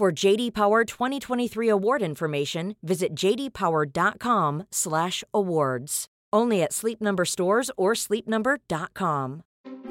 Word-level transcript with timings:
For 0.00 0.08
JD 0.10 0.54
Power 0.54 0.84
2023 0.86 1.68
award 1.68 2.00
information, 2.00 2.74
visit 2.82 3.14
jdpower.com/awards. 3.14 6.06
Only 6.32 6.62
at 6.62 6.72
Sleep 6.72 7.02
Number 7.02 7.26
stores 7.26 7.70
or 7.76 7.92
sleepnumber.com. 7.92 9.42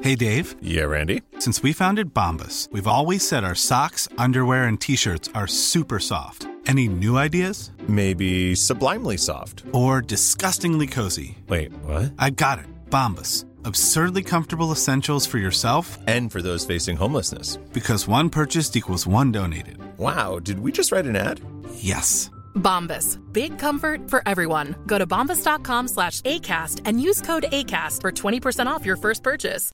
Hey 0.02 0.16
Dave. 0.16 0.56
Yeah, 0.60 0.86
Randy. 0.86 1.22
Since 1.38 1.62
we 1.62 1.72
founded 1.72 2.12
Bombus, 2.12 2.68
we've 2.72 2.88
always 2.88 3.28
said 3.28 3.44
our 3.44 3.54
socks, 3.54 4.08
underwear, 4.18 4.64
and 4.64 4.80
t-shirts 4.80 5.30
are 5.32 5.46
super 5.46 6.00
soft. 6.00 6.48
Any 6.66 6.88
new 6.88 7.16
ideas? 7.16 7.70
Maybe 7.86 8.56
sublimely 8.56 9.16
soft. 9.16 9.62
Or 9.72 10.00
disgustingly 10.00 10.88
cozy. 10.88 11.38
Wait, 11.46 11.72
what? 11.84 12.14
I 12.18 12.30
got 12.30 12.58
it. 12.58 12.66
Bombus. 12.90 13.44
Absurdly 13.64 14.22
comfortable 14.22 14.72
essentials 14.72 15.26
for 15.26 15.38
yourself 15.38 15.98
And 16.06 16.30
for 16.32 16.42
those 16.42 16.64
facing 16.66 16.96
homelessness. 16.96 17.56
because 17.72 18.08
one 18.08 18.30
purchased 18.30 18.76
equals 18.76 19.06
one 19.06 19.32
donated. 19.32 19.76
Wow, 19.98 20.38
did 20.38 20.60
we 20.60 20.72
just 20.72 20.92
write 20.92 21.06
an 21.06 21.16
ad? 21.16 21.40
Yes. 21.74 22.30
Bombas. 22.54 23.18
Big 23.32 23.58
comfort 23.58 24.08
for 24.10 24.22
everyone. 24.26 24.74
Go 24.86 24.98
to 24.98 25.06
bombas.com 25.06 25.88
slash 25.88 26.20
ACAST 26.22 26.80
and 26.84 27.00
use 27.00 27.20
code 27.20 27.44
ACAST 27.52 28.00
for 28.00 28.10
20% 28.12 28.66
off 28.66 28.84
your 28.86 28.96
first 28.96 29.22
purchase. 29.22 29.70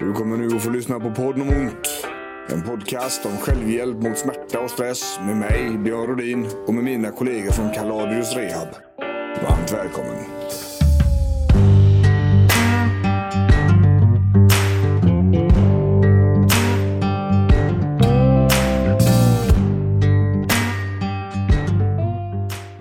Du 0.00 0.12
kommer 0.14 0.36
nu 0.36 0.56
att 0.56 0.62
få 0.62 0.70
lyssna 0.70 1.00
på 1.00 1.10
podden 1.10 1.42
om 1.42 1.48
ont. 1.48 2.07
En 2.50 2.62
podcast 2.62 3.26
om 3.26 3.36
självhjälp 3.36 3.96
mot 4.02 4.18
smärta 4.18 4.60
och 4.60 4.70
stress 4.70 5.18
med 5.20 5.36
mig, 5.36 5.78
Björn 5.78 6.06
Rodin 6.06 6.48
och 6.66 6.74
med 6.74 6.84
mina 6.84 7.10
kollegor 7.10 7.50
från 7.50 7.74
Kaladius 7.74 8.36
Rehab. 8.36 8.68
Varmt 9.42 9.72
välkommen. 9.72 10.24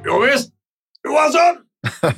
Ja, 0.04 0.20
visst. 0.20 0.52
Johansson! 1.04 1.58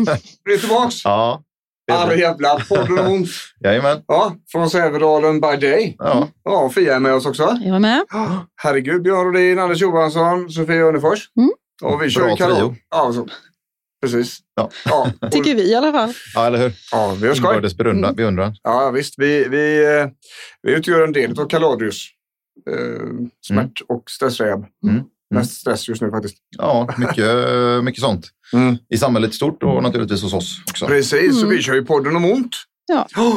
Vi 0.46 0.54
är 0.54 0.58
tillbaks. 0.58 1.06
Ja, 1.06 1.44
det 1.90 1.96
är 1.96 2.04
Alla 2.04 2.16
jävla 2.16 2.60
podden 2.70 3.00
om 3.00 3.12
ont. 3.14 3.30
Jajamän. 3.64 4.02
Ja, 4.08 4.36
från 4.52 4.70
Sävedalen 4.70 5.42
by 5.42 5.48
day. 5.68 5.96
Ja. 6.00 6.28
Ja, 6.44 6.70
Fia 6.76 6.96
är 6.96 7.00
med 7.00 7.14
oss 7.14 7.26
också. 7.26 7.58
Jag 7.62 7.72
var 7.72 7.80
med. 7.80 8.06
Ja, 8.10 8.46
Herregud, 8.56 9.02
Björn 9.02 9.26
Rodin, 9.26 9.60
Anders 9.60 9.82
Johansson, 9.82 10.50
Sofia 10.50 10.84
Unnefors. 10.84 11.20
Mm. 11.38 11.50
Och 11.82 12.04
vi 12.04 12.10
kör 12.10 12.26
Bra 12.26 12.36
kalas. 12.36 12.58
trio. 12.58 12.76
Ja, 12.90 13.14
så. 13.14 13.28
Precis. 14.02 14.38
Ja. 14.56 14.70
Ja, 14.86 15.12
och, 15.22 15.32
Tycker 15.32 15.56
vi 15.56 15.72
i 15.72 15.76
alla 15.76 15.92
fall. 15.92 16.14
ja, 16.36 16.46
eller 16.48 16.58
hur? 16.58 16.74
ja 16.92 17.16
vi 17.22 17.28
har 17.28 17.36
skoj. 17.36 17.48
Inbördes 17.50 17.78
beundran. 17.78 18.16
beundran. 18.16 18.56
Ja, 18.64 18.92
visst. 18.92 19.14
Vi, 19.18 19.48
vi, 19.50 19.86
eh, 20.00 20.08
vi 20.62 20.72
utgör 20.74 21.04
en 21.04 21.12
del 21.12 21.40
av 21.40 21.46
Kaladius. 21.48 22.08
Eh, 22.70 23.06
smärt 23.48 23.82
och 23.90 24.04
stressrehab. 24.10 24.66
Mm. 24.88 25.04
Mest 25.36 25.54
stress 25.62 25.88
just 25.88 26.02
nu 26.02 26.12
faktiskt. 26.12 26.38
Ja, 26.58 26.90
mycket, 26.98 27.26
mycket 27.84 28.02
sånt. 28.02 28.28
Mm. 28.54 28.78
I 28.90 28.98
samhället 28.98 29.34
stort 29.34 29.64
och 29.64 29.84
naturligtvis 29.84 30.24
hos 30.24 30.34
oss 30.34 30.62
också. 30.70 30.88
Precis, 30.88 31.34
så 31.40 31.46
Mm. 31.46 31.50
vi 31.58 31.62
kör 31.64 31.74
ju 31.74 31.86
podden 31.86 32.16
om 32.16 32.26
ont. 32.26 32.56
Ja. 32.88 33.08
Oh, 33.18 33.36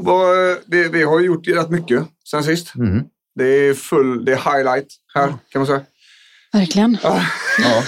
vad, 0.00 0.36
det, 0.66 0.88
vi 0.88 1.02
har 1.02 1.20
ju 1.20 1.26
gjort 1.26 1.48
rätt 1.48 1.70
mycket 1.70 2.04
sen 2.30 2.44
sist. 2.44 2.74
Mm. 2.74 3.04
Det 3.34 3.44
är 3.44 3.74
full, 3.74 4.24
det 4.24 4.32
är 4.32 4.36
highlight 4.56 4.86
här 5.14 5.26
kan 5.28 5.60
man 5.60 5.66
säga. 5.66 5.80
Verkligen. 6.52 6.98
Ja, 7.02 7.22
Ja. 7.58 7.84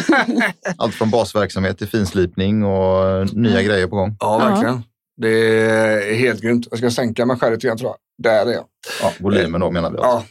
Allt 0.78 0.94
från 0.94 1.10
basverksamhet 1.10 1.78
till 1.78 1.88
finslipning 1.88 2.64
och 2.64 3.34
nya 3.36 3.62
grejer 3.62 3.86
på 3.86 3.96
gång. 3.96 4.16
ja 4.20 4.38
verkligen. 4.38 4.82
Det 5.16 5.28
är 5.70 6.14
helt 6.14 6.40
grymt. 6.40 6.66
Jag 6.70 6.78
ska 6.78 6.90
sänka 6.90 7.26
mig 7.26 7.38
själv 7.38 7.52
lite 7.54 7.66
grann 7.66 7.78
tror 7.78 7.90
jag. 7.90 7.96
Där 8.32 8.46
är 8.46 8.54
jag. 8.54 8.64
Ja, 9.02 9.12
volymen 9.20 9.60
då 9.60 9.70
menar 9.70 9.90
vi. 9.90 9.96
Alltså. 9.98 10.26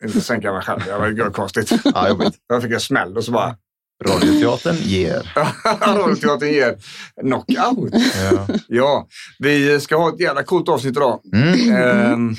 Ja, 0.00 0.06
inte 0.06 0.20
sänka 0.20 0.52
mig 0.52 0.62
själv. 0.62 0.80
Det 0.86 0.98
var 0.98 1.06
ju 1.08 1.30
konstigt. 1.30 1.70
Ja, 1.94 2.08
jobbigt. 2.08 2.34
Jag 2.48 2.62
fick 2.62 2.72
en 2.72 2.80
smäll 2.80 3.16
och 3.16 3.24
så 3.24 3.32
bara... 3.32 3.56
Radioteatern 4.04 4.76
ger. 4.76 5.32
Radioteatern 5.86 6.48
ger 6.48 6.76
knockout. 7.20 7.92
Ja. 8.30 8.46
Ja, 8.68 9.08
vi 9.38 9.80
ska 9.80 9.96
ha 9.96 10.08
ett 10.08 10.20
jävla 10.20 10.42
coolt 10.42 10.68
avsnitt 10.68 10.96
idag. 10.96 11.20
Mm. 11.34 11.72
Ehm, 11.76 12.34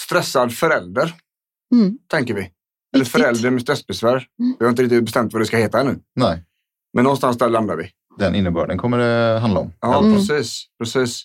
stressad 0.00 0.52
förälder, 0.54 1.14
Mm. 1.74 1.98
tänker 2.10 2.34
vi. 2.34 2.50
Eller 2.94 3.04
förälder 3.04 3.50
med 3.50 3.62
stressbesvär. 3.62 4.26
Vi 4.58 4.64
har 4.64 4.70
inte 4.70 4.82
riktigt 4.82 5.04
bestämt 5.04 5.32
vad 5.32 5.42
det 5.42 5.46
ska 5.46 5.56
heta 5.56 5.80
ännu. 5.80 5.98
Nej, 6.16 6.44
Men 6.94 7.04
någonstans 7.04 7.38
där 7.38 7.48
landar 7.48 7.76
vi. 7.76 7.90
den 8.18 8.34
innebörden 8.34 8.78
kommer 8.78 8.98
det 8.98 9.38
handla 9.40 9.60
om. 9.60 9.72
Ja, 9.80 9.98
Mm. 9.98 10.14
precis, 10.14 10.64
precis. 10.82 11.22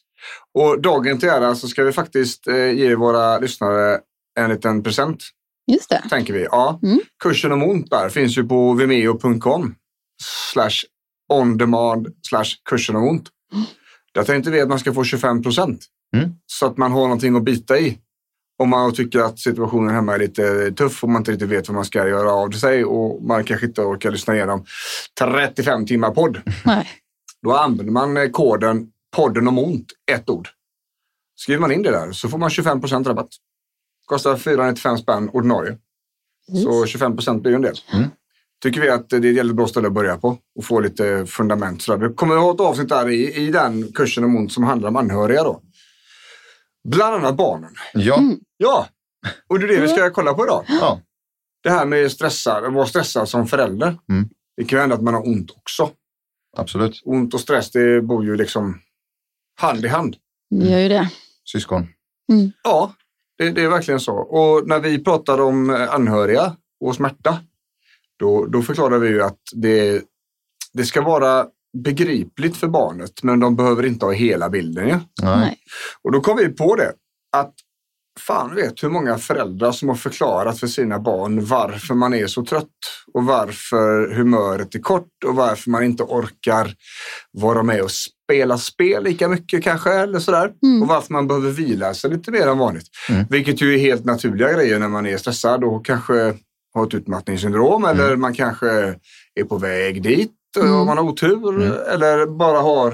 Och 0.53 0.81
dagen 0.81 1.19
till 1.19 1.29
ära 1.29 1.55
så 1.55 1.67
ska 1.67 1.83
vi 1.83 1.91
faktiskt 1.91 2.47
eh, 2.47 2.69
ge 2.71 2.95
våra 2.95 3.39
lyssnare 3.39 3.99
en 4.39 4.49
liten 4.49 4.83
present, 4.83 5.23
Just 5.71 5.89
det. 5.89 6.03
tänker 6.09 6.33
vi. 6.33 6.43
Ja, 6.43 6.79
Mm. 6.83 6.99
Kursen 7.23 7.51
om 7.51 7.63
ont 7.63 7.89
där 7.89 8.09
finns 8.09 8.37
ju 8.37 8.47
på 8.47 8.73
vimeo.com 8.73 9.75
slash 10.53 10.83
on 11.33 11.57
demand 11.57 12.07
slash 12.29 12.45
kursen 12.69 12.95
om 12.95 13.03
ont. 13.07 13.29
Där 14.13 14.23
tänkte 14.23 14.51
vi 14.51 14.61
att 14.61 14.69
man 14.69 14.79
ska 14.79 14.93
få 14.93 15.03
25 15.03 15.43
procent. 15.43 15.85
Mm. 16.15 16.29
Så 16.45 16.65
att 16.65 16.77
man 16.77 16.91
har 16.91 17.01
någonting 17.01 17.35
att 17.35 17.43
bita 17.43 17.79
i. 17.79 17.97
Om 18.59 18.69
man 18.69 18.93
tycker 18.93 19.19
att 19.19 19.39
situationen 19.39 19.95
hemma 19.95 20.13
är 20.13 20.19
lite 20.19 20.71
tuff 20.71 21.03
och 21.03 21.09
man 21.09 21.21
inte 21.21 21.31
riktigt 21.31 21.49
vet 21.49 21.67
vad 21.67 21.75
man 21.75 21.85
ska 21.85 22.07
göra 22.07 22.31
av 22.31 22.51
sig 22.51 22.85
och 22.85 23.23
man 23.23 23.43
kanske 23.43 23.65
inte 23.67 23.81
orkar 23.81 24.11
lyssna 24.11 24.35
igenom 24.35 24.65
35 25.19 25.85
timmar 25.85 26.11
podd. 26.11 26.41
Nej. 26.65 26.87
Då 27.41 27.55
använder 27.55 27.93
man 27.93 28.17
eh, 28.17 28.29
koden 28.29 28.87
podden 29.15 29.47
om 29.47 29.59
ont, 29.59 29.87
ett 30.11 30.29
ord. 30.29 30.49
Skriver 31.35 31.61
man 31.61 31.71
in 31.71 31.83
det 31.83 31.91
där 31.91 32.11
så 32.11 32.29
får 32.29 32.37
man 32.37 32.49
25 32.49 32.81
procent 32.81 33.07
rabatt. 33.07 33.29
Kostar 34.05 34.37
495 34.37 34.97
spänn 34.97 35.29
ordinarie. 35.29 35.77
Så 36.63 36.85
25 36.85 37.15
procent 37.15 37.41
blir 37.41 37.51
ju 37.51 37.55
en 37.55 37.61
del. 37.61 37.75
Mm. 37.93 38.09
Tycker 38.63 38.81
vi 38.81 38.89
att 38.89 39.09
det 39.09 39.15
är 39.15 39.25
ett 39.25 39.35
jävligt 39.35 39.55
bra 39.55 39.67
ställe 39.67 39.87
att 39.87 39.93
börja 39.93 40.17
på 40.17 40.37
och 40.55 40.65
få 40.65 40.79
lite 40.79 41.25
fundament. 41.25 41.81
Så. 41.81 41.95
Vi 41.97 42.13
kommer 42.13 42.35
att 42.35 42.41
ha 42.41 42.53
ett 42.53 42.59
avsnitt 42.59 42.89
där 42.89 43.09
i, 43.09 43.33
i 43.35 43.51
den 43.51 43.91
kursen 43.91 44.23
om 44.23 44.35
ont 44.35 44.51
som 44.53 44.63
handlar 44.63 44.89
om 44.89 44.95
anhöriga 44.95 45.43
då. 45.43 45.61
Bland 46.87 47.15
annat 47.15 47.35
barnen. 47.37 47.71
Ja, 47.93 48.17
Mm. 48.17 48.39
Ja, 48.57 48.87
och 49.49 49.59
det 49.59 49.65
är 49.65 49.67
det 49.67 49.79
vi 49.81 49.87
ska 49.87 50.09
kolla 50.09 50.33
på 50.33 50.43
idag. 50.45 50.65
ja. 50.67 51.01
Det 51.63 51.69
här 51.69 51.85
med 51.85 52.11
stressad, 52.11 52.65
att 52.65 52.73
vara 52.73 52.85
stressad 52.85 53.29
som 53.29 53.47
förälder. 53.47 53.97
Mm. 54.09 54.29
Det 54.57 54.63
kan 54.63 54.77
ju 54.77 54.81
hända 54.81 54.95
att 54.95 55.01
man 55.01 55.13
har 55.13 55.27
ont 55.27 55.51
också. 55.51 55.89
absolut. 56.57 57.01
Ont 57.05 57.33
och 57.33 57.39
stress, 57.39 57.71
det 57.71 58.01
bor 58.01 58.25
ju 58.25 58.35
liksom 58.35 58.79
hand 59.59 59.85
i 59.85 59.87
hand. 59.87 60.15
Vi 60.49 60.71
gör 60.71 60.79
ju 60.79 60.89
det. 60.89 61.09
Syskon. 61.51 61.87
Ja, 62.63 62.93
det, 63.37 63.49
det 63.49 63.61
är 63.61 63.69
verkligen 63.69 63.99
så. 63.99 64.15
Och 64.15 64.67
när 64.67 64.79
vi 64.79 65.03
pratar 65.03 65.41
om 65.41 65.69
anhöriga 65.89 66.55
och 66.79 66.95
smärta, 66.95 67.39
då, 68.19 68.45
då 68.45 68.61
förklarar 68.61 68.97
vi 68.97 69.07
ju 69.07 69.23
att 69.23 69.39
det, 69.53 70.01
det 70.73 70.85
ska 70.85 71.01
vara 71.01 71.45
begripligt 71.77 72.57
för 72.57 72.67
barnet, 72.67 73.23
men 73.23 73.39
de 73.39 73.55
behöver 73.55 73.85
inte 73.85 74.05
ha 74.05 74.11
hela 74.11 74.49
bilden. 74.49 74.87
Ja? 74.87 74.99
Nej. 75.21 75.57
Och 76.01 76.11
då 76.11 76.21
kom 76.21 76.37
vi 76.37 76.49
på 76.49 76.75
det, 76.75 76.93
att 77.31 77.53
fan 78.19 78.55
vet 78.55 78.83
hur 78.83 78.89
många 78.89 79.17
föräldrar 79.17 79.71
som 79.71 79.89
har 79.89 79.95
förklarat 79.95 80.59
för 80.59 80.67
sina 80.67 80.99
barn 80.99 81.45
varför 81.45 81.93
man 81.93 82.13
är 82.13 82.27
så 82.27 82.45
trött 82.45 82.67
och 83.13 83.23
varför 83.25 84.13
humöret 84.15 84.75
är 84.75 84.79
kort 84.79 85.07
och 85.25 85.35
varför 85.35 85.69
man 85.69 85.83
inte 85.83 86.03
orkar 86.03 86.73
vara 87.31 87.63
med 87.63 87.81
och 87.81 87.91
spela 87.91 88.57
spel 88.57 89.03
lika 89.03 89.27
mycket 89.27 89.63
kanske 89.63 89.93
eller 89.93 90.19
sådär. 90.19 90.51
Mm. 90.63 90.81
Och 90.81 90.87
varför 90.87 91.13
man 91.13 91.27
behöver 91.27 91.49
vila 91.51 91.93
sig 91.93 92.09
lite 92.09 92.31
mer 92.31 92.47
än 92.47 92.57
vanligt. 92.57 92.87
Mm. 93.09 93.25
Vilket 93.29 93.61
ju 93.61 93.73
är 93.73 93.77
helt 93.79 94.05
naturliga 94.05 94.53
grejer 94.53 94.79
när 94.79 94.87
man 94.89 95.05
är 95.05 95.17
stressad 95.17 95.63
och 95.63 95.85
kanske 95.85 96.33
har 96.73 96.87
ett 96.87 96.93
utmattningssyndrom 96.93 97.85
eller 97.85 98.15
man 98.15 98.33
kanske 98.33 98.69
är 99.39 99.43
på 99.49 99.57
väg 99.57 100.03
dit 100.03 100.31
och 100.57 100.63
Mm. 100.65 100.85
man 100.85 100.97
har 100.97 101.05
otur 101.05 101.55
Mm. 101.61 101.73
eller 101.93 102.25
bara 102.25 102.57
har 102.59 102.91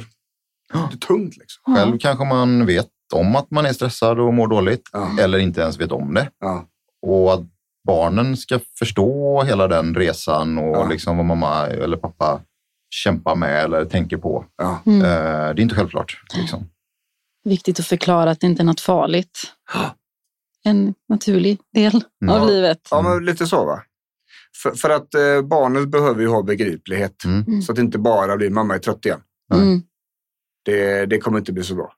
det 0.91 0.97
tungt. 1.07 1.37
Liksom. 1.37 1.75
Själv 1.75 1.97
kanske 1.99 2.25
man 2.25 2.65
vet 2.65 2.87
om 3.13 3.35
att 3.35 3.51
man 3.51 3.65
är 3.65 3.73
stressad 3.73 4.19
och 4.19 4.33
mår 4.33 4.47
dåligt 4.47 4.89
Ja. 4.93 5.09
eller 5.21 5.37
inte 5.39 5.61
ens 5.61 5.79
vet 5.79 5.91
om 5.91 6.13
det. 6.13 6.29
Ja. 6.39 6.65
Och 7.01 7.33
att 7.33 7.41
barnen 7.87 8.37
ska 8.37 8.59
förstå 8.79 9.43
hela 9.43 9.67
den 9.67 9.95
resan 9.95 10.57
och 10.57 10.75
Ja. 10.77 10.87
liksom 10.89 11.17
vad 11.17 11.25
mamma 11.25 11.67
eller 11.67 11.97
pappa 11.97 12.41
kämpar 12.89 13.35
med 13.35 13.63
eller 13.63 13.85
tänker 13.85 14.17
på. 14.17 14.45
Ja. 14.57 14.79
Mm. 14.85 15.01
Eh, 15.01 15.07
det 15.55 15.61
är 15.61 15.61
inte 15.61 15.75
självklart. 15.75 16.21
Liksom. 16.37 16.69
viktigt 17.43 17.79
att 17.79 17.85
förklara 17.85 18.31
att 18.31 18.39
det 18.39 18.47
inte 18.47 18.61
är 18.61 18.65
något 18.65 18.81
farligt. 18.81 19.39
En 20.63 20.93
naturlig 21.09 21.59
del 21.73 22.01
Ja. 22.19 22.39
av 22.39 22.47
livet. 22.47 22.79
Ja, 22.91 23.01
men 23.01 23.25
lite 23.25 23.47
så 23.47 23.65
va. 23.65 23.83
För, 24.63 24.71
för 24.71 24.89
att 24.89 25.13
eh, 25.15 25.41
barnet 25.41 25.87
behöver 25.89 26.21
ju 26.21 26.27
ha 26.27 26.43
begriplighet. 26.43 27.25
Mm. 27.25 27.61
Så 27.61 27.71
att 27.71 27.75
det 27.75 27.81
inte 27.81 27.97
bara 27.97 28.37
blir 28.37 28.49
mamma 28.49 28.75
är 28.75 28.79
trött 28.79 29.05
igen. 29.05 29.21
Mm. 29.53 29.81
Det, 30.65 31.05
det 31.05 31.17
kommer 31.17 31.37
inte 31.39 31.51
bli 31.51 31.63
så 31.63 31.75
bra. 31.75 31.93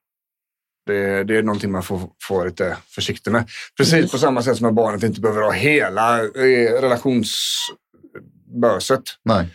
Det, 0.92 1.24
det 1.24 1.38
är 1.38 1.44
någonting 1.44 1.72
man 1.72 1.84
får, 1.84 2.00
får 2.24 2.36
vara 2.36 2.46
lite 2.46 2.78
försiktig 2.96 3.32
med. 3.32 3.50
Precis 3.78 4.12
på 4.12 4.18
samma 4.18 4.44
sätt 4.44 4.58
som 4.58 4.68
att 4.68 4.74
barnet 4.74 5.04
inte 5.04 5.22
behöver 5.22 5.42
ha 5.42 5.52
hela 5.52 6.20
eh, 6.24 6.82
relationsböset. 6.82 9.04
Nej. 9.26 9.48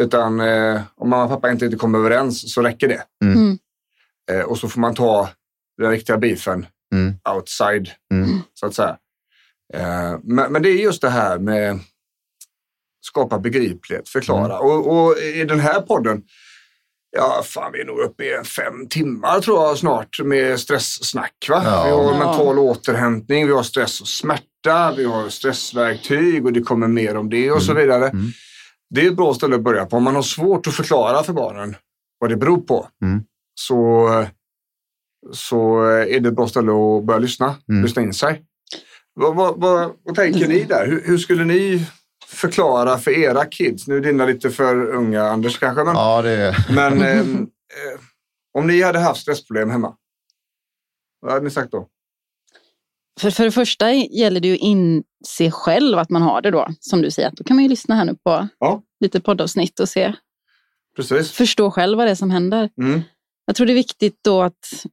Utan 0.00 0.40
eh, 0.40 0.80
om 0.96 1.10
mamma 1.10 1.24
och 1.24 1.30
pappa 1.30 1.50
inte, 1.50 1.64
inte 1.64 1.76
kommer 1.76 1.98
överens 1.98 2.54
så 2.54 2.62
räcker 2.62 2.88
det. 2.88 3.02
Mm. 3.24 3.58
Eh, 4.30 4.40
och 4.40 4.58
så 4.58 4.68
får 4.68 4.80
man 4.80 4.94
ta 4.94 5.28
den 5.78 5.90
riktiga 5.90 6.18
beefen 6.18 6.66
Mm. 6.94 7.14
outside, 7.36 7.90
Mm. 8.12 8.38
så 8.54 8.66
att 8.66 8.74
säga. 8.74 8.96
Eh, 9.74 10.18
men, 10.22 10.52
men 10.52 10.62
det 10.62 10.68
är 10.68 10.82
just 10.82 11.02
det 11.02 11.10
här 11.10 11.38
med 11.38 11.78
skapa 13.00 13.38
begriplighet, 13.38 14.08
förklara. 14.08 14.56
Mm. 14.56 14.66
Och, 14.66 15.04
och 15.06 15.18
i 15.18 15.44
den 15.44 15.60
här 15.60 15.80
podden, 15.80 16.22
ja 17.16 17.42
fan 17.44 17.72
vi 17.72 17.80
är 17.80 17.84
nog 17.84 17.98
uppe 17.98 18.24
i 18.24 18.44
fem 18.44 18.88
timmar 18.88 19.40
tror 19.40 19.62
jag 19.62 19.78
snart 19.78 20.20
med 20.24 20.60
stresssnack. 20.60 21.46
Va? 21.48 21.62
Ja. 21.64 21.84
Vi 21.84 21.90
har 21.90 22.02
Ja. 22.12 22.18
mental 22.18 22.58
återhämtning, 22.58 23.46
vi 23.46 23.52
har 23.52 23.62
stress 23.62 24.00
och 24.00 24.08
smärta, 24.08 24.94
vi 24.96 25.04
har 25.04 25.28
stressverktyg 25.28 26.46
och 26.46 26.52
det 26.52 26.60
kommer 26.62 26.88
mer 26.88 27.16
om 27.16 27.30
det 27.30 27.50
och 27.50 27.62
så 27.62 27.74
vidare. 27.74 28.08
Mm. 28.08 28.26
Det 28.94 29.00
är 29.00 29.10
ett 29.10 29.16
bra 29.16 29.34
ställe 29.34 29.54
att 29.56 29.62
börja 29.62 29.86
på. 29.86 29.96
Om 29.96 30.02
man 30.02 30.14
har 30.14 30.22
svårt 30.22 30.66
att 30.66 30.74
förklara 30.74 31.22
för 31.22 31.32
barnen 31.32 31.76
vad 32.18 32.30
det 32.30 32.36
beror 32.36 32.60
på 32.60 32.88
Mm. 33.02 33.22
så, 33.54 34.08
så 35.32 35.82
är 35.84 36.20
det 36.20 36.28
ett 36.28 36.34
bra 36.36 36.48
ställe 36.48 36.72
att 36.72 37.04
börja 37.04 37.18
lyssna, 37.18 37.54
Mm. 37.68 37.82
lyssna 37.82 38.02
in 38.02 38.14
sig. 38.14 38.42
Vad, 39.14 39.36
vad, 39.36 39.60
vad, 39.60 39.92
vad 40.04 40.14
tänker 40.14 40.48
ni 40.48 40.64
där? 40.64 40.86
Hur, 40.86 41.02
hur 41.06 41.18
skulle 41.18 41.44
ni 41.44 41.86
förklara 42.30 42.98
för 42.98 43.10
era 43.10 43.44
kids? 43.44 43.88
Nu 43.88 43.96
är 43.96 44.00
dina 44.00 44.26
lite 44.26 44.50
för 44.50 44.90
unga, 44.90 45.22
Anders 45.22 45.58
kanske, 45.58 45.84
men, 45.84 45.94
Ja, 45.96 46.22
det 46.22 46.54
men 46.74 47.02
ehm, 47.02 47.42
eh, 47.42 48.00
om 48.58 48.66
ni 48.66 48.82
hade 48.82 48.98
haft 48.98 49.20
stressproblem 49.20 49.70
hemma, 49.70 49.96
vad 51.20 51.32
hade 51.32 51.44
ni 51.44 51.50
sagt 51.50 51.72
då? 51.72 51.88
För, 53.20 53.30
för 53.30 53.44
det 53.44 53.52
första 53.52 53.92
gäller 53.92 54.40
det 54.40 54.48
ju 54.48 54.54
att 54.54 54.60
inse 54.60 55.50
själv 55.50 55.98
att 55.98 56.10
man 56.10 56.22
har 56.22 56.42
det 56.42 56.50
då. 56.50 56.68
Som 56.80 57.02
du 57.02 57.10
säger, 57.10 57.30
då 57.36 57.44
kan 57.44 57.56
man 57.56 57.62
ju 57.62 57.68
lyssna 57.70 57.94
här 57.94 58.04
nu 58.04 58.14
på 58.24 58.48
Ja. 58.58 58.82
lite 59.00 59.20
poddavsnitt 59.20 59.80
och 59.80 59.88
se, 59.88 60.14
Precis. 60.96 61.32
förstå 61.32 61.70
själv 61.70 61.98
vad 61.98 62.06
det 62.06 62.10
är 62.10 62.14
som 62.14 62.30
händer. 62.30 62.70
Mm. 62.82 63.00
Jag 63.46 63.56
tror 63.56 63.66
det 63.66 63.72
är 63.72 63.74
viktigt 63.74 64.18
då 64.24 64.42
att 64.42 64.84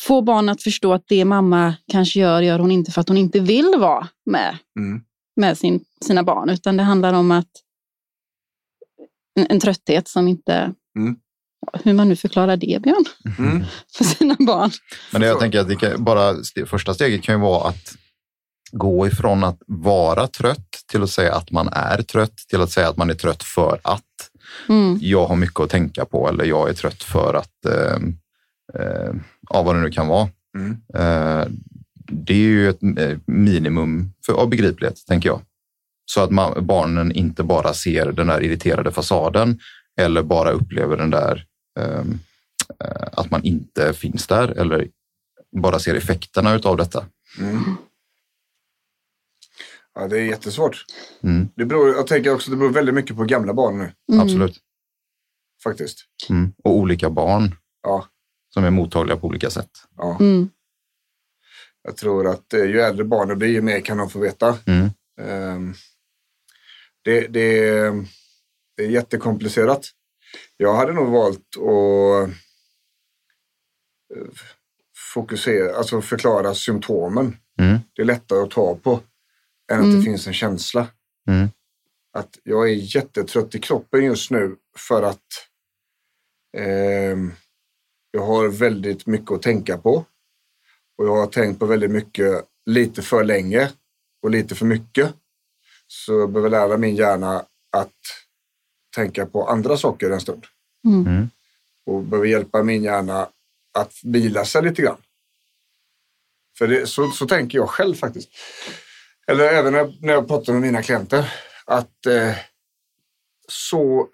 få 0.00 0.22
barn 0.22 0.48
att 0.48 0.62
förstå 0.62 0.92
att 0.92 1.04
det 1.08 1.24
mamma 1.24 1.74
kanske 1.92 2.20
gör, 2.20 2.42
gör 2.42 2.58
hon 2.58 2.70
inte 2.70 2.92
för 2.92 3.00
att 3.00 3.08
hon 3.08 3.16
inte 3.18 3.40
vill 3.40 3.74
vara 3.78 4.08
med, 4.30 4.58
Mm. 4.78 5.02
Med 5.36 5.58
sin, 5.58 5.84
sina 6.04 6.22
barn. 6.22 6.50
Utan 6.50 6.76
det 6.76 6.82
handlar 6.82 7.12
om 7.12 7.30
att 7.30 7.50
en, 9.38 9.46
en 9.50 9.60
trötthet 9.60 10.08
som 10.08 10.28
inte... 10.28 10.72
Mm. 10.98 11.16
Hur 11.84 11.92
man 11.94 12.08
nu 12.08 12.16
förklarar 12.16 12.56
det, 12.56 12.82
Björn, 12.82 13.04
Mm. 13.38 13.64
för 13.96 14.04
sina 14.04 14.36
barn. 14.38 14.70
Men 15.12 15.20
det 15.20 15.26
jag 15.26 15.40
tänker 15.40 15.60
att 15.60 15.68
det 15.68 15.76
kan, 15.76 16.04
bara 16.04 16.30
st- 16.40 16.66
första 16.66 16.94
steget 16.94 17.22
kan 17.22 17.34
ju 17.34 17.40
vara 17.40 17.68
att 17.68 17.94
gå 18.72 19.06
ifrån 19.06 19.44
att 19.44 19.58
vara 19.66 20.26
trött 20.26 20.68
till 20.90 21.02
att 21.02 21.10
säga 21.10 21.34
att 21.34 21.50
man 21.50 21.68
är 21.72 22.02
trött 22.02 22.36
till 22.36 22.60
att 22.60 22.70
säga 22.70 22.88
att 22.88 22.96
man 22.96 23.10
är 23.10 23.14
trött 23.14 23.42
för 23.42 23.80
att 23.84 24.02
Mm. 24.68 24.98
jag 25.02 25.26
har 25.26 25.36
mycket 25.36 25.60
att 25.60 25.70
tänka 25.70 26.04
på 26.04 26.28
eller 26.28 26.44
jag 26.44 26.68
är 26.68 26.72
trött 26.74 27.02
för 27.02 27.34
att, 27.34 27.64
eh, 27.64 27.96
eh, 28.80 29.14
ja 29.50 29.62
vad 29.62 29.74
det 29.76 29.80
nu 29.80 29.90
kan 29.90 30.06
vara. 30.08 30.28
Mm. 30.58 30.76
Eh, 30.94 31.46
det 32.08 32.32
är 32.34 32.38
ju 32.38 32.68
ett 32.68 32.82
eh, 32.98 33.18
minimum 33.26 34.12
för, 34.26 34.32
av 34.32 34.48
begriplighet, 34.48 35.06
tänker 35.06 35.28
jag. 35.28 35.40
Så 36.04 36.20
att 36.20 36.30
man, 36.30 36.66
barnen 36.66 37.12
inte 37.12 37.42
bara 37.42 37.74
ser 37.74 38.12
den 38.12 38.26
där 38.26 38.42
irriterade 38.42 38.92
fasaden 38.92 39.60
eller 40.00 40.22
bara 40.22 40.50
upplever 40.50 40.96
den 40.96 41.10
där 41.10 41.46
ehm, 41.80 42.18
eh, 42.84 43.08
att 43.12 43.30
man 43.30 43.44
inte 43.44 43.92
finns 43.92 44.26
där 44.26 44.48
eller 44.48 44.88
bara 45.56 45.78
ser 45.78 45.94
effekterna 45.94 46.54
utav 46.54 46.76
detta. 46.76 47.04
Mm. 47.40 47.62
Ja, 49.94 50.08
det 50.08 50.18
är 50.20 50.24
jättesvårt. 50.24 50.84
Mm, 51.22 51.48
Det 51.56 51.64
beror, 51.64 51.88
jag 51.88 52.06
tänker 52.06 52.34
också 52.34 52.50
att 52.50 52.52
det 52.52 52.58
beror 52.58 52.72
väldigt 52.72 52.94
mycket 52.94 53.16
på 53.16 53.24
gamla 53.24 53.54
barn 53.54 53.78
nu, 53.78 53.92
Mm. 54.12 54.20
Absolut. 54.20 54.58
faktiskt. 55.62 55.98
Mm. 56.30 56.52
Och 56.64 56.76
olika 56.76 57.10
barn 57.10 57.54
Ja. 57.82 58.06
som 58.54 58.64
är 58.64 58.70
mottagliga 58.70 59.16
på 59.16 59.26
olika 59.26 59.50
sätt. 59.50 59.70
Ja. 59.96 60.18
Mm. 61.86 61.92
Jag 61.92 61.96
tror 61.96 62.26
att 62.26 62.54
eh, 62.54 62.64
ju 62.64 62.80
äldre 62.80 63.04
barnen 63.04 63.38
blir, 63.38 63.48
ju 63.48 63.62
mer 63.62 63.80
kan 63.80 63.98
de 63.98 64.10
få 64.10 64.18
veta. 64.18 64.58
Mm. 64.66 64.90
Ehm, 65.20 65.74
Det, 67.04 67.26
det, 67.26 67.60
det 68.76 68.84
är 68.84 68.88
jättekomplicerat. 68.90 69.86
Jag 70.56 70.74
hade 70.74 70.92
nog 70.92 71.12
valt 71.12 71.56
att 71.56 72.28
eh, 74.16 74.28
fokusera, 75.14 75.76
alltså 75.76 76.00
förklara 76.02 76.54
symptomen. 76.54 77.36
Mm. 77.60 77.78
Det 77.94 78.02
är 78.02 78.06
lättare 78.06 78.38
att 78.42 78.50
ta 78.50 78.76
på 78.76 79.00
än 79.72 79.78
att 79.78 79.84
Mm. 79.84 79.96
det 79.96 80.02
finns 80.04 80.26
en 80.26 80.34
känsla. 80.34 80.88
Mm. 81.28 81.48
Att 82.12 82.38
jag 82.42 82.68
är 82.70 82.96
jättetrött 82.96 83.54
i 83.54 83.58
kroppen 83.58 84.04
just 84.04 84.30
nu 84.30 84.56
för 84.78 85.02
att 85.02 85.26
ehm, 86.56 87.32
jag 88.10 88.22
har 88.26 88.48
väldigt 88.48 89.06
mycket 89.06 89.30
att 89.30 89.42
tänka 89.42 89.78
på. 89.78 90.04
Och 90.98 91.06
jag 91.06 91.16
har 91.16 91.26
tänkt 91.26 91.58
på 91.58 91.66
väldigt 91.66 91.90
mycket 91.90 92.44
lite 92.66 93.02
för 93.02 93.24
länge 93.24 93.70
och 94.22 94.30
lite 94.30 94.54
för 94.54 94.66
mycket. 94.66 95.14
Så 95.86 96.12
jag 96.12 96.30
behöver 96.30 96.50
lära 96.50 96.76
min 96.76 96.96
hjärna 96.96 97.44
att 97.72 97.94
tänka 98.94 99.26
på 99.26 99.48
andra 99.48 99.76
saker 99.76 100.10
en 100.10 100.20
stund. 100.20 100.46
Mm. 100.84 101.06
Mm. 101.06 101.30
Och 101.86 102.02
behöver 102.02 102.28
hjälpa 102.28 102.62
min 102.62 102.82
hjärna 102.82 103.28
att 103.78 103.92
vila 104.02 104.44
sig 104.44 104.62
lite 104.62 104.82
grann. 104.82 104.96
För 106.58 106.68
det, 106.68 106.86
så, 106.86 107.10
så 107.10 107.26
tänker 107.26 107.58
jag 107.58 107.70
själv 107.70 107.94
faktiskt. 107.94 108.28
Eller 109.26 109.44
även 109.44 109.72
när, 109.72 109.94
när 110.00 110.12
jag 110.12 110.28
pratar 110.28 110.52
med 110.52 110.62
mina 110.62 110.82
klienter. 110.82 111.32
Att 111.64 112.06
eh, 112.06 112.34
så, 113.48 114.08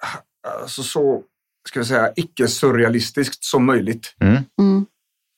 alltså 0.49 0.82
så, 0.82 1.23
ska 1.69 1.81
vi 1.81 1.87
säga, 1.87 2.12
icke-surrealistiskt 2.17 3.44
som 3.44 3.64
möjligt. 3.64 4.14
Mm. 4.20 4.44
Mm. 4.58 4.87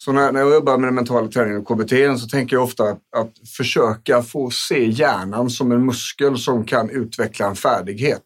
Så 0.04 0.12
när, 0.12 0.32
när 0.32 0.40
jag 0.40 0.54
jobbar 0.54 0.78
med 0.78 0.88
den 0.88 0.94
mentala 0.94 1.28
träningen 1.28 1.60
och 1.60 1.68
KBT 1.68 2.20
så 2.20 2.28
tänker 2.28 2.56
jag 2.56 2.62
ofta 2.62 2.90
att, 2.90 3.48
försöka 3.56 4.22
få 4.22 4.50
se 4.50 4.90
hjärnan 4.90 5.50
som 5.50 5.72
en 5.72 5.86
muskel 5.86 6.38
som 6.38 6.64
kan 6.64 6.90
utveckla 6.90 7.46
en 7.46 7.56
färdighet. 7.56 8.24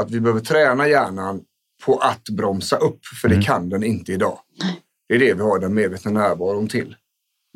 Att 0.00 0.10
vi 0.10 0.20
behöver 0.20 0.40
träna 0.40 0.88
hjärnan 0.88 1.42
på 1.84 1.98
att 1.98 2.28
bromsa 2.28 2.76
upp, 2.76 3.06
för 3.22 3.28
det 3.28 3.42
kan 3.42 3.68
den 3.68 3.84
inte 3.84 4.12
idag. 4.12 4.38
Det 5.08 5.14
är 5.14 5.18
det 5.18 5.34
vi 5.34 5.42
har 5.42 5.58
den 5.58 5.74
medvetna 5.74 6.10
närvaron 6.10 6.68
till, 6.68 6.96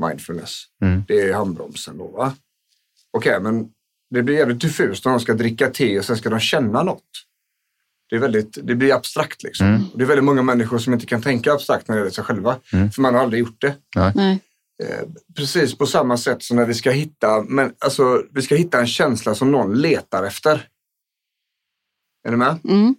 mindfulness. 0.02 0.64
Mm. 0.82 1.02
Det 1.08 1.20
är 1.20 1.34
handbromsen 1.34 1.98
då. 1.98 2.08
va? 2.08 2.34
Okej, 3.10 3.40
men 3.40 3.68
det 4.10 4.22
blir 4.22 4.36
jävligt 4.36 4.60
diffust 4.60 5.04
när 5.04 5.12
de 5.12 5.20
ska 5.20 5.34
dricka 5.34 5.70
te 5.70 5.98
och 5.98 6.04
sen 6.04 6.16
ska 6.16 6.30
de 6.30 6.40
känna 6.40 6.82
något. 6.82 7.26
Det, 8.10 8.16
är 8.16 8.20
väldigt, 8.20 8.58
det 8.62 8.74
blir 8.74 8.94
abstrakt 8.94 9.42
liksom. 9.42 9.66
Mm. 9.66 9.82
Och 9.92 9.98
det 9.98 10.04
är 10.04 10.06
väldigt 10.06 10.24
många 10.24 10.42
människor 10.42 10.78
som 10.78 10.92
inte 10.92 11.06
kan 11.06 11.22
tänka 11.22 11.52
abstrakt 11.52 11.88
när 11.88 11.96
det 11.96 12.00
gäller 12.00 12.10
sig 12.10 12.24
själva. 12.24 12.56
Mm. 12.72 12.90
För 12.90 13.02
man 13.02 13.14
har 13.14 13.22
aldrig 13.22 13.40
gjort 13.40 13.60
det. 13.60 13.74
Nej. 14.14 14.40
Eh, 14.82 15.08
precis 15.36 15.78
på 15.78 15.86
samma 15.86 16.16
sätt 16.16 16.42
som 16.42 16.56
när 16.56 16.66
vi 16.66 16.74
ska 16.74 16.90
hitta, 16.90 17.42
men, 17.42 17.74
alltså, 17.78 18.22
vi 18.30 18.42
ska 18.42 18.54
hitta 18.54 18.80
en 18.80 18.86
känsla 18.86 19.34
som 19.34 19.50
någon 19.50 19.80
letar 19.80 20.24
efter. 20.24 20.68
Är 22.26 22.30
ni 22.30 22.36
med? 22.36 22.58
Mm. 22.64 22.94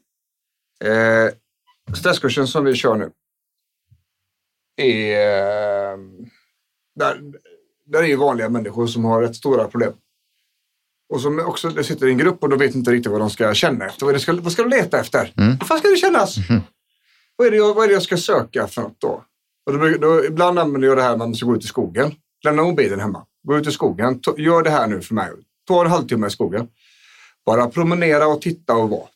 Eh, 0.84 1.34
stresskursen 1.96 2.48
som 2.48 2.66
vi 2.66 2.76
kör 2.76 2.96
nu 2.96 3.12
är... 4.76 5.94
Eh, 5.94 5.98
där, 6.96 7.22
där 7.86 8.04
är 8.04 8.08
ju 8.08 8.16
vanliga 8.16 8.50
människor 8.50 8.88
som 8.88 9.06
har 9.06 9.22
rätt 9.22 9.36
stora 9.36 9.68
problem. 9.68 9.94
Och 11.12 11.22
som 11.22 11.40
också 11.40 11.70
det 11.70 11.84
sitter 11.84 12.08
i 12.08 12.12
en 12.12 12.18
grupp 12.18 12.44
och 12.44 12.50
de 12.50 12.60
vet 12.60 12.76
inte 12.76 12.92
riktigt 12.92 13.12
vad 13.12 13.22
de 13.22 13.30
ska 13.30 13.54
känna 13.54 13.86
efter. 13.86 14.06
Vad, 14.06 14.22
ska, 14.22 14.34
vad 14.34 14.52
ska 14.52 14.64
de 14.64 14.70
leta 14.70 15.00
efter? 15.00 15.34
Mm. 15.38 15.58
Vad 15.58 15.68
fan 15.68 15.80
ska 15.80 15.88
det 15.88 15.96
kännas? 15.96 16.38
Mhm. 16.38 16.62
Vad, 17.36 17.48
är 17.48 17.52
det 17.52 17.58
jag, 17.58 17.74
vad 17.74 17.84
är 17.84 17.88
det 17.88 17.94
jag 17.94 18.04
ska 18.04 18.18
söka 18.18 18.68
för 18.68 18.82
något 18.82 19.02
då? 19.02 19.24
Och 19.66 19.74
då, 19.74 19.98
då 19.98 20.26
ibland 20.26 20.60
använder 20.60 20.88
jag 20.88 20.98
det 20.98 21.04
här 21.04 21.10
när 21.10 21.18
man 21.18 21.36
ska 21.36 21.46
gå 21.46 21.56
ut 21.56 21.64
i 21.64 21.68
skogen. 21.68 22.16
Lämna 22.44 22.64
mobilen 22.64 23.00
hemma. 23.00 23.26
Gå 23.44 23.58
ut 23.58 23.68
i 23.68 23.72
skogen. 23.72 24.22
Ta, 24.22 24.38
gör 24.38 24.64
det 24.64 24.70
här 24.70 24.88
nu 24.88 25.02
för 25.02 25.16
mig. 25.16 25.32
Ta 25.68 25.86
en 25.86 25.92
halvtimme 25.92 26.28
i 26.28 26.30
skogen. 26.30 26.68
Bara 27.46 27.70
promenera 27.70 28.28
och 28.28 28.42
titta 28.42 28.76
och 28.76 28.90
vara. 28.90 29.08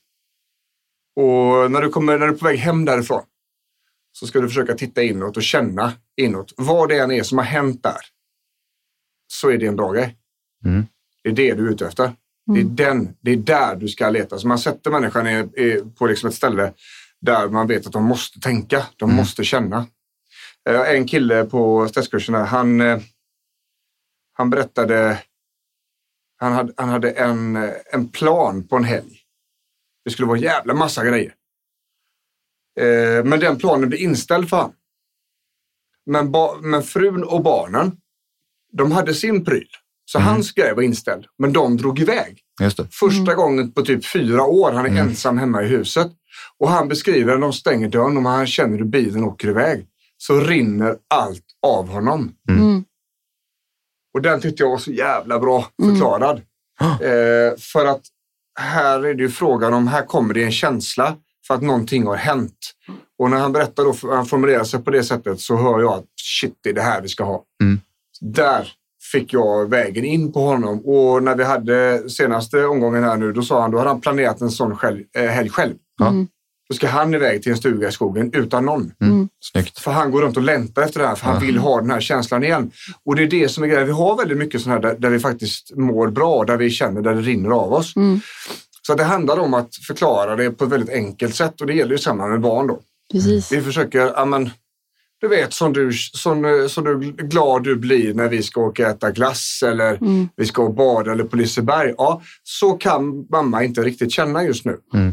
Och 1.15 1.71
när 1.71 1.81
du, 1.81 1.89
kommer, 1.89 2.19
när 2.19 2.27
du 2.27 2.33
är 2.33 2.37
på 2.37 2.45
väg 2.45 2.59
hem 2.59 2.85
därifrån 2.85 3.23
så 4.11 4.27
ska 4.27 4.41
du 4.41 4.47
försöka 4.47 4.75
titta 4.75 5.03
inåt 5.03 5.37
och 5.37 5.43
känna 5.43 5.93
inåt. 6.15 6.53
Vad 6.57 6.89
det 6.89 6.99
än 6.99 7.11
är 7.11 7.23
som 7.23 7.37
har 7.37 7.45
hänt 7.45 7.83
där 7.83 8.01
så 9.27 9.49
är 9.49 9.57
det 9.57 9.65
en 9.65 9.77
grej. 9.77 10.17
Mm. 10.65 10.85
Det 11.25 11.31
är 11.31 11.33
det 11.33 11.53
du 11.53 11.67
är 11.67 11.71
ute 11.71 11.87
efter. 11.87 12.13
Det, 12.53 12.59
är 12.59 12.63
den, 12.63 13.17
det 13.21 13.31
är 13.31 13.37
där 13.37 13.75
du 13.75 13.87
ska 13.87 14.09
leta. 14.09 14.37
Så 14.39 14.47
man 14.47 14.59
sätter 14.59 14.91
människan 14.91 15.27
i, 15.27 15.31
i, 15.61 15.83
på 15.97 16.07
liksom 16.07 16.29
ett 16.29 16.35
ställe 16.35 16.73
där 17.21 17.49
man 17.49 17.67
vet 17.67 17.87
att 17.87 17.93
de 17.93 18.03
måste 18.03 18.39
tänka, 18.39 18.85
de 18.97 19.05
Mm. 19.05 19.15
måste 19.15 19.43
känna. 19.43 19.87
Eh, 20.69 20.81
En 20.95 21.07
kille 21.07 21.45
på 21.45 21.87
stresskurserna, 21.87 22.43
han, 22.43 22.81
eh, 22.81 22.99
han 24.33 24.49
berättade, 24.49 25.23
han 26.37 26.53
hade, 26.53 26.73
han 26.77 26.89
hade 26.89 27.11
en, 27.11 27.55
eh, 27.55 27.71
en 27.93 28.09
plan 28.09 28.67
på 28.67 28.75
en 28.75 28.83
helg. 28.83 29.19
Det 30.03 30.11
skulle 30.11 30.27
vara 30.27 30.37
en 30.37 30.43
jävla 30.43 30.73
massa 30.73 31.05
grejer. 31.05 31.33
Men 33.23 33.39
den 33.39 33.57
planen 33.57 33.89
blev 33.89 34.01
inställd 34.01 34.49
för 34.49 34.57
han. 34.57 34.73
Men, 36.05 36.31
ba, 36.31 36.57
men 36.61 36.83
frun 36.83 37.23
och 37.23 37.43
barnen, 37.43 37.97
de 38.71 38.91
hade 38.91 39.13
sin 39.13 39.45
pryl. 39.45 39.67
Så 40.05 40.19
hans 40.19 40.51
grej 40.51 40.75
var 40.75 40.81
inställd, 40.81 41.25
men 41.37 41.53
de 41.53 41.77
drog 41.77 41.99
iväg. 41.99 42.39
Just 42.61 42.77
det. 42.77 42.87
Första 42.91 43.35
gången 43.35 43.71
på 43.71 43.81
typ 43.81 44.05
fyra 44.05 44.43
år 44.43 44.71
han 44.71 44.85
är 44.85 45.01
ensam 45.01 45.37
hemma 45.37 45.63
i 45.63 45.67
huset. 45.67 46.11
Och 46.57 46.69
han 46.69 46.87
beskriver 46.87 47.33
när 47.33 47.41
de 47.41 47.53
stänger 47.53 47.89
dörren 47.89 48.17
och 48.17 48.23
han 48.23 48.47
känner 48.47 48.77
hur 48.77 48.85
bilen 48.85 49.23
åker 49.23 49.47
iväg. 49.47 49.87
Så 50.17 50.39
rinner 50.39 50.95
allt 51.09 51.45
av 51.67 51.89
honom. 51.89 52.31
Mm. 52.49 52.83
Och 54.13 54.21
den 54.21 54.41
tyckte 54.41 54.63
jag 54.63 54.69
var 54.69 54.77
så 54.77 54.91
jävla 54.91 55.39
bra 55.39 55.67
förklarad. 55.83 56.41
Eh, 56.81 57.57
för 57.59 57.85
att 57.85 58.01
här 58.59 59.05
är 59.05 59.13
det 59.13 59.23
ju 59.23 59.29
frågan 59.29 59.73
om, 59.73 59.87
här 59.87 60.05
kommer 60.05 60.33
det 60.33 60.43
en 60.43 60.51
känsla 60.51 61.15
för 61.47 61.53
att 61.53 61.61
någonting 61.61 62.07
har 62.07 62.15
hänt. 62.15 62.57
Och 63.19 63.29
när 63.29 63.37
han 63.37 63.51
berättar 63.51 63.83
då, 63.83 64.15
han 64.15 64.25
formulerar 64.25 64.63
sig 64.63 64.83
på 64.83 64.91
det 64.91 65.03
sättet 65.03 65.39
så 65.39 65.55
hör 65.55 65.79
jag 65.79 65.93
att 65.93 66.05
shit, 66.21 66.59
det 66.63 66.69
är 66.69 66.73
det 66.73 66.81
här 66.81 67.01
vi 67.01 67.07
ska 67.07 67.23
ha. 67.23 67.43
Mm. 67.63 67.79
Där 68.21 68.71
fick 69.19 69.33
jag 69.33 69.69
vägen 69.69 70.05
in 70.05 70.31
på 70.31 70.39
honom. 70.39 70.79
Och 70.79 71.23
när 71.23 71.35
vi 71.35 71.43
hade 71.43 72.09
senaste 72.09 72.65
omgången 72.65 73.03
här 73.03 73.17
nu, 73.17 73.31
då 73.31 73.41
sa 73.41 73.61
han, 73.61 73.71
då 73.71 73.77
hade 73.77 73.89
han 73.89 74.01
planerat 74.01 74.41
en 74.41 74.51
sån 74.51 74.75
själv, 74.75 75.03
eh, 75.17 75.25
helg 75.25 75.49
själv. 75.49 75.73
Mm. 76.01 76.27
Då 76.69 76.75
ska 76.75 76.87
han 76.87 77.13
iväg 77.13 77.43
till 77.43 77.51
en 77.51 77.57
stuga 77.57 77.87
i 77.87 77.91
skogen 77.91 78.33
utan 78.33 78.65
någon. 78.65 78.91
Mm. 79.01 79.29
Snyggt. 79.51 79.79
För 79.79 79.91
han 79.91 80.11
går 80.11 80.21
runt 80.21 80.37
och 80.37 80.43
längtar 80.43 80.81
efter 80.81 80.99
det 80.99 81.07
här, 81.07 81.15
för 81.15 81.25
han 81.25 81.41
vill 81.41 81.57
ha 81.57 81.81
den 81.81 81.91
här 81.91 81.99
känslan 81.99 82.43
igen. 82.43 82.71
Och 83.05 83.15
det 83.15 83.23
är 83.23 83.27
det 83.27 83.49
som 83.49 83.63
är 83.63 83.67
grejen. 83.67 83.85
Vi 83.85 83.91
har 83.91 84.17
väldigt 84.17 84.37
mycket 84.37 84.61
sådana 84.61 84.81
här 84.81 84.93
där, 84.93 84.99
där 84.99 85.09
vi 85.09 85.19
faktiskt 85.19 85.75
mår 85.75 86.07
bra, 86.07 86.43
där 86.43 86.57
vi 86.57 86.69
känner 86.69 87.01
där 87.01 87.15
det 87.15 87.21
rinner 87.21 87.49
av 87.49 87.73
oss. 87.73 87.95
Mm. 87.95 88.19
Så 88.81 88.95
det 88.95 89.03
handlar 89.03 89.39
om 89.39 89.53
att 89.53 89.75
förklara 89.87 90.35
det 90.35 90.51
på 90.51 90.65
ett 90.65 90.71
väldigt 90.71 90.95
enkelt 90.95 91.35
sätt 91.35 91.61
och 91.61 91.67
det 91.67 91.73
gäller 91.73 91.91
ju 91.91 91.97
samma 91.97 92.27
med 92.27 92.41
barn 92.41 92.67
då. 92.67 92.79
Precis. 93.11 93.51
Vi 93.51 93.61
försöker, 93.61 93.99
ja 93.99 94.25
men, 94.25 94.49
du 95.21 95.27
vet 95.27 95.53
som 95.53 95.73
du, 95.73 95.91
som, 95.93 96.67
som 96.69 96.83
du 96.83 96.99
glad 97.11 97.63
du 97.63 97.75
blir 97.75 98.13
när 98.13 98.29
vi 98.29 98.43
ska 98.43 98.61
åka 98.61 98.83
och 98.83 98.89
äta 98.89 99.11
glass 99.11 99.63
eller 99.65 99.95
Mm. 99.95 100.29
vi 100.35 100.45
ska 100.45 100.69
bada 100.69 101.11
eller 101.11 101.23
på 101.23 101.35
Liseberg. 101.35 101.93
Ja, 101.97 102.21
så 102.43 102.73
kan 102.73 103.25
mamma 103.31 103.63
inte 103.63 103.81
riktigt 103.81 104.11
känna 104.11 104.43
just 104.43 104.65
nu. 104.65 104.77
Mm. 104.93 105.07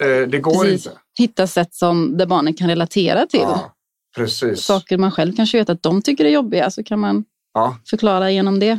Eh, 0.00 0.28
det 0.28 0.38
går 0.38 0.64
Precis. 0.64 0.86
inte. 0.86 0.98
Hitta 1.18 1.46
sätt 1.46 1.74
som 1.74 2.16
där 2.16 2.26
barnen 2.26 2.54
kan 2.54 2.68
relatera 2.68 3.26
till. 3.26 3.40
Ja, 3.40 3.74
precis. 4.16 4.60
Saker 4.60 4.98
man 4.98 5.10
själv 5.10 5.36
kanske 5.36 5.58
vet 5.58 5.70
att 5.70 5.82
de 5.82 6.02
tycker 6.02 6.24
är 6.24 6.30
jobbiga 6.30 6.70
så 6.70 6.82
kan 6.82 7.00
man 7.00 7.24
Ja, 7.54 7.76
förklara 7.90 8.30
genom 8.30 8.58
det. 8.60 8.78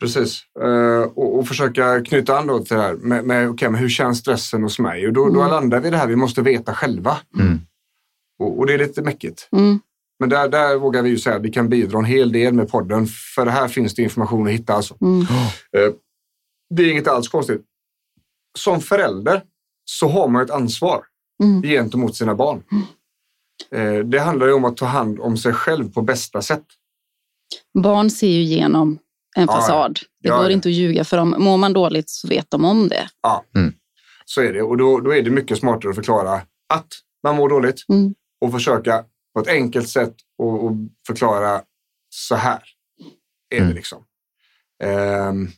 Precis. 0.00 0.42
Eh, 0.62 1.02
och, 1.02 1.38
och 1.38 1.48
försöka 1.48 2.00
knyta 2.04 2.38
an 2.38 2.46
då 2.46 2.58
till 2.58 2.76
det 2.76 2.82
här 2.82 2.94
med, 2.94 3.24
med 3.24 3.48
okay, 3.48 3.68
men 3.68 3.80
hur 3.80 3.88
känns 3.88 4.18
stressen 4.18 4.62
hos 4.62 4.78
mig? 4.78 5.06
Och 5.06 5.12
då, 5.12 5.28
då 5.28 5.48
landar 5.48 5.80
vi 5.80 5.88
i 5.88 5.90
det 5.90 5.96
här, 5.96 6.06
vi 6.06 6.16
måste 6.16 6.42
veta 6.42 6.74
själva. 6.74 7.16
Mm. 7.40 7.60
Och, 8.40 8.58
och 8.58 8.66
det 8.66 8.74
är 8.74 8.78
lite 8.78 9.02
mäckigt. 9.02 9.48
Mm. 9.52 9.80
Men 10.18 10.28
där, 10.28 10.48
där 10.48 10.76
vågar 10.76 11.02
vi 11.02 11.10
ju 11.10 11.18
säga 11.18 11.36
att 11.36 11.42
vi 11.42 11.50
kan 11.50 11.68
bidra 11.68 11.98
en 11.98 12.04
hel 12.04 12.32
del 12.32 12.54
med 12.54 12.68
podden. 12.68 13.06
För 13.34 13.46
här 13.46 13.68
finns 13.68 13.94
det 13.94 14.02
information 14.02 14.46
att 14.46 14.52
hitta. 14.52 14.74
Alltså. 14.74 14.96
Mm. 15.00 15.20
Eh, 15.76 15.92
det 16.74 16.82
är 16.82 16.90
inget 16.90 17.08
alls 17.08 17.28
konstigt. 17.28 17.62
Som 18.58 18.80
förälder 18.80 19.42
så 19.84 20.08
har 20.08 20.28
man 20.28 20.42
ett 20.42 20.50
ansvar 20.50 21.04
Mm. 21.42 21.62
gentemot 21.62 22.16
sina 22.16 22.34
barn. 22.34 22.62
Eh, 23.74 23.94
det 24.04 24.18
handlar 24.20 24.46
ju 24.46 24.52
om 24.52 24.64
att 24.64 24.76
ta 24.76 24.86
hand 24.86 25.20
om 25.20 25.36
sig 25.36 25.52
själv 25.52 25.92
på 25.92 26.02
bästa 26.02 26.42
sätt. 26.42 26.64
Barn 27.78 28.10
ser 28.10 28.26
ju 28.26 28.40
igenom 28.40 28.98
en 29.36 29.42
Ja, 29.46 29.52
ja. 29.52 29.60
fasad. 29.60 29.98
Det 30.22 30.28
Ja, 30.28 30.36
går 30.36 30.44
ja. 30.46 30.50
inte 30.50 30.68
att 30.68 30.74
ljuga 30.74 31.04
för 31.04 31.16
dem. 31.16 31.34
Mår 31.38 31.56
man 31.56 31.72
dåligt 31.72 32.10
så 32.10 32.28
vet 32.28 32.50
de 32.50 32.64
om 32.64 32.88
det. 32.88 33.08
Så 34.24 34.40
är 34.40 34.52
det. 34.52 34.62
Och 34.62 34.76
då, 34.76 35.00
då 35.00 35.14
är 35.14 35.22
det 35.22 35.30
mycket 35.30 35.58
smartare 35.58 35.90
att 35.90 35.96
förklara 35.96 36.32
att 36.74 36.88
man 37.22 37.36
mår 37.36 37.48
dåligt 37.48 37.84
Mm. 37.88 38.14
Och 38.40 38.52
försöka 38.52 39.04
på 39.34 39.40
ett 39.40 39.48
enkelt 39.48 39.88
sätt 39.88 40.14
och, 40.38 40.64
och 40.64 40.72
förklara 41.06 41.62
så 42.10 42.34
här 42.34 42.62
är 43.50 43.56
det 43.56 43.62
Mm. 43.62 43.74
liksom. 43.74 44.04
Ehm, 44.82 45.48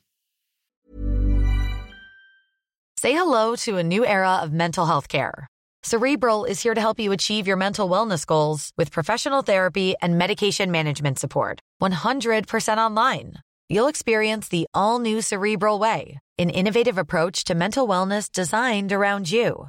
Say 3.01 3.13
hello 3.13 3.57
to 3.57 3.79
a 3.79 3.83
new 3.83 4.05
era 4.05 4.43
of 4.45 4.51
mental 4.53 4.87
health 4.87 5.09
care. 5.09 5.47
Cerebral 5.83 6.45
is 6.45 6.63
here 6.63 6.75
to 6.75 6.81
help 6.81 7.01
you 7.01 7.13
achieve 7.13 7.49
your 7.49 7.57
mental 7.57 7.89
wellness 7.91 8.25
goals 8.25 8.71
with 8.77 8.93
professional 8.93 9.43
therapy 9.43 9.95
and 10.01 10.17
medication 10.19 10.71
management 10.71 11.19
support. 11.19 11.59
100% 11.83 12.79
online. 12.79 13.33
You'll 13.69 13.89
experience 13.91 14.49
the 14.49 14.67
all 14.73 15.01
new 15.01 15.21
Cerebral 15.21 15.81
Way, 15.81 16.21
an 16.39 16.51
innovative 16.51 16.99
approach 16.99 17.43
to 17.45 17.55
mental 17.57 17.89
wellness 17.89 18.31
designed 18.31 18.93
around 18.93 19.33
you. 19.33 19.69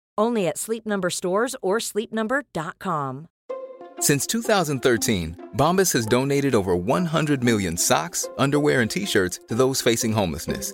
Only 0.17 0.47
at 0.47 0.57
Sleep 0.57 0.85
Number 0.85 1.09
stores 1.09 1.55
or 1.61 1.77
sleepnumber.com. 1.77 3.27
Since 3.99 4.25
2013, 4.27 5.49
Bombas 5.57 5.93
has 5.93 6.07
donated 6.07 6.55
over 6.55 6.75
100 6.75 7.43
million 7.43 7.77
socks, 7.77 8.27
underwear, 8.37 8.81
and 8.81 8.89
t-shirts 8.89 9.41
to 9.47 9.55
those 9.55 9.79
facing 9.81 10.11
homelessness. 10.11 10.73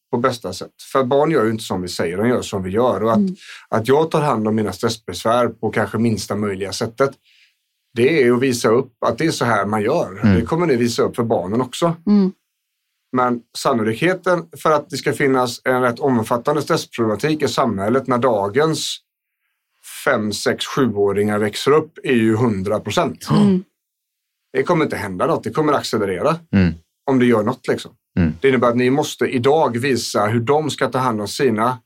på 0.11 0.17
bästa 0.17 0.53
sätt. 0.53 0.71
För 0.91 1.03
barn 1.03 1.31
gör 1.31 1.45
ju 1.45 1.51
inte 1.51 1.63
som 1.63 1.81
vi 1.81 1.87
säger, 1.87 2.17
de 2.17 2.27
gör 2.27 2.41
som 2.41 2.63
vi 2.63 2.69
gör. 2.69 3.03
Och 3.03 3.11
att, 3.11 3.19
att 3.69 3.87
jag 3.87 4.11
tar 4.11 4.21
hand 4.21 4.47
om 4.47 4.55
mina 4.55 4.73
stressbesvär 4.73 5.47
på 5.47 5.71
kanske 5.71 5.97
minsta 5.97 6.35
möjliga 6.35 6.73
sättet, 6.73 7.11
det 7.93 8.23
är 8.23 8.31
att 8.31 8.41
visa 8.41 8.69
upp 8.69 9.03
att 9.05 9.17
det 9.17 9.25
är 9.25 9.31
så 9.31 9.45
här 9.45 9.65
man 9.65 9.81
gör. 9.81 10.19
Mm. 10.23 10.39
Det 10.39 10.45
kommer 10.45 10.67
ni 10.67 10.75
visa 10.75 11.03
upp 11.03 11.15
för 11.15 11.23
barnen 11.23 11.61
också. 11.61 11.95
Mm. 12.07 12.31
Men 13.11 13.41
sannolikheten 13.57 14.45
för 14.57 14.71
att 14.71 14.89
det 14.89 14.97
ska 14.97 15.13
finnas 15.13 15.61
en 15.63 15.81
rätt 15.81 15.99
omfattande 15.99 16.61
stressproblematik 16.61 17.43
i 17.43 17.47
samhället 17.47 18.07
när 18.07 18.17
dagens 18.17 18.97
fem, 20.05 20.33
sex, 20.33 20.65
sjuåringar 20.65 21.39
växer 21.39 21.71
upp 21.71 21.99
är 22.03 22.13
ju 22.13 22.33
100 22.33 22.79
procent. 22.79 23.29
Mm. 23.29 23.63
Det 24.53 24.63
kommer 24.63 24.85
inte 24.85 24.97
hända 24.97 25.27
något. 25.27 25.43
Det 25.43 25.51
kommer 25.51 25.73
accelerera. 25.73 26.39
Mm. 26.51 26.73
Om 27.05 27.19
det 27.19 27.25
gör 27.25 27.43
något 27.43 27.67
liksom. 27.67 27.91
Mm. 28.19 28.33
Det 28.41 28.49
innebär 28.49 28.67
att 28.67 28.75
ni 28.75 28.89
måste 28.89 29.25
idag 29.25 29.77
visa 29.77 30.25
hur 30.25 30.39
de 30.39 30.69
ska 30.69 30.87
ta 30.87 30.97
hand 30.97 31.21
om 31.21 31.27
sina 31.27 31.77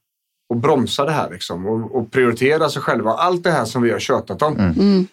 och 0.50 0.58
bromsa 0.58 1.06
det 1.06 1.12
här 1.12 1.30
liksom. 1.32 1.66
Och, 1.66 1.96
och 1.96 2.12
prioritera 2.12 2.70
sig 2.70 2.82
själva. 2.82 3.12
Allt 3.12 3.44
det 3.44 3.52
här 3.52 3.66
som 3.66 3.82
vi 3.82 3.92
har 3.92 4.00
tjötat 4.00 4.42
om. 4.42 4.54
Mm. 4.54 4.72
Mm. 4.72 5.08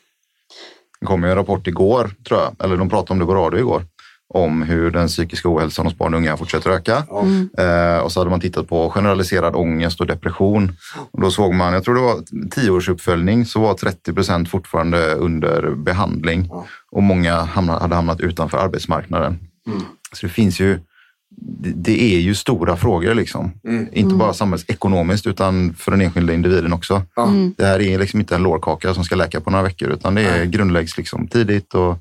Det 1.00 1.07
kom 1.07 1.23
ju 1.23 1.31
en 1.31 1.37
rapport 1.37 1.66
igår, 1.66 2.11
tror 2.28 2.40
jag, 2.40 2.64
eller 2.64 2.76
de 2.76 2.88
pratade 2.88 3.12
om 3.12 3.19
det 3.19 3.26
på 3.26 3.35
radio 3.35 3.59
igår, 3.59 3.87
om 4.35 4.62
hur 4.62 4.90
den 4.90 5.09
psykiska 5.09 5.49
ohälsan 5.49 5.87
hos 5.87 5.99
barn 5.99 6.14
och 6.14 6.21
unga 6.21 6.37
fortsätter 6.37 6.71
öka. 6.71 7.04
Mm. 7.11 7.50
Eh, 7.59 7.99
och 7.99 8.12
så 8.12 8.21
hade 8.21 8.31
man 8.31 8.40
tittat 8.40 8.69
på 8.69 8.90
generaliserad 8.90 9.57
ångest 9.57 10.00
och 10.00 10.07
depression. 10.07 10.76
Och 11.11 11.21
då 11.21 11.31
såg 11.31 11.54
man, 11.54 11.75
jag 11.75 11.85
tror 11.85 11.95
det 11.95 12.00
var 12.00 12.49
tioårsuppföljning, 12.50 13.47
så 13.47 13.61
var 13.61 13.75
30 13.75 14.12
procent 14.12 14.50
fortfarande 14.50 15.14
under 15.14 15.75
behandling. 15.75 16.50
Och 16.90 17.02
många 17.02 17.40
hamna, 17.40 17.78
hade 17.78 17.95
hamnat 17.95 18.21
utanför 18.21 18.59
arbetsmarknaden. 18.59 19.38
Mm. 19.66 19.81
Så 20.12 20.26
det 20.26 20.33
finns 20.33 20.61
ju, 20.61 20.81
det, 21.75 22.17
är 22.17 22.21
ju 22.21 22.35
stora 22.35 22.77
frågor 22.77 23.15
liksom. 23.15 23.53
Mm. 23.65 23.89
Inte 23.93 24.15
bara 24.15 24.35
samhällsekonomiskt 24.35 25.27
utan 25.27 25.75
för 25.75 25.91
den 25.91 26.01
enskilda 26.01 26.33
individen 26.33 26.73
också. 26.73 27.03
Ja. 27.17 27.29
Mm. 27.29 27.55
Det 27.57 27.65
här 27.65 27.81
är 27.81 27.99
liksom 27.99 28.21
inte 28.21 28.35
en 28.35 28.43
lårkaka 28.43 28.95
som 28.95 29.05
ska 29.05 29.17
läka 29.17 29.41
på 29.41 29.51
några 29.51 29.65
veckor 29.65 29.91
utan 29.91 30.15
det 30.15 30.23
är, 30.23 30.45
grundläggs 30.45 30.97
liksom 30.97 31.29
tidigt 31.29 31.75
och 31.75 31.99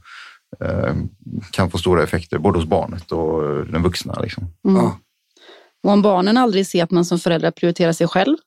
eh, 0.66 0.96
kan 1.52 1.72
få 1.72 1.78
stora 1.78 2.04
effekter 2.04 2.38
både 2.38 2.60
hos 2.60 2.68
barnet 2.68 3.12
och 3.12 3.66
den 3.66 3.84
vuxna. 3.84 4.20
Liksom. 4.22 4.48
Mm. 4.68 4.82
Ja. 4.82 4.98
Och 5.84 5.92
om 5.92 6.02
barnen 6.02 6.38
aldrig 6.38 6.68
ser 6.68 6.84
att 6.84 6.92
man 6.92 7.06
som 7.06 7.20
förälder 7.20 7.52
prioriterar 7.52 7.94
sig 7.94 8.08
själv 8.08 8.38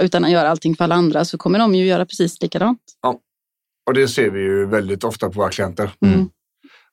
utan 0.00 0.24
att 0.24 0.30
göra 0.30 0.50
allting 0.50 0.76
för 0.76 0.84
alla 0.84 0.94
andra 0.94 1.24
så 1.24 1.38
kommer 1.38 1.58
de 1.58 1.74
ju 1.74 1.86
göra 1.86 2.06
precis 2.06 2.42
likadant. 2.42 2.80
Och 3.86 3.94
det 3.94 4.08
ser 4.08 4.30
vi 4.30 4.40
ju 4.40 4.66
väldigt 4.66 5.04
ofta 5.04 5.26
på 5.26 5.32
våra 5.32 5.50
klienter. 5.50 5.90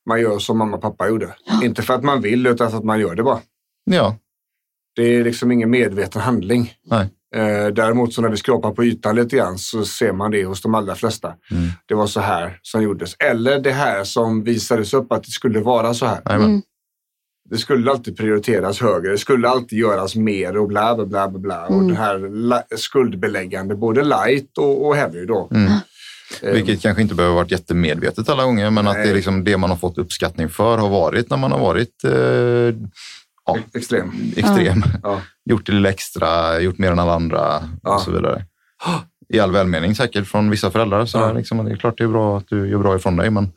Mm. 0.06 0.08
Man 0.08 0.20
gör 0.20 0.38
som 0.38 0.58
mamma 0.58 0.76
och 0.76 0.82
pappa 0.82 1.08
gjorde. 1.08 1.34
Inte 1.62 1.82
för 1.82 1.94
att 1.94 2.04
man 2.04 2.20
vill 2.20 2.46
utan 2.46 2.70
för 2.70 2.78
att 2.78 2.84
man 2.84 3.00
gör 3.00 3.14
det 3.14 3.22
bara. 3.22 3.40
Ja, 3.84 4.16
Det 4.96 5.02
är 5.02 5.24
liksom 5.24 5.52
ingen 5.52 5.70
medveten 5.70 6.20
handling. 6.22 6.72
nej. 6.86 7.08
Eh, 7.34 7.66
däremot 7.66 8.12
så 8.14 8.22
när 8.22 8.28
vi 8.28 8.36
skrapar 8.36 8.70
på 8.72 8.84
ytan 8.84 9.16
lite 9.16 9.36
grann 9.36 9.58
så 9.58 9.84
ser 9.84 10.12
man 10.12 10.30
det 10.30 10.44
hos 10.44 10.62
de 10.62 10.74
allra 10.74 10.94
flesta. 10.94 11.28
Mm. 11.50 11.68
Det 11.86 11.94
var 11.94 12.06
så 12.06 12.20
här 12.20 12.58
som 12.62 12.82
gjordes. 12.82 13.14
Eller 13.18 13.60
det 13.60 13.72
här 13.72 14.04
som 14.04 14.44
visades 14.44 14.94
upp 14.94 15.12
att 15.12 15.24
det 15.24 15.30
skulle 15.30 15.60
vara 15.60 15.94
så 15.94 16.06
här. 16.06 16.20
Mm. 16.34 16.62
Det 17.50 17.58
skulle 17.58 17.90
alltid 17.90 18.16
prioriteras 18.16 18.80
högre. 18.80 19.10
Det 19.10 19.18
skulle 19.18 19.48
alltid 19.48 19.78
göras 19.78 20.16
mer 20.16 20.56
och 20.56 20.68
bla 20.68 20.94
bla 20.94 21.06
bla 21.06 21.28
bla. 21.28 21.38
bla. 21.38 21.66
Och 21.66 21.74
Mm. 21.74 21.88
det 21.88 21.94
här 21.94 22.76
skuldbeläggande, 22.76 23.74
både 23.76 24.02
light 24.04 24.58
och, 24.58 24.86
och 24.86 24.96
heavy 24.96 25.24
då. 25.26 25.48
Mm. 26.42 26.48
Eh, 26.48 26.52
Vilket 26.62 26.82
kanske 26.82 27.02
inte 27.02 27.14
behöver 27.14 27.34
varit 27.36 27.50
jättemedvetet 27.50 28.28
alla 28.28 28.44
gånger, 28.44 28.70
men 28.70 28.88
att 28.88 28.94
Nej. 28.96 29.04
det, 29.04 29.10
är 29.10 29.14
liksom 29.14 29.44
det 29.44 29.56
man 29.56 29.70
har 29.70 29.76
fått 29.76 29.98
uppskattning 29.98 30.48
för 30.48 30.78
har 30.78 30.88
varit 30.88 31.30
när 31.30 31.36
man 31.36 31.52
har 31.52 31.58
varit 31.58 32.04
eh, 32.04 32.74
ja, 33.46 33.58
Extrem. 33.74 34.12
extrem. 34.36 34.82
Ja. 35.02 35.20
Gjort 35.50 35.66
det 35.66 35.72
lite 35.72 35.88
extra, 35.90 36.60
gjort 36.60 36.78
mer 36.78 36.92
än 36.92 36.98
alla 36.98 37.14
andra 37.14 37.62
Ja. 37.82 37.94
och 37.94 38.00
så 38.00 38.10
vidare. 38.10 38.44
I 39.28 39.40
all 39.40 39.52
välmening 39.52 39.94
säkert 39.94 40.26
från 40.26 40.50
vissa 40.50 40.70
föräldrar. 40.70 41.06
Så 41.06 41.18
Ja. 41.18 41.32
liksom, 41.32 41.64
det 41.64 41.72
är 41.72 41.76
klart 41.76 41.98
det 41.98 42.04
är 42.04 42.08
bra 42.08 42.38
att 42.38 42.48
du 42.48 42.68
gör 42.70 42.78
bra 42.78 42.96
ifrån 42.96 43.16
dig, 43.16 43.30
men 43.30 43.52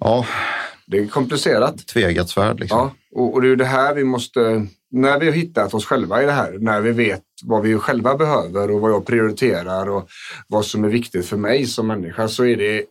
ja, 0.00 0.26
Det 0.86 0.98
är 0.98 1.06
komplicerat. 1.06 1.86
tvegat 1.86 2.28
svärd. 2.28 2.60
Liksom. 2.60 2.78
Ja, 2.78 2.94
och, 3.20 3.34
och 3.34 3.40
det 3.42 3.46
är 3.46 3.50
ju 3.50 3.56
det 3.56 3.64
här 3.64 3.94
vi 3.94 4.04
måste, 4.04 4.66
när 4.94 5.20
vi 5.20 5.26
har 5.26 5.32
hittat 5.32 5.74
oss 5.74 5.86
själva 5.86 6.22
i 6.22 6.26
det 6.26 6.32
här, 6.32 6.56
när 6.60 6.80
vi 6.80 6.92
vet 6.92 7.22
vad 7.44 7.62
vi 7.62 7.78
själva 7.78 8.16
behöver 8.16 8.70
och 8.70 8.80
vad 8.80 8.90
jag 8.90 9.06
prioriterar 9.06 9.88
och 9.88 10.08
vad 10.48 10.66
som 10.66 10.84
är 10.84 10.88
viktigt 10.88 11.26
för 11.26 11.36
mig 11.36 11.66
som 11.66 11.86
människa 11.86 12.28
så 12.28 12.44
är 12.44 12.56
det, 12.56 12.84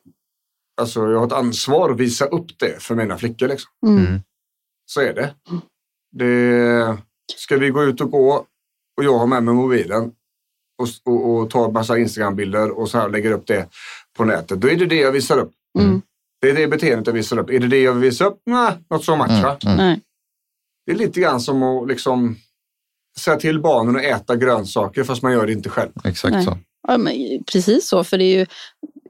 alltså 0.81 1.12
jag 1.12 1.19
har 1.19 1.27
ett 1.27 1.33
ansvar 1.33 1.89
att 1.89 2.00
visa 2.00 2.25
upp 2.25 2.60
det 2.60 2.83
för 2.83 2.95
mina 2.95 3.17
flickor 3.17 3.48
liksom. 3.48 3.72
Mm. 3.88 4.05
Mm. 4.05 4.22
Så 4.86 5.01
är 5.01 5.13
det. 5.13 5.33
det. 6.12 6.98
Ska 7.36 7.57
vi 7.57 7.69
gå 7.69 7.83
ut 7.83 8.01
och 8.01 8.12
gå 8.12 8.45
och 8.97 9.04
jag 9.04 9.17
har 9.17 9.27
med 9.27 9.43
mig 9.43 9.54
mobilen 9.54 10.12
och, 10.77 11.13
och, 11.13 11.36
och 11.36 11.49
tar 11.49 11.71
massa 11.71 11.97
Instagram-bilder 11.97 12.80
och 12.80 12.89
så 12.89 12.97
här 12.97 13.10
lägger 13.10 13.32
upp 13.32 13.47
det 13.47 13.69
på 14.17 14.25
nätet, 14.25 14.62
då 14.62 14.69
är 14.69 14.75
det 14.75 14.86
det 14.86 14.99
jag 14.99 15.12
visar 15.12 15.38
upp. 15.38 15.51
Mm. 15.80 16.01
Det 16.41 16.49
är 16.49 16.56
det 16.56 16.67
beteendet 16.67 17.08
jag 17.08 17.13
visar 17.13 17.38
upp. 17.38 17.49
Är 17.49 17.60
det 17.60 17.67
det 17.67 17.82
jag 17.82 17.93
vill 17.93 18.01
visa 18.01 18.25
upp? 18.25 18.41
Nej, 18.45 18.77
not 18.89 19.04
so 19.04 19.15
much. 19.15 19.30
Mm, 19.30 19.43
Va? 19.43 19.58
mm. 19.65 19.77
Nej. 19.77 20.01
Det 20.86 20.91
är 20.91 20.96
lite 20.96 21.19
grann 21.19 21.41
som 21.41 21.63
att 21.63 21.88
liksom 21.88 22.36
säga 23.19 23.38
till 23.38 23.62
barnen 23.62 23.96
att 23.96 24.04
äta 24.04 24.36
grönsaker 24.36 25.04
fast 25.04 25.22
man 25.22 25.34
gör 25.34 25.46
det 25.46 25.54
inte 25.54 25.69
själv. 25.69 25.91
Exakt 26.04 26.34
Nej. 26.34 26.46
så. 26.46 26.58
Ja, 26.88 26.98
men 26.98 27.13
precis 27.52 27.88
så, 27.88 28.04
för 28.04 28.17
det 28.17 28.24
är 28.24 28.39
ju, 28.39 28.46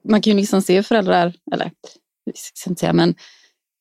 man 0.10 0.22
kan 0.22 0.34
ju 0.34 0.40
liksom 0.40 0.62
se 0.62 0.84
föräldrar, 0.84 1.34
eller 1.54 1.72
jag 2.24 2.38
ska 2.38 2.70
inte 2.70 2.80
säga, 2.80 2.94
men 2.94 3.16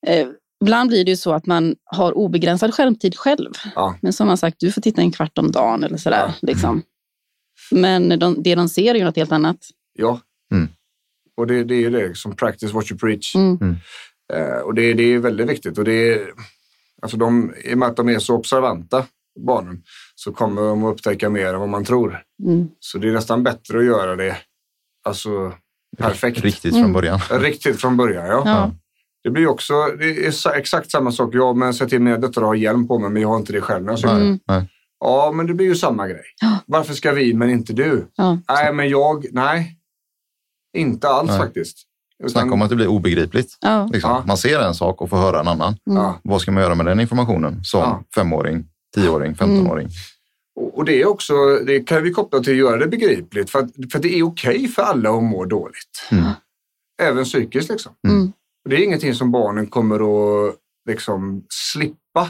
eh, 0.07 0.27
ibland 0.63 0.89
blir 0.89 1.05
det 1.05 1.11
ju 1.11 1.17
så 1.17 1.33
att 1.33 1.45
man 1.45 1.75
har 1.83 2.17
obegränsad 2.17 2.73
skärmtid 2.73 3.17
själv. 3.17 3.51
Ja. 3.75 3.97
Men 4.01 4.13
som 4.13 4.27
man 4.27 4.37
sagt, 4.37 4.59
du 4.59 4.71
får 4.71 4.81
titta 4.81 5.01
en 5.01 5.11
kvart 5.11 5.37
om 5.37 5.51
dagen 5.51 5.83
eller 5.83 5.97
sådär. 5.97 6.25
Ja. 6.27 6.33
Liksom. 6.47 6.81
Men 7.71 8.19
de, 8.19 8.43
det 8.43 8.55
de 8.55 8.69
ser 8.69 8.95
är 8.95 8.99
ju 8.99 9.05
något 9.05 9.15
helt 9.15 9.31
annat. 9.31 9.57
Ja. 9.93 10.19
Mm. 10.51 10.67
Och 11.37 11.47
det, 11.47 11.63
det 11.63 11.75
är 11.75 11.79
ju 11.79 11.89
det, 11.89 12.17
som 12.17 12.35
practice 12.35 12.73
what 12.73 12.91
you 12.91 12.99
preach. 12.99 13.35
Mm. 13.35 13.75
Eh, 14.33 14.57
och 14.57 14.73
det, 14.73 14.93
det 14.93 15.03
är 15.03 15.19
väldigt 15.19 15.49
viktigt. 15.49 15.77
Och 15.77 15.83
det 15.83 16.13
är, 16.13 16.27
alltså 17.03 17.17
de, 17.17 17.53
I 17.63 17.73
och 17.73 17.77
med 17.77 17.87
att 17.89 17.95
de 17.95 18.09
är 18.09 18.19
så 18.19 18.35
observanta, 18.35 19.05
barnen, 19.39 19.83
så 20.15 20.31
kommer 20.31 20.61
de 20.61 20.83
att 20.85 20.93
upptäcka 20.93 21.29
mer 21.29 21.53
än 21.53 21.59
vad 21.59 21.69
man 21.69 21.85
tror. 21.85 22.21
Mm. 22.43 22.67
Så 22.79 22.97
det 22.97 23.09
är 23.09 23.13
nästan 23.13 23.43
bättre 23.43 23.77
att 23.79 23.85
göra 23.85 24.15
det 24.15 24.37
alltså, 25.05 25.53
perfekt. 25.97 26.39
Riktigt 26.39 26.73
Mm. 26.73 26.83
från 26.83 26.93
början. 26.93 27.19
Riktigt 27.29 27.81
från 27.81 27.97
början, 27.97 28.25
ja. 28.25 28.41
Ja. 28.45 28.71
Det 29.23 29.29
blir 29.29 29.47
också 29.47 29.73
det 29.99 30.25
är 30.25 30.53
exakt 30.55 30.91
samma 30.91 31.11
sak. 31.11 31.35
Jag 31.35 31.57
men 31.57 31.73
säger 31.73 31.89
till 31.89 31.99
mina 32.01 32.17
döttrar 32.17 32.43
att 32.43 32.47
ha 32.47 32.55
hjälm 32.55 32.87
på 32.87 32.99
mig, 32.99 33.09
men 33.09 33.21
jag 33.21 33.29
har 33.29 33.37
inte 33.37 33.53
det 33.53 33.61
själv 33.61 33.85
när 33.85 33.99
jag. 34.01 34.21
Mm. 34.21 34.39
Ja, 34.99 35.31
men 35.35 35.47
det 35.47 35.53
blir 35.53 35.65
ju 35.65 35.75
samma 35.75 36.07
grej. 36.07 36.23
Varför 36.65 36.93
ska 36.93 37.11
vi, 37.11 37.33
men 37.33 37.49
inte 37.49 37.73
du? 37.73 38.07
Ja. 38.15 38.39
Nej, 38.49 38.73
men 38.73 38.89
jag, 38.89 39.25
nej. 39.31 39.77
Inte 40.77 41.09
alls 41.09 41.29
Nej. 41.29 41.39
faktiskt. 41.39 41.77
Utan- 42.19 42.29
Snacka 42.29 42.53
om 42.53 42.61
att 42.61 42.69
det 42.69 42.75
blir 42.75 42.87
obegripligt. 42.87 43.57
Ja. 43.61 43.89
Liksom. 43.93 44.09
Ja. 44.11 44.23
Man 44.27 44.37
ser 44.37 44.59
en 44.59 44.73
sak 44.75 45.01
och 45.01 45.09
får 45.09 45.17
höra 45.17 45.39
en 45.39 45.47
annan. 45.47 45.75
Mm. 45.89 46.03
Ja. 46.03 46.19
Vad 46.23 46.41
ska 46.41 46.51
man 46.51 46.63
göra 46.63 46.75
med 46.75 46.85
den 46.85 46.99
informationen 46.99 47.63
som 47.63 47.79
Ja. 47.79 48.03
femåring, 48.15 48.65
tioåring, 48.95 49.35
femtonåring? 49.35 49.87
Och 49.87 50.77
och 50.77 50.85
det 50.85 51.01
är 51.01 51.07
också, 51.07 51.33
det 51.65 51.79
kan 51.79 52.03
vi 52.03 52.11
koppla 52.11 52.39
till 52.39 52.53
att 52.53 52.57
göra 52.57 52.77
det 52.77 52.87
begripligt. 52.87 53.49
För, 53.49 53.59
att, 53.59 53.69
för 53.91 53.99
det 53.99 54.19
är 54.19 54.23
okej 54.23 54.67
för 54.67 54.81
alla 54.81 55.09
att 55.17 55.23
må 55.23 55.45
dåligt. 55.45 56.07
Mm. 56.11 56.25
Även 57.01 57.23
psykiskt 57.23 57.69
liksom. 57.69 57.91
Mm. 58.07 58.27
Och 58.63 58.69
det 58.69 58.75
är 58.75 58.83
ingenting 58.83 59.13
som 59.15 59.31
barnen 59.31 59.67
kommer 59.67 59.95
att 59.95 60.55
liksom 60.89 61.43
slippa 61.49 62.29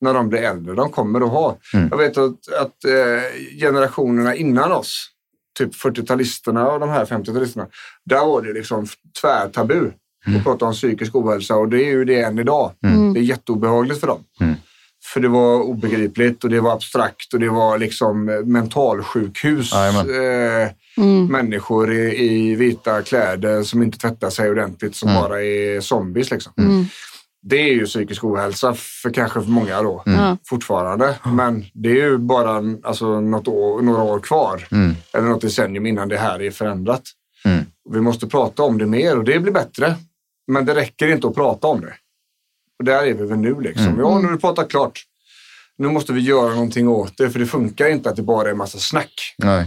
när 0.00 0.14
de 0.14 0.28
blir 0.28 0.38
äldre. 0.40 0.74
De 0.74 0.90
kommer 0.90 1.20
att 1.20 1.30
ha. 1.30 1.58
Mm. 1.74 1.88
Jag 1.90 1.98
vet 1.98 2.18
att, 2.18 2.48
att 2.60 2.84
eh, 2.84 3.58
generationerna 3.60 4.34
innan 4.34 4.72
oss, 4.72 5.08
typ 5.58 5.74
40-talisterna 5.74 6.64
och 6.66 6.80
de 6.80 6.88
här 6.88 7.04
50-talisterna, 7.04 7.66
där 8.04 8.26
var 8.26 8.42
det 8.42 8.52
liksom 8.52 8.86
tvärtabu 9.20 9.90
att 10.36 10.44
prata 10.44 10.64
om 10.64 10.72
psykisk 10.72 11.14
ohälsa 11.14 11.56
och 11.56 11.68
det 11.68 11.84
är 11.84 11.90
ju 11.90 12.04
det 12.04 12.20
än 12.22 12.38
idag. 12.38 12.72
Mm. 12.84 13.12
Det 13.14 13.20
är 13.20 13.22
jätteobehagligt 13.22 14.00
för 14.00 14.06
dem. 14.06 14.24
Mm. 14.40 14.54
För 15.12 15.20
det 15.20 15.28
var 15.28 15.60
obegripligt 15.62 16.44
och 16.44 16.50
det 16.50 16.60
var 16.60 16.72
abstrakt 16.72 17.34
och 17.34 17.40
det 17.40 17.48
var 17.48 17.78
liksom 17.78 18.24
mentalsjukhus. 18.44 19.72
Eh, 20.10 20.70
Mm. 20.98 21.26
människor 21.26 21.92
i, 21.92 22.24
i 22.24 22.54
vita 22.54 23.02
kläder 23.02 23.62
som 23.62 23.82
inte 23.82 23.98
tvättar 23.98 24.30
sig 24.30 24.50
ordentligt, 24.50 24.96
som 24.96 25.08
Mm. 25.08 25.22
bara 25.22 25.42
är 25.42 25.80
zombies. 25.80 26.30
Liksom. 26.30 26.52
Mm. 27.46 27.58
Det 27.64 27.70
är 27.70 27.74
ju 27.74 27.86
psykisk 27.86 28.24
ohälsa 28.24 28.74
för 28.74 29.10
kanske 29.10 29.40
för 29.42 29.50
många 29.50 29.82
då, 29.82 30.02
Ja. 30.06 30.36
fortfarande. 30.48 31.18
Men 31.24 31.64
det 31.74 31.88
är 31.90 31.94
ju 31.94 32.18
bara 32.18 32.62
alltså, 32.82 33.20
något 33.20 33.48
år, 33.48 33.82
några 33.82 34.02
år 34.02 34.20
kvar, 34.20 34.66
Mm. 34.72 34.94
eller 35.12 35.28
något 35.28 35.40
decennium 35.40 35.86
innan 35.86 36.08
det 36.08 36.18
här 36.18 36.42
är 36.42 36.50
förändrat. 36.50 37.02
Mm. 37.44 37.64
Vi 37.90 38.00
måste 38.00 38.26
prata 38.26 38.62
om 38.62 38.78
det 38.78 38.86
mer 38.86 39.18
och 39.18 39.24
det 39.24 39.38
blir 39.40 39.52
bättre. 39.52 39.94
Men 40.52 40.64
det 40.64 40.74
räcker 40.74 41.08
inte 41.08 41.26
att 41.28 41.34
prata 41.34 41.66
om 41.66 41.80
det. 41.80 41.94
Och 42.78 42.84
där 42.84 43.02
är 43.06 43.14
vi 43.14 43.26
väl 43.26 43.38
nu 43.38 43.60
liksom. 43.60 43.86
Mm. 43.86 43.98
Ja, 44.00 44.18
nu 44.18 44.26
har 44.26 44.32
vi 44.32 44.38
pratat 44.40 44.68
klart. 44.70 45.02
Nu 45.78 45.88
måste 45.88 46.12
vi 46.12 46.20
göra 46.20 46.48
någonting 46.54 46.88
åt 46.88 47.18
det, 47.18 47.30
för 47.30 47.38
det 47.38 47.46
funkar 47.46 47.88
inte 47.88 48.10
att 48.10 48.16
det 48.16 48.22
bara 48.22 48.48
är 48.48 48.52
en 48.52 48.58
massa 48.58 48.78
snack. 48.78 49.34
Nej. 49.38 49.60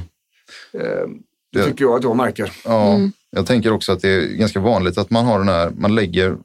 Eh, 0.73 0.79
Det 1.53 1.59
Det- 1.59 1.65
tycker 1.65 1.85
jag 1.85 1.95
att 1.95 2.03
jag 2.03 2.15
märker. 2.15 2.51
Ja, 2.65 2.93
Mm. 2.93 3.11
Jag 3.31 3.45
tänker 3.45 3.71
också 3.73 3.91
att 3.91 4.01
det 4.01 4.09
är 4.09 4.21
ganska 4.27 4.59
vanligt 4.59 4.97
att 4.97 5.09
man 5.09 5.25
har 5.25 5.39
den 5.39 5.47
här, 5.47 5.69
man 5.77 5.95
lägger 5.95 6.37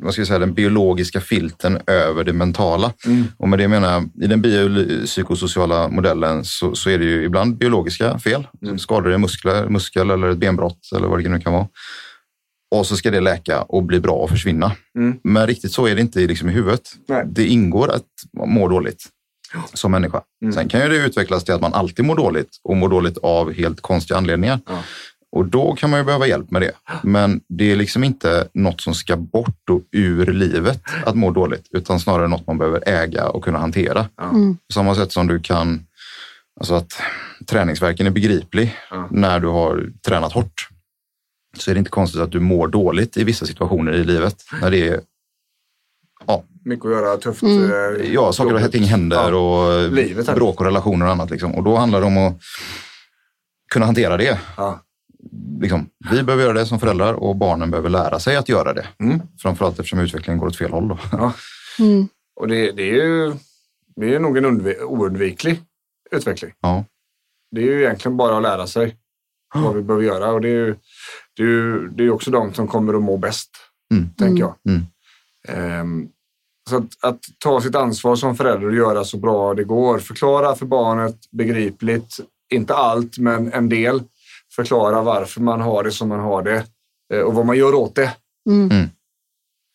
vad 0.00 0.12
ska 0.12 0.20
jag 0.20 0.26
säga, 0.26 0.38
den 0.38 0.54
biologiska 0.54 1.20
filten 1.20 1.78
över 1.86 2.24
det 2.24 2.32
mentala. 2.32 2.92
Mm. 3.06 3.24
Och 3.36 3.48
med 3.48 3.58
det 3.58 3.68
menar 3.68 3.92
jag, 3.92 4.24
i 4.24 4.26
den 4.26 4.42
biopsykosociala 4.42 5.88
modellen 5.88 6.44
så, 6.44 6.74
så 6.74 6.90
är 6.90 6.98
det 6.98 7.04
ju 7.04 7.24
ibland 7.24 7.56
biologiska 7.56 8.18
fel. 8.18 8.46
Mm. 8.62 8.78
Skador 8.78 9.12
i 9.12 9.18
muskler, 9.18 9.68
muskel 9.68 10.10
eller 10.10 10.28
ett 10.28 10.38
benbrott 10.38 10.80
eller 10.96 11.08
vad 11.08 11.22
det 11.22 11.28
nu 11.28 11.40
kan 11.40 11.52
vara. 11.52 11.68
Och 12.74 12.86
så 12.86 12.96
ska 12.96 13.10
det 13.10 13.20
läka 13.20 13.62
och 13.62 13.82
bli 13.82 14.00
bra 14.00 14.12
och 14.12 14.30
försvinna. 14.30 14.72
Mm. 14.98 15.18
Men 15.24 15.46
riktigt 15.46 15.72
så 15.72 15.86
är 15.86 15.94
det 15.94 16.00
inte 16.00 16.20
liksom 16.20 16.48
i 16.48 16.52
huvudet. 16.52 16.82
Nej. 17.08 17.24
Det 17.30 17.46
ingår 17.46 17.90
att 17.90 18.04
må 18.46 18.68
dåligt 18.68 19.04
som 19.74 19.90
människa. 19.90 20.22
Mm. 20.42 20.52
Sen 20.52 20.68
kan 20.68 20.80
ju 20.80 20.88
det 20.88 20.96
utvecklas 20.96 21.44
till 21.44 21.54
att 21.54 21.60
man 21.60 21.74
alltid 21.74 22.04
mår 22.04 22.16
dåligt 22.16 22.48
och 22.64 22.76
mår 22.76 22.88
dåligt 22.88 23.18
av 23.18 23.52
helt 23.52 23.80
konstiga 23.80 24.18
anledningar. 24.18 24.60
Ja. 24.66 24.82
Och 25.32 25.46
då 25.46 25.74
kan 25.74 25.90
man 25.90 26.00
ju 26.00 26.04
behöva 26.04 26.26
hjälp 26.26 26.50
med 26.50 26.62
det. 26.62 26.72
Men 27.02 27.40
det 27.48 27.72
är 27.72 27.76
liksom 27.76 28.04
inte 28.04 28.48
något 28.54 28.80
som 28.80 28.94
ska 28.94 29.16
bort 29.16 29.70
och 29.70 29.82
ur 29.92 30.26
livet 30.26 30.80
att 31.06 31.14
må 31.16 31.30
dåligt, 31.30 31.66
utan 31.70 32.00
snarare 32.00 32.28
något 32.28 32.46
man 32.46 32.58
behöver 32.58 32.88
äga 32.88 33.28
och 33.28 33.44
kunna 33.44 33.58
hantera. 33.58 34.08
Mm. 34.22 34.54
På 34.56 34.72
samma 34.72 34.94
sätt 34.94 35.12
som 35.12 35.26
du 35.26 35.40
kan, 35.40 35.86
alltså 36.60 36.74
att 36.74 37.00
träningsverken 37.46 38.06
är 38.06 38.10
begriplig 38.10 38.76
Ja. 38.90 39.08
när 39.10 39.40
du 39.40 39.48
har 39.48 39.86
tränat 40.06 40.32
hårt. 40.32 40.68
Så 41.58 41.70
är 41.70 41.74
det 41.74 41.78
inte 41.78 41.90
konstigt 41.90 42.20
att 42.20 42.32
du 42.32 42.40
mår 42.40 42.68
dåligt 42.68 43.16
i 43.16 43.24
vissa 43.24 43.46
situationer 43.46 43.92
i 43.92 44.04
livet. 44.04 44.36
När 44.60 44.70
det 44.70 44.88
är 44.88 45.00
Mycket 46.64 46.84
att 46.86 46.90
göra, 46.92 47.16
tufft. 47.16 47.42
Mm. 47.42 47.64
eh, 47.64 48.12
ja, 48.14 48.32
saker 48.32 48.64
och 48.64 48.72
ting 48.72 48.84
händer 48.84 49.30
Ja. 49.32 49.36
och 49.36 49.92
Livet 49.92 50.34
bråk 50.34 50.60
och 50.60 50.66
relationer 50.66 51.06
och 51.06 51.12
annat. 51.12 51.30
Liksom. 51.30 51.54
Och 51.54 51.64
då 51.64 51.76
handlar 51.76 52.00
det 52.00 52.06
om 52.06 52.18
att 52.18 52.38
kunna 53.72 53.86
hantera 53.86 54.16
det. 54.16 54.38
Ja. 54.56 54.80
Liksom, 55.60 55.86
vi 56.10 56.22
behöver 56.22 56.44
göra 56.44 56.52
det 56.52 56.66
som 56.66 56.80
föräldrar 56.80 57.14
och 57.14 57.36
barnen 57.36 57.70
behöver 57.70 57.90
lära 57.90 58.18
sig 58.20 58.36
att 58.36 58.48
göra 58.48 58.72
det. 58.72 58.86
Mm. 58.98 59.20
Framförallt 59.42 59.78
eftersom 59.78 59.98
utvecklingen 59.98 60.38
går 60.38 60.46
åt 60.46 60.56
fel 60.56 60.70
håll. 60.70 60.88
Då. 60.88 60.98
Ja. 61.12 61.32
Mm. 61.80 62.08
Och 62.40 62.48
det, 62.48 62.72
det, 62.72 62.82
är 62.82 62.94
ju, 63.04 63.34
det 63.96 64.14
är 64.14 64.20
nog 64.20 64.36
en 64.38 64.44
undvi- 64.46 64.82
oundviklig 64.82 65.60
utveckling. 66.10 66.52
Ja. 66.60 66.84
Det 67.50 67.60
är 67.60 67.64
ju 67.64 67.80
egentligen 67.82 68.16
bara 68.16 68.36
att 68.36 68.42
lära 68.42 68.66
sig 68.66 68.96
vad 69.54 69.74
vi 69.76 69.82
behöver 69.82 70.04
göra. 70.06 70.32
Och 70.32 70.40
det 70.40 70.48
är 70.48 70.52
ju 70.66 70.76
det 71.36 71.42
är, 71.42 71.46
ju, 71.46 71.88
det 71.88 72.04
är 72.04 72.10
också 72.10 72.30
de 72.30 72.54
som 72.54 72.68
kommer 72.68 72.94
att 72.94 73.02
må 73.02 73.16
bäst, 73.16 73.50
Mm. 73.94 74.10
tänker 74.18 74.40
jag. 74.42 74.54
Ehm, 75.48 76.08
så 76.70 76.76
att, 76.76 76.84
att 77.02 77.20
ta 77.38 77.60
sitt 77.60 77.74
ansvar 77.74 78.16
som 78.16 78.36
förälder 78.36 78.66
och 78.68 78.74
göra 78.74 79.04
så 79.04 79.16
bra 79.16 79.54
det 79.54 79.64
går. 79.64 79.98
Förklara 79.98 80.54
för 80.54 80.66
barnet 80.66 81.16
begripligt, 81.30 82.16
inte 82.52 82.74
allt, 82.74 83.18
men 83.18 83.52
en 83.52 83.68
del. 83.68 84.02
Förklara 84.58 85.02
varför 85.02 85.40
man 85.40 85.60
har 85.60 85.84
det 85.84 85.92
som 85.92 86.08
man 86.08 86.20
har 86.20 86.42
det 86.42 86.64
eh, 87.14 87.20
och 87.20 87.34
vad 87.34 87.46
man 87.46 87.56
gör 87.56 87.74
åt 87.74 87.94
det. 87.94 88.16
Mm. 88.50 88.88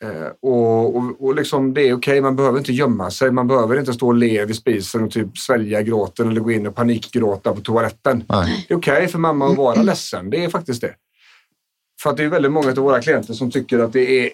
Eh, 0.03 0.27
och, 0.41 0.95
och, 0.95 1.25
och 1.25 1.35
liksom, 1.35 1.73
det 1.73 1.81
är 1.81 1.93
okej, 1.93 2.21
man 2.21 2.35
behöver 2.35 2.57
inte 2.57 2.73
gömma 2.73 3.11
sig. 3.11 3.31
Man 3.31 3.47
behöver 3.47 3.79
inte 3.79 3.93
stå 3.93 4.07
och 4.07 4.13
le 4.13 4.45
vid 4.45 4.55
spisen 4.55 5.03
och 5.03 5.11
typ 5.11 5.37
svälja 5.37 5.81
gråten 5.81 6.29
eller 6.29 6.41
gå 6.41 6.51
in 6.51 6.67
och 6.67 6.75
panikgråta 6.75 7.53
på 7.53 7.61
toaletten. 7.61 8.23
Nej. 8.29 8.65
Det 8.67 8.73
är 8.73 8.77
okej 8.77 9.07
för 9.07 9.19
mamma 9.19 9.47
att 9.47 9.57
vara 9.57 9.81
ledsen. 9.81 10.29
Det 10.29 10.43
är 10.43 10.49
faktiskt 10.49 10.81
det. 10.81 10.95
För 12.01 12.09
att 12.09 12.17
det 12.17 12.23
är 12.23 12.29
väldigt 12.29 12.51
många 12.51 12.69
av 12.69 12.75
våra 12.75 13.01
klienter 13.01 13.33
som 13.33 13.51
tycker 13.51 13.79
att 13.79 13.93
det 13.93 14.25
är 14.25 14.31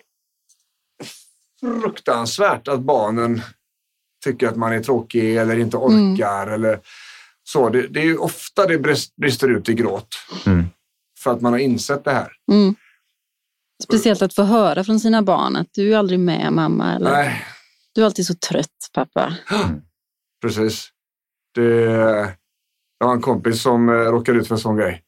fruktansvärt 1.59 2.67
att 2.67 2.79
barnen 2.79 3.41
tycker 4.23 4.47
att 4.47 4.55
man 4.55 4.73
är 4.73 4.79
tråkig 4.79 5.37
eller 5.37 5.59
inte 5.59 5.77
orkar. 5.77 6.47
Eller 6.47 6.79
så. 7.51 7.69
Det, 7.69 7.87
det 7.87 7.99
är 7.99 8.05
ju 8.05 8.17
ofta 8.17 8.65
det 8.67 8.77
brist- 8.77 9.15
brister 9.15 9.47
ut 9.47 9.69
i 9.69 9.73
gråt. 9.73 10.07
Mm. 10.45 10.65
För 11.23 11.31
att 11.33 11.41
man 11.41 11.53
har 11.53 11.59
insett 11.59 12.03
det 12.03 12.11
här. 12.11 12.31
Mm. 12.51 12.75
Speciellt 13.83 14.21
att 14.21 14.33
få 14.33 14.43
höra 14.43 14.83
från 14.83 14.99
sina 14.99 15.21
barn 15.21 15.55
att 15.55 15.67
du 15.73 15.93
är 15.93 15.97
aldrig 15.97 16.19
med 16.19 16.53
mamma. 16.53 16.95
Eller 16.95 17.11
Nej, 17.11 17.45
du 17.95 18.01
är 18.01 18.05
alltid 18.05 18.25
så 18.25 18.33
trött 18.35 18.89
pappa. 18.93 19.33
Precis. 20.41 20.89
Det, 21.55 21.63
jag 22.99 23.07
har 23.07 23.13
en 23.13 23.21
kompis 23.21 23.61
som 23.61 23.89
eh, 23.89 23.93
råkade 23.93 24.39
ut 24.39 24.47
för 24.47 24.55
en 24.55 24.59
sån 24.61 24.77
grej 24.77 25.03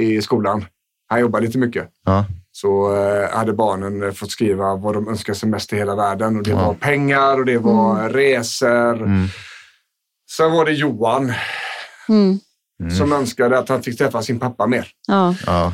i 0.00 0.22
skolan. 0.22 0.64
Han 1.08 1.20
jobbar 1.20 1.40
lite 1.40 1.58
mycket. 1.58 1.88
Ja. 2.04 2.26
Så 2.52 2.96
eh, 2.96 3.30
hade 3.36 3.52
barnen 3.52 4.02
eh, 4.02 4.12
fått 4.12 4.30
skriva 4.30 4.76
vad 4.76 4.94
de 4.94 5.08
önskar 5.08 5.34
sig 5.34 5.48
mest 5.48 5.72
i 5.72 5.76
hela 5.76 5.94
världen. 5.94 6.36
Och 6.36 6.42
det 6.42 6.50
Ja. 6.50 6.66
var 6.66 6.74
pengar 6.74 7.38
och 7.38 7.44
det 7.46 7.58
var 7.58 8.08
resor. 8.08 8.96
Mm. 9.02 9.26
Sen 10.36 10.52
var 10.52 10.64
det 10.64 10.72
Johan 10.72 11.32
Mm. 12.08 12.40
som 12.98 13.12
önskade 13.12 13.58
att 13.58 13.68
han 13.68 13.82
fick 13.82 13.98
träffa 13.98 14.22
sin 14.22 14.38
pappa 14.40 14.66
mer. 14.66 14.88
Ja. 15.06 15.34
Ja. 15.46 15.72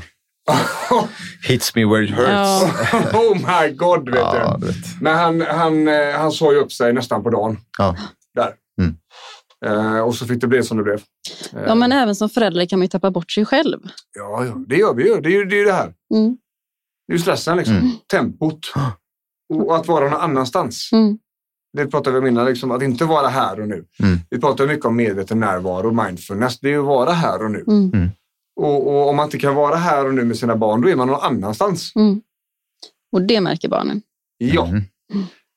Hits 1.48 1.74
me 1.74 1.84
where 1.84 2.04
it 2.04 2.10
hurts. 2.10 2.28
Ja. 2.30 2.70
oh 3.14 3.34
my 3.34 3.74
god, 3.74 4.08
vet 4.08 4.18
Ja, 4.18 4.56
du. 4.60 4.66
vet. 4.66 4.76
Men 5.00 5.16
han, 5.16 5.40
han, 5.40 5.88
eh, 5.88 6.18
han 6.18 6.32
sa 6.32 6.52
ju 6.52 6.58
upp 6.58 6.72
sig 6.72 6.92
nästan 6.92 7.22
på 7.22 7.30
dagen. 7.30 7.58
Ja. 7.78 7.96
Där. 8.34 8.54
Mm. 8.80 8.96
Eh, 9.66 10.00
och 10.00 10.14
så 10.14 10.26
fick 10.26 10.40
det 10.40 10.46
bli 10.46 10.62
som 10.62 10.76
det 10.76 10.82
blev. 10.82 11.00
Eh, 11.52 11.62
ja, 11.66 11.74
men 11.74 11.92
även 11.92 12.14
som 12.16 12.30
förälder 12.30 12.66
kan 12.66 12.78
man 12.78 12.84
ju 12.84 12.88
tappa 12.88 13.10
bort 13.10 13.30
sig 13.32 13.44
själv. 13.44 13.78
Ja, 14.16 14.44
ja, 14.44 14.54
det 14.68 14.76
gör 14.76 14.94
vi 14.94 15.08
ju. 15.08 15.20
Det 15.20 15.28
är 15.28 15.32
ju 15.32 15.44
det, 15.44 15.60
är 15.60 15.64
det 15.64 15.72
här. 15.72 15.92
Mm. 16.14 16.36
Det 17.06 17.12
är 17.12 17.16
ju 17.16 17.22
stressen 17.22 17.56
liksom. 17.56 17.76
Mm. 17.76 17.90
Tempot. 18.10 18.60
Och 19.54 19.76
att 19.76 19.88
vara 19.88 20.10
någon 20.10 20.20
annanstans. 20.20 20.88
Mm. 20.92 21.18
Det 21.72 21.86
pratar 21.86 22.12
vi 22.12 22.18
om 22.18 22.26
innan, 22.26 22.46
liksom, 22.46 22.70
att 22.70 22.82
inte 22.82 23.04
vara 23.04 23.28
här 23.28 23.60
och 23.60 23.68
nu. 23.68 23.84
Mm. 24.02 24.18
Vi 24.30 24.40
pratar 24.40 24.66
mycket 24.66 24.84
om 24.84 24.96
medveten 24.96 25.40
närvaro 25.40 25.86
och 25.88 26.04
mindfulness. 26.06 26.60
Det 26.60 26.72
är 26.72 26.78
att 26.78 26.84
vara 26.84 27.12
här 27.12 27.42
och 27.42 27.50
nu. 27.50 27.64
Mm. 27.68 28.08
Och, 28.60 28.88
och 28.88 29.08
om 29.08 29.16
man 29.16 29.24
inte 29.24 29.38
kan 29.38 29.54
vara 29.54 29.76
här 29.76 30.06
och 30.06 30.14
nu 30.14 30.24
med 30.24 30.36
sina 30.38 30.56
barn, 30.56 30.80
då 30.80 30.88
är 30.88 30.96
man 30.96 31.08
någon 31.08 31.20
annanstans. 31.20 31.92
Mm. 31.96 32.20
Och 33.12 33.22
det 33.22 33.40
märker 33.40 33.68
barnen. 33.68 34.02
Ja, 34.38 34.66
Mm. 34.66 34.82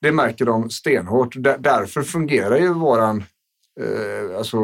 det 0.02 0.12
märker 0.12 0.46
de 0.46 0.70
stenhårt. 0.70 1.36
Där, 1.44 1.58
därför 1.58 2.02
fungerar 2.04 2.58
ju 2.58 2.74
våran 2.74 3.24
eh, 3.82 4.38
alltså, 4.38 4.58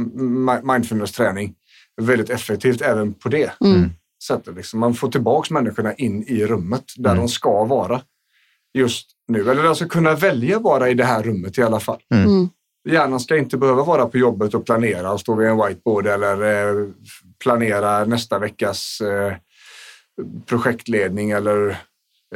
mi- 0.00 0.72
mindfulness-träning 0.72 1.54
väldigt 2.02 2.30
effektivt 2.30 2.80
även 2.82 3.14
på 3.14 3.28
det 3.28 3.52
Mm. 3.64 3.90
sättet. 4.24 4.54
Liksom. 4.56 4.80
Man 4.80 4.94
får 4.94 5.08
tillbaka 5.10 5.54
människorna 5.54 5.94
in 5.94 6.22
i 6.22 6.46
rummet 6.46 6.84
där 6.96 7.10
Mm. 7.10 7.22
de 7.22 7.28
ska 7.28 7.64
vara 7.64 8.00
just 8.76 9.10
nu. 9.28 9.50
Eller 9.50 9.64
alltså 9.64 9.88
kunna 9.88 10.14
välja 10.14 10.58
vara 10.58 10.88
i 10.88 10.94
det 10.94 11.04
här 11.04 11.22
rummet 11.22 11.58
i 11.58 11.62
alla 11.62 11.80
fall. 11.80 12.02
Mm. 12.14 12.48
Hjärnan 12.88 13.20
ska 13.20 13.36
inte 13.36 13.56
behöva 13.56 13.84
vara 13.84 14.06
på 14.06 14.18
jobbet 14.18 14.54
och 14.54 14.66
planera 14.66 15.12
och 15.12 15.20
stå 15.20 15.34
vid 15.34 15.48
en 15.48 15.56
whiteboard 15.56 16.06
eller 16.06 16.42
eh, 16.42 16.88
planera 17.38 18.04
nästa 18.04 18.38
veckas 18.38 19.00
eh, 19.00 19.36
projektledning 20.46 21.30
eller 21.30 21.68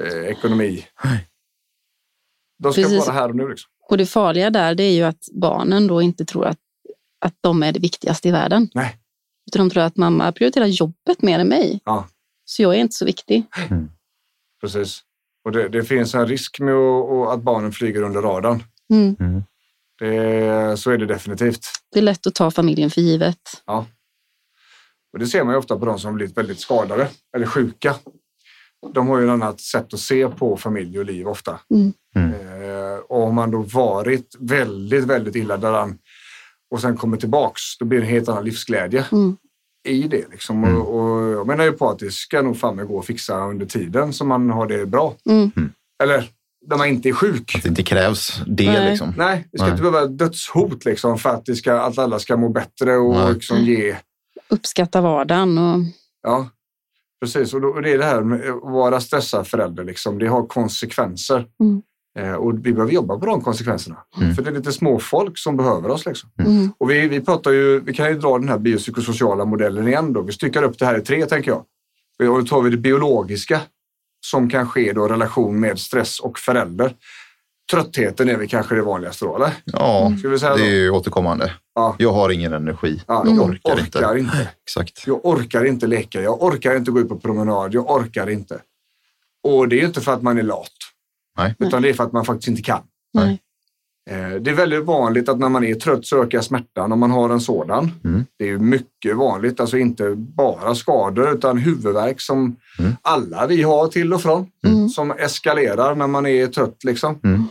eh, 0.01 0.25
ekonomi. 0.25 0.87
De 2.63 2.73
ska 2.73 2.83
Precis. 2.83 3.07
vara 3.07 3.17
här 3.17 3.29
och 3.29 3.37
nu. 3.37 3.49
Liksom. 3.49 3.71
Och 3.89 3.99
det 3.99 4.07
farliga 4.07 4.51
där 4.51 4.75
det 4.75 4.83
är 4.83 4.93
ju 4.93 5.03
att 5.03 5.29
barnen 5.33 5.87
då 5.87 6.03
inte 6.03 6.25
tror 6.25 6.47
att, 6.47 6.59
att 7.21 7.35
de 7.41 7.63
är 7.63 7.73
det 7.73 7.81
viktigaste 7.81 8.29
i 8.29 8.31
världen. 8.31 8.69
Nej. 8.75 8.97
Utan 9.47 9.69
de 9.69 9.73
tror 9.73 9.83
att 9.83 9.97
mamma 9.97 10.33
prioriterar 10.33 10.67
jobbet 10.67 11.23
mer 11.23 11.39
än 11.39 11.49
mig. 11.49 11.81
Ja. 11.85 12.09
Så 12.45 12.63
jag 12.63 12.75
är 12.75 12.79
inte 12.79 12.95
så 12.95 13.05
viktig. 13.05 13.45
Precis. 14.61 15.03
Och 15.45 15.53
det, 15.53 15.69
det 15.69 15.85
finns 15.85 16.15
en 16.15 16.27
risk 16.27 16.61
med 16.61 16.75
att, 16.75 17.11
och 17.11 17.33
att 17.33 17.43
barnen 17.43 17.73
flyger 17.73 18.03
under 18.03 18.23
radarn. 18.23 18.63
Mm. 18.93 19.43
Det, 19.99 20.77
så 20.81 20.91
är 20.91 20.99
det 20.99 21.07
definitivt. 21.07 21.67
Det 21.93 21.99
är 21.99 22.03
lätt 22.03 22.27
att 22.27 22.35
ta 22.35 22.51
familjen 22.51 22.91
för 22.91 23.01
givet. 23.01 23.63
Och 25.13 25.19
det 25.19 25.27
ser 25.27 25.45
man 25.45 25.55
ju 25.55 25.59
ofta 25.59 25.79
på 25.79 25.85
de 25.85 25.99
som 25.99 26.15
blivit 26.15 26.37
väldigt 26.37 26.61
skadade 26.61 27.09
eller 27.37 27.47
sjuka. 27.47 27.95
De 28.95 29.09
har 29.09 29.19
ju 29.19 29.25
ett 29.25 29.31
annat 29.31 29.61
sätt 29.61 29.95
att 29.95 30.01
se 30.01 30.29
på 30.29 30.57
familj 30.57 30.99
och 30.99 31.05
liv 31.05 31.29
ofta. 31.29 31.61
Mm. 31.75 31.93
Mm. 32.15 32.35
Eh, 32.35 32.99
och 32.99 33.23
om 33.23 33.35
man 33.35 33.51
då 33.51 33.59
varit 33.59 34.37
väldigt, 34.39 35.05
väldigt 35.05 35.37
illa 35.37 35.57
däran 35.57 35.99
och 36.71 36.81
sen 36.81 36.97
kommer 36.97 37.17
tillbaks, 37.17 37.79
då 37.79 37.85
blir 37.85 38.01
det 38.01 38.07
en 38.07 38.11
helt 38.11 38.29
annan 38.29 38.45
livsglädje 38.45 39.05
Mm. 39.13 39.37
I 39.89 40.03
det. 40.03 40.31
Liksom. 40.31 40.65
Mm. 40.65 40.77
Och, 40.77 41.01
och 41.01 41.29
jag 41.33 41.47
menar 41.47 41.65
ju 41.65 41.73
på 41.73 41.91
att 41.91 41.99
det 41.99 42.13
ska 42.13 42.43
nog 42.43 42.59
fan 42.59 42.87
gå 42.87 42.99
att 42.99 43.07
fixa 43.07 43.47
under 43.47 43.67
tiden 43.67 44.13
som 44.13 44.29
man 44.29 44.51
har 44.51 44.67
det 44.67 44.87
bra. 44.87 45.15
Mm. 45.29 45.51
Eller 46.03 46.29
när 46.67 46.77
man 46.77 46.89
inte 46.89 47.09
är 47.09 47.13
sjuk. 47.13 47.55
Att 47.55 47.63
det 47.63 47.69
inte 47.69 47.83
krävs 47.83 48.43
det 48.47 48.73
Nej. 48.73 48.91
liksom. 48.91 49.15
Nej, 49.17 49.49
det 49.53 49.59
ska 49.59 49.65
Nej. 49.65 49.71
inte 49.71 49.83
behöva 49.83 50.01
vara 50.01 50.11
dödshot 50.11 50.85
liksom, 50.85 51.19
för 51.19 51.31
att, 51.31 51.47
det 51.47 51.57
ska, 51.57 51.81
att 51.81 51.99
alla 51.99 52.19
ska 52.19 52.37
må 52.37 52.49
bättre 52.49 52.97
och 52.97 53.15
Nej. 53.15 53.35
liksom 53.35 53.59
ge 53.59 53.97
Uppskatta 54.49 55.01
vardagen. 55.01 55.59
Och, 55.59 55.81
Ja, 56.23 56.49
precis. 57.21 57.55
Och, 57.55 57.61
då, 57.61 57.69
och 57.69 57.83
det 57.83 57.93
är 57.93 57.99
det 57.99 58.05
här 58.05 58.21
med 58.23 58.51
att 58.51 58.63
vara 58.63 59.01
stressad 59.01 59.47
förälder. 59.47 59.85
Liksom. 59.85 60.19
Det 60.19 60.27
har 60.27 60.47
konsekvenser. 60.47 61.47
Mm. 61.61 61.83
Eh, 62.19 62.33
och 62.33 62.67
vi 62.67 62.73
behöver 62.73 62.93
jobba 62.93 63.19
på 63.19 63.27
de 63.27 63.41
konsekvenserna. 63.41 63.97
Mm. 64.21 64.35
För 64.35 64.43
det 64.43 64.51
är 64.51 64.55
lite 64.55 64.73
små 64.73 64.99
folk 64.99 65.39
som 65.39 65.57
behöver 65.57 65.89
oss. 65.89 66.07
Liksom. 66.07 66.31
mm. 66.39 66.73
Och 66.79 66.91
vi, 66.91 67.09
vi, 67.09 67.21
pratar 67.21 67.51
ju, 67.51 67.81
vi 67.81 67.93
kan 67.93 68.09
ju 68.09 68.19
dra 68.19 68.39
den 68.39 68.49
här 68.49 68.59
biopsykosociala 68.59 69.45
modellen 69.45 69.89
igen. 69.89 70.13
Då. 70.13 70.23
Vi 70.23 70.33
styckar 70.33 70.63
upp 70.63 70.79
det 70.79 70.87
här 70.87 70.99
i 70.99 71.03
tre, 71.03 71.27
tänker 71.27 71.51
jag. 71.51 71.65
Och 72.31 72.39
då 72.39 72.47
tar 72.47 72.63
vi 72.63 72.71
det 72.71 72.77
biologiska 72.77 73.61
som 74.27 74.51
kan 74.51 74.69
ske 74.69 74.93
då 74.93 75.07
i 75.07 75.09
relation 75.09 75.61
med 75.61 75.79
stress 75.79 76.21
och 76.21 76.39
förälder. 76.39 76.95
Tröttheten 77.71 78.29
är 78.29 78.37
väl 78.37 78.49
kanske 78.49 78.75
det 78.75 78.83
vanligaste 78.83 79.25
då, 79.25 79.37
eller? 79.37 79.53
Ja, 79.65 80.13
Ska 80.19 80.29
vi 80.29 80.39
säga 80.39 80.57
det 80.57 80.63
är 80.63 80.75
ju 80.75 80.91
återkommande. 80.91 81.53
Ja. 81.75 81.97
Jag 81.99 82.13
har 82.13 82.31
ingen 82.31 82.53
energi. 82.53 83.03
Ja, 83.07 83.23
jag 83.27 83.37
jag 83.37 83.45
orkar, 83.45 83.75
orkar 83.75 84.17
inte. 84.17 84.21
inte. 84.21 84.49
Exakt. 84.67 85.07
Jag 85.07 85.27
orkar 85.27 85.65
inte 85.65 85.87
leka, 85.87 86.23
jag 86.23 86.43
orkar 86.43 86.77
inte 86.77 86.91
gå 86.91 87.01
ut 87.01 87.09
på 87.09 87.17
promenad, 87.17 87.75
jag 87.75 87.91
orkar 87.91 88.31
inte. 88.31 88.61
Och 89.43 89.69
det 89.69 89.81
är 89.81 89.87
inte 89.87 90.01
för 90.01 90.13
att 90.13 90.23
man 90.23 90.39
är 90.39 90.43
lat, 90.43 90.73
Nej. 91.39 91.55
utan 91.59 91.83
det 91.83 91.89
är 91.89 91.93
för 91.95 92.05
att 92.05 92.13
man 92.13 92.25
faktiskt 92.25 92.49
inte 92.49 92.63
kan. 92.63 92.83
Nej. 93.15 93.41
Eh, 94.11 94.31
Det 94.41 94.51
är 94.51 94.55
väldigt 94.55 94.85
vanligt 94.85 95.29
att 95.29 95.39
när 95.39 95.49
man 95.49 95.65
är 95.65 95.75
trött 95.75 96.07
så 96.07 96.23
ökar 96.23 96.41
smärtan 96.41 96.93
om 96.93 96.99
man 97.01 97.11
har 97.11 97.31
en 97.31 97.41
sådan. 97.41 97.91
Mm. 98.05 98.25
Det 98.39 98.49
är 98.51 98.59
mycket 98.59 99.17
vanligt, 99.17 99.61
alltså 99.61 99.79
inte 99.79 100.11
bara 100.17 100.75
skador 100.75 101.33
utan 101.35 101.59
huvudvärk 101.59 102.21
som 102.21 102.57
Mm. 102.79 102.93
alla 103.03 103.47
vi 103.47 103.63
har 103.63 103.89
till 103.89 104.13
och 104.15 104.23
från. 104.23 104.47
Mm. 104.67 104.89
Som 104.89 105.11
eskalerar 105.11 105.95
när 105.95 106.07
man 106.07 106.27
är 106.27 106.47
trött. 106.47 106.85
Liksom. 106.85 107.19
Mm. 107.25 107.45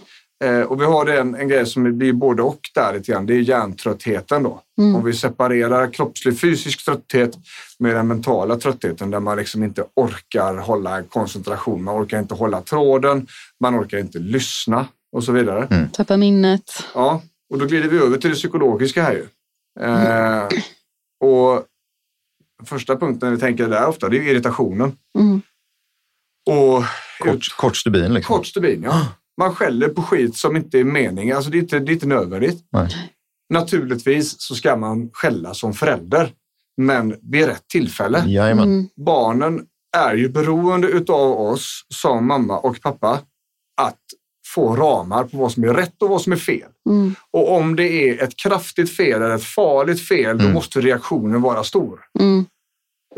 Eh, 0.43 0.61
och 0.65 0.81
vi 0.81 0.85
har 0.85 1.05
en, 1.05 1.35
en 1.35 1.47
grej 1.47 1.65
som 1.65 1.97
blir 1.97 2.13
både 2.13 2.41
och 2.41 2.59
där 2.75 2.93
lite 2.93 3.11
grann. 3.11 3.25
Det 3.25 3.33
är 3.33 3.39
hjärntröttheten 3.39 4.43
då. 4.43 4.61
Mm. 4.81 4.95
Om 4.95 5.05
vi 5.05 5.13
separerar 5.13 5.93
kroppslig 5.93 6.39
fysisk 6.39 6.85
trötthet 6.85 7.31
med 7.79 7.95
den 7.95 8.07
mentala 8.07 8.55
tröttheten 8.55 9.09
där 9.11 9.19
man 9.19 9.37
liksom 9.37 9.63
inte 9.63 9.83
orkar 9.95 10.55
hålla 10.57 11.03
koncentration. 11.03 11.83
Man 11.83 12.03
orkar 12.03 12.19
inte 12.19 12.33
hålla 12.35 12.61
tråden. 12.61 13.27
Man 13.59 13.79
orkar 13.79 13.97
inte 13.97 14.19
lyssna 14.19 14.87
och 15.11 15.23
så 15.23 15.31
vidare. 15.31 15.89
Tappa 15.93 16.17
minnet. 16.17 16.63
Ja, 16.93 17.21
och 17.49 17.59
då 17.59 17.65
glider 17.65 17.89
vi 17.89 17.97
över 17.97 18.17
till 18.17 18.29
det 18.29 18.35
psykologiska 18.35 19.03
här 19.03 19.13
ju. 19.13 19.27
Eh, 19.79 20.47
och 21.19 21.65
första 22.65 22.97
punkten 22.97 23.31
vi 23.31 23.37
tänker 23.39 23.67
där 23.67 23.87
ofta, 23.87 24.09
det 24.09 24.17
är 24.17 24.21
irritationen. 24.21 24.97
Mm. 25.19 25.41
Och 26.49 26.83
Kort, 27.19 27.55
kort 27.57 27.77
stubin 27.77 28.13
liksom. 28.13 28.35
kort 28.35 28.47
stubin, 28.47 28.83
ja. 28.83 29.07
Man 29.37 29.55
skäller 29.55 29.89
på 29.89 30.01
skit 30.01 30.37
som 30.37 30.55
inte 30.55 30.79
är 30.79 30.83
meningen. 30.83 31.35
Alltså 31.35 31.51
det 31.51 31.57
är 31.57 31.61
inte, 31.61 31.79
det 31.79 31.91
är 31.91 31.93
inte 31.93 32.07
nödvändigt. 32.07 32.63
Nej. 32.71 32.89
Naturligtvis 33.53 34.35
så 34.37 34.55
ska 34.55 34.75
man 34.75 35.09
skälla 35.13 35.53
som 35.53 35.73
förälder, 35.73 36.31
men 36.77 37.15
vid 37.21 37.45
rätt 37.45 37.67
tillfälle. 37.67 38.23
Jajamän. 38.27 38.63
Mm. 38.63 38.87
Barnen 39.05 39.65
är 39.97 40.15
ju 40.15 40.29
beroende 40.29 40.87
utav 40.87 41.31
oss 41.41 41.85
som 41.89 42.27
mamma 42.27 42.57
och 42.59 42.81
pappa 42.81 43.19
att 43.79 43.97
få 44.55 44.75
ramar 44.75 45.23
på 45.23 45.37
vad 45.37 45.51
som 45.51 45.63
är 45.63 45.73
rätt 45.73 46.01
och 46.01 46.09
vad 46.09 46.21
som 46.21 46.31
är 46.33 46.37
fel. 46.37 46.69
Mm. 46.89 47.15
Och 47.31 47.51
om 47.55 47.75
det 47.75 47.83
är 48.09 48.23
ett 48.23 48.35
kraftigt 48.35 48.95
fel 48.95 49.21
eller 49.21 49.35
ett 49.35 49.43
farligt 49.43 50.07
fel, 50.07 50.37
då 50.37 50.43
Mm. 50.43 50.53
måste 50.53 50.81
reaktionen 50.81 51.41
vara 51.41 51.63
stor. 51.63 51.99
Mm. 52.19 52.45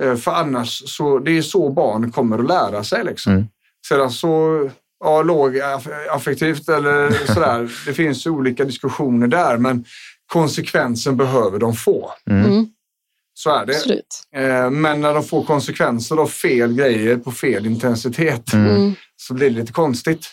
Eh, 0.02 0.16
För 0.16 0.32
annars 0.32 0.84
så, 0.90 1.20
det 1.20 1.38
är 1.38 1.42
så 1.42 1.70
barn 1.70 2.12
kommer 2.12 2.40
att 2.40 2.48
lära 2.48 2.84
sig. 2.84 3.04
Liksom. 3.06 3.34
Mm. 3.34 3.46
Sedan 3.88 4.12
så, 4.12 4.70
ja, 5.04 5.22
lågaffektivt 5.24 6.70
eller 6.70 7.12
sådär, 7.34 7.72
det 7.86 7.94
finns 7.94 8.26
olika 8.26 8.64
diskussioner 8.66 9.28
där, 9.28 9.58
men 9.58 9.86
konsekvensen 10.34 11.18
behöver 11.18 11.60
de 11.60 11.76
få. 11.76 12.12
Mm. 12.30 12.46
Mm. 12.52 12.66
Så 13.34 13.50
är 13.56 13.66
det. 13.66 13.76
Absolut. 13.76 14.24
Eh, 14.36 14.70
Men 14.70 15.02
när 15.02 15.14
de 15.14 15.24
får 15.24 15.44
konsekvenser 15.44 16.18
av 16.18 16.28
fel 16.28 16.74
grejer 16.74 17.18
på 17.18 17.32
fel 17.32 17.66
intensitet 17.66 18.44
så 19.16 19.34
blir 19.34 19.50
det 19.50 19.56
lite 19.56 19.72
konstigt. 19.74 20.28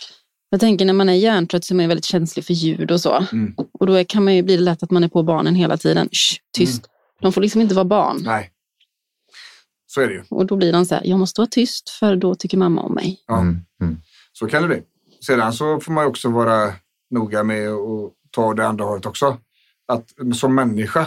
Jag 0.51 0.61
tänker 0.61 0.85
när 0.85 0.93
man 0.93 1.09
är 1.09 1.15
hjärntrött 1.15 1.65
så 1.65 1.75
är 1.75 1.77
man 1.77 1.89
väldigt 1.89 2.05
känslig 2.05 2.45
för 2.45 2.55
ljud 2.55 2.91
och 2.91 3.01
så. 3.01 3.27
Mm. 3.33 3.55
Och 3.73 3.87
då 3.87 4.05
kan 4.05 4.25
man 4.25 4.35
ju 4.37 4.43
bli 4.43 4.57
det 4.57 4.63
lätt 4.63 4.83
att 4.83 4.91
man 4.91 5.05
är 5.05 5.09
på 5.09 5.23
barnen 5.23 5.55
hela 5.55 5.77
tiden. 5.77 6.09
Shh, 6.13 6.41
tyst. 6.57 6.83
De 7.21 7.33
får 7.33 7.41
liksom 7.41 7.61
inte 7.61 7.75
vara 7.75 7.85
barn. 7.85 8.23
Nej. 8.25 8.51
Så 9.87 10.01
är 10.01 10.07
det 10.09 10.15
ju. 10.15 10.23
Och 10.29 10.47
då 10.47 10.57
blir 10.57 10.73
de 10.73 10.87
så 10.87 10.95
här, 10.95 11.07
jag 11.07 11.19
måste 11.19 11.41
vara 11.41 11.49
tyst 11.51 11.91
för 11.91 12.17
då 12.17 12.35
tycker 12.35 12.59
mamma 12.59 12.83
om 12.83 12.95
mig. 12.95 13.21
Ja. 13.27 13.41
Mm. 13.41 13.61
Mm. 13.83 13.97
Så 14.33 14.47
kan 14.47 14.63
det 14.63 14.69
bli. 14.69 14.83
Sedan 15.27 15.53
så 15.53 15.81
får 15.81 15.93
man 15.93 16.07
också 16.07 16.29
vara 16.29 16.73
noga 17.11 17.43
med 17.43 17.69
att 17.69 18.13
ta 18.31 18.55
det 18.55 18.67
andra 18.67 18.85
hållet 18.85 19.07
också. 19.07 19.39
Att 19.89 20.13
som 20.35 20.55
människa 20.55 21.07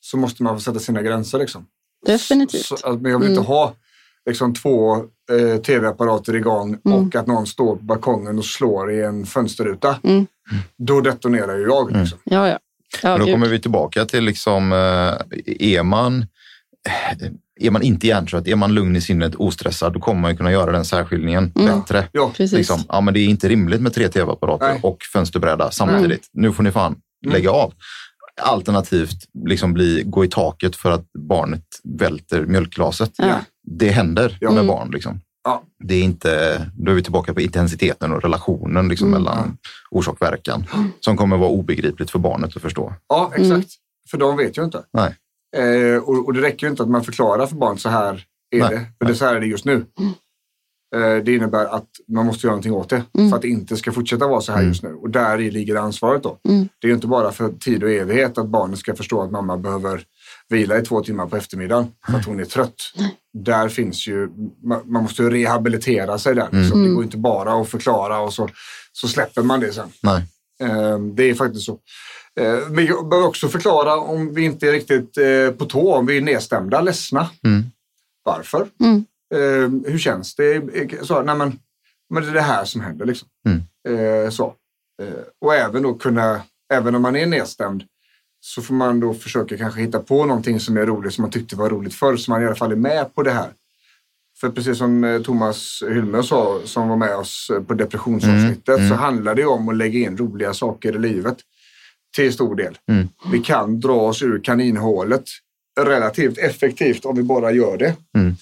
så 0.00 0.16
måste 0.16 0.42
man 0.42 0.56
få 0.56 0.60
sätta 0.60 0.78
sina 0.78 1.02
gränser. 1.02 1.38
Liksom. 1.38 1.66
Definitivt. 2.06 2.64
Så, 2.64 2.74
att, 2.74 3.00
men 3.00 3.12
jag 3.12 3.18
vill 3.18 3.28
inte 3.28 3.40
Mm. 3.40 3.46
ha 3.52 3.74
liksom, 4.30 4.54
två 4.54 4.96
eh, 4.96 5.60
tv-apparater 5.62 6.34
igång 6.36 6.76
Mm. 6.86 6.98
och 7.06 7.14
att 7.16 7.26
någon 7.26 7.46
står 7.46 7.76
på 7.76 7.82
balkongen 7.84 8.38
och 8.38 8.44
slår 8.44 8.92
i 8.92 9.02
en 9.02 9.26
fönsterruta. 9.26 9.96
Mm. 10.02 10.26
Då 10.76 11.00
detonerar 11.00 11.56
ju 11.56 11.62
jag. 11.62 11.96
Liksom. 11.96 12.18
Ja, 12.24 12.48
ja. 12.48 12.58
ja 13.02 13.08
Men 13.10 13.18
då 13.18 13.24
gud. 13.26 13.34
kommer 13.34 13.48
vi 13.48 13.60
tillbaka 13.60 14.04
till 14.04 14.24
liksom, 14.24 14.72
eh, 14.72 14.78
är 15.78 15.82
man, 15.82 16.26
är 17.60 17.70
man 17.70 17.82
inte 17.82 18.06
hjärntrött, 18.06 18.48
är 18.48 18.56
man 18.56 18.74
lugn 18.74 18.96
i 18.96 19.00
sinnet, 19.00 19.34
ostressad, 19.34 19.92
då 19.92 20.00
kommer 20.00 20.20
man 20.20 20.30
ju 20.30 20.36
kunna 20.36 20.52
göra 20.52 20.72
den 20.72 20.84
särskiljningen 20.84 21.52
Mm. 21.56 21.80
bättre. 21.80 22.08
Ja, 22.12 22.32
Precis. 22.36 22.58
Liksom, 22.58 22.80
ja, 22.88 23.00
men 23.00 23.14
det 23.14 23.20
är 23.20 23.26
inte 23.26 23.48
rimligt 23.48 23.80
med 23.80 23.94
tre 23.94 24.08
tv-apparater 24.08 24.68
Nej. 24.68 24.80
och 24.82 24.98
fönsterbräda 25.12 25.70
samtidigt. 25.70 26.28
Nu 26.32 26.52
får 26.52 26.62
ni 26.62 26.70
fan 26.72 26.96
Mm. 27.26 27.34
lägga 27.36 27.50
av. 27.50 27.72
Alternativt 28.42 29.16
liksom 29.48 29.72
bli, 29.72 30.02
gå 30.06 30.24
i 30.24 30.28
taket 30.28 30.76
för 30.76 30.90
att 30.90 31.04
barnet 31.28 31.64
välter 31.98 32.42
mjölkglaset. 32.46 33.10
Ja. 33.16 33.34
Det 33.72 33.88
händer 33.88 34.36
Ja. 34.40 34.48
med 34.50 34.58
Mm. 34.58 34.66
barn. 34.66 34.90
Liksom. 34.90 35.20
Ja. 35.44 35.62
Det 35.84 35.94
är 35.94 36.02
inte, 36.02 36.30
då 36.76 36.90
är 36.90 36.94
vi 36.94 37.02
tillbaka 37.02 37.34
på 37.34 37.40
intensiteten 37.40 38.12
och 38.12 38.22
relationen 38.22 38.88
liksom, 38.88 39.08
Mm. 39.08 39.22
mellan 39.22 39.56
orsak 39.90 40.14
och 40.14 40.22
verkan 40.22 40.66
som 41.00 41.16
kommer 41.16 41.36
vara 41.36 41.50
obegripligt 41.50 42.10
för 42.10 42.18
barnet 42.18 42.56
att 42.56 42.62
förstå. 42.62 42.92
ja 43.08 43.26
exakt. 43.34 43.50
Mm. 43.50 43.64
För 44.10 44.18
de 44.18 44.36
vet 44.36 44.58
ju 44.58 44.64
inte. 44.64 44.82
Nej. 44.92 45.16
Eh, 45.56 45.96
och, 46.02 46.26
och 46.26 46.34
det 46.34 46.40
räcker 46.42 46.66
ju 46.66 46.70
inte 46.70 46.82
att 46.82 46.88
man 46.88 47.04
förklarar 47.04 47.46
för 47.46 47.56
barn 47.56 47.78
så 47.78 47.88
här 47.88 48.24
är 48.50 48.58
Nej. 48.60 48.68
det. 48.70 48.86
För 48.98 49.04
det 49.06 49.12
är 49.12 49.14
så 49.14 49.24
här 49.24 49.34
är 49.34 49.40
det 49.40 49.46
just 49.46 49.64
nu. 49.64 49.84
Eh, 50.96 51.24
det 51.24 51.34
innebär 51.34 51.64
att 51.66 51.86
man 52.08 52.26
måste 52.26 52.46
göra 52.46 52.52
någonting 52.52 52.72
åt 52.72 52.88
det 52.88 53.02
Mm. 53.18 53.30
för 53.30 53.36
att 53.36 53.42
det 53.42 53.48
inte 53.48 53.76
ska 53.76 53.92
fortsätta 53.92 54.26
vara 54.26 54.40
så 54.40 54.52
här 54.52 54.58
Mm. 54.58 54.68
just 54.70 54.82
nu. 54.82 54.94
Och 54.94 55.10
där 55.10 55.40
i 55.40 55.50
ligger 55.50 55.76
ansvaret 55.76 56.22
då. 56.22 56.38
Mm. 56.48 56.68
Det 56.78 56.86
är 56.86 56.88
ju 56.88 56.94
inte 56.94 57.06
bara 57.06 57.32
för 57.32 57.48
tid 57.52 57.82
och 57.82 57.90
evighet 57.90 58.38
att 58.38 58.46
barnet 58.48 58.78
ska 58.78 58.94
förstå 58.94 59.22
att 59.22 59.30
mamma 59.30 59.56
behöver 59.56 60.04
vila 60.52 60.78
i 60.78 60.82
två 60.82 61.02
timmar 61.02 61.26
på 61.26 61.36
eftermiddagen 61.36 61.86
för 62.06 62.18
att 62.18 62.26
hon 62.26 62.40
är 62.40 62.44
trött. 62.44 62.74
Där 63.32 63.68
finns 63.68 64.06
ju, 64.08 64.28
man, 64.64 64.82
måste 65.02 65.22
ju 65.22 65.30
rehabilitera 65.30 66.18
sig 66.18 66.34
där. 66.34 66.48
Mm. 66.52 66.82
Det 66.84 66.88
går 66.94 67.04
inte 67.04 67.16
bara 67.16 67.60
att 67.60 67.68
förklara 67.68 68.20
och 68.20 68.32
så, 68.32 68.48
så 68.92 69.08
släpper 69.08 69.42
man 69.42 69.60
det 69.60 69.72
sen. 69.72 69.88
Nej. 70.02 70.24
Eh, 70.62 70.98
Det 70.98 71.22
är 71.30 71.34
faktiskt 71.34 71.66
så. 71.66 71.78
Eh, 72.40 72.68
Men 72.70 72.86
jag 72.86 73.08
behöver 73.08 73.28
också 73.28 73.48
förklara 73.48 73.96
om 73.96 74.34
vi 74.34 74.42
inte 74.42 74.68
är 74.68 74.72
riktigt 74.72 75.18
eh, 75.18 75.50
på 75.58 75.64
tå, 75.64 75.94
om 75.94 76.06
vi 76.06 76.16
är 76.16 76.20
nedstämda, 76.20 76.80
ledsna. 76.80 77.30
Mm. 77.44 77.64
Varför? 78.24 78.68
Mm. 78.80 79.04
Eh, 79.34 79.90
Hur 79.92 79.98
känns 79.98 80.34
det? 80.34 80.62
Så, 81.02 81.22
nej 81.22 81.36
men, 81.36 81.58
men 82.14 82.22
det 82.22 82.28
är 82.28 82.34
det 82.34 82.40
här 82.40 82.64
som 82.64 82.80
händer. 82.80 83.06
Liksom. 83.06 83.28
Mm. 83.48 84.30
Så. 84.30 84.54
Och 85.40 85.54
även 85.54 85.82
då 85.82 85.94
kunna, 85.94 86.40
även 86.72 86.94
om 86.94 87.02
man 87.02 87.16
är 87.16 87.26
nedstämd, 87.26 87.84
så 88.40 88.62
får 88.62 88.74
man 88.74 89.00
då 89.00 89.14
försöka 89.14 89.56
kanske 89.58 89.80
hitta 89.80 89.98
på 90.00 90.24
någonting 90.26 90.60
som 90.60 90.76
är 90.76 90.86
roligt, 90.86 91.14
som 91.14 91.22
man 91.22 91.30
tyckte 91.30 91.56
var 91.56 91.70
roligt 91.70 91.94
förr, 91.94 92.16
så 92.16 92.30
man 92.30 92.42
i 92.42 92.46
alla 92.46 92.54
fall 92.54 92.72
är 92.72 92.76
med 92.76 93.14
på 93.14 93.22
det 93.22 93.30
här. 93.30 93.48
För 94.40 94.50
precis 94.50 94.78
som 94.78 95.04
eh, 95.04 95.22
Thomas 95.22 95.82
Hylme 95.88 96.22
sa, 96.22 96.60
som 96.64 96.88
var 96.88 96.96
med 96.96 97.16
oss 97.16 97.50
eh, 97.54 97.62
på 97.62 97.74
depressionsavsnittet, 97.74 98.68
Mm, 98.68 98.80
mm. 98.80 98.88
så 98.90 98.94
handlar 99.04 99.34
det 99.34 99.44
om 99.44 99.68
att 99.68 99.76
lägga 99.76 99.98
in 99.98 100.16
roliga 100.16 100.54
saker 100.54 100.94
i 100.96 100.98
livet. 100.98 101.36
Till 102.16 102.32
stor 102.32 102.54
del. 102.54 102.78
Mm. 102.90 103.08
Vi 103.32 103.38
kan 103.38 103.80
dra 103.80 103.92
oss 104.00 104.22
ur 104.22 104.40
kaninhålet 104.44 105.24
relativt 105.80 106.38
effektivt 106.38 107.04
om 107.04 107.16
vi 107.16 107.22
bara 107.22 107.52
gör 107.52 107.76
det. 107.78 107.96
Mm. 108.18 108.34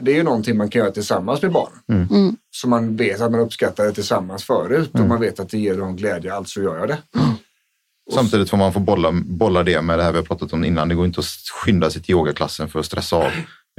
Det- 0.00 0.12
är 0.12 0.16
ju 0.16 0.22
någonting 0.22 0.56
man 0.56 0.68
kan 0.68 0.80
göra 0.80 0.90
tillsammans 0.90 1.42
med 1.42 1.52
barnen. 1.52 2.08
Mm. 2.10 2.36
Så 2.50 2.68
man 2.68 2.96
vet 2.96 3.20
att 3.20 3.30
man 3.30 3.40
uppskattar 3.40 3.84
det 3.84 3.92
tillsammans 3.92 4.44
förut 4.44 4.90
och 4.92 5.00
man 5.08 5.20
vet 5.20 5.40
att 5.40 5.48
det 5.48 5.58
ger 5.58 5.76
dem 5.76 5.96
glädje, 5.96 6.34
alltså 6.34 6.62
gör 6.62 6.78
jag 6.78 6.88
det. 6.88 6.98
Samtidigt 8.14 8.50
får 8.50 8.56
man 8.56 8.72
få 8.72 8.80
bolla, 8.80 9.12
bolla 9.12 9.62
det 9.62 9.82
med 9.82 9.98
det 9.98 10.02
här 10.04 10.12
vi 10.12 10.18
har 10.18 10.24
pratat 10.24 10.52
om 10.52 10.64
innan. 10.64 10.88
Det 10.88 10.94
går 10.94 11.06
inte 11.06 11.20
att 11.20 11.26
skynda 11.64 11.90
sig 11.90 12.02
till 12.02 12.12
yogaklassen 12.12 12.68
för 12.68 12.80
att 12.80 12.86
stressa 12.86 13.16
av. 13.16 13.30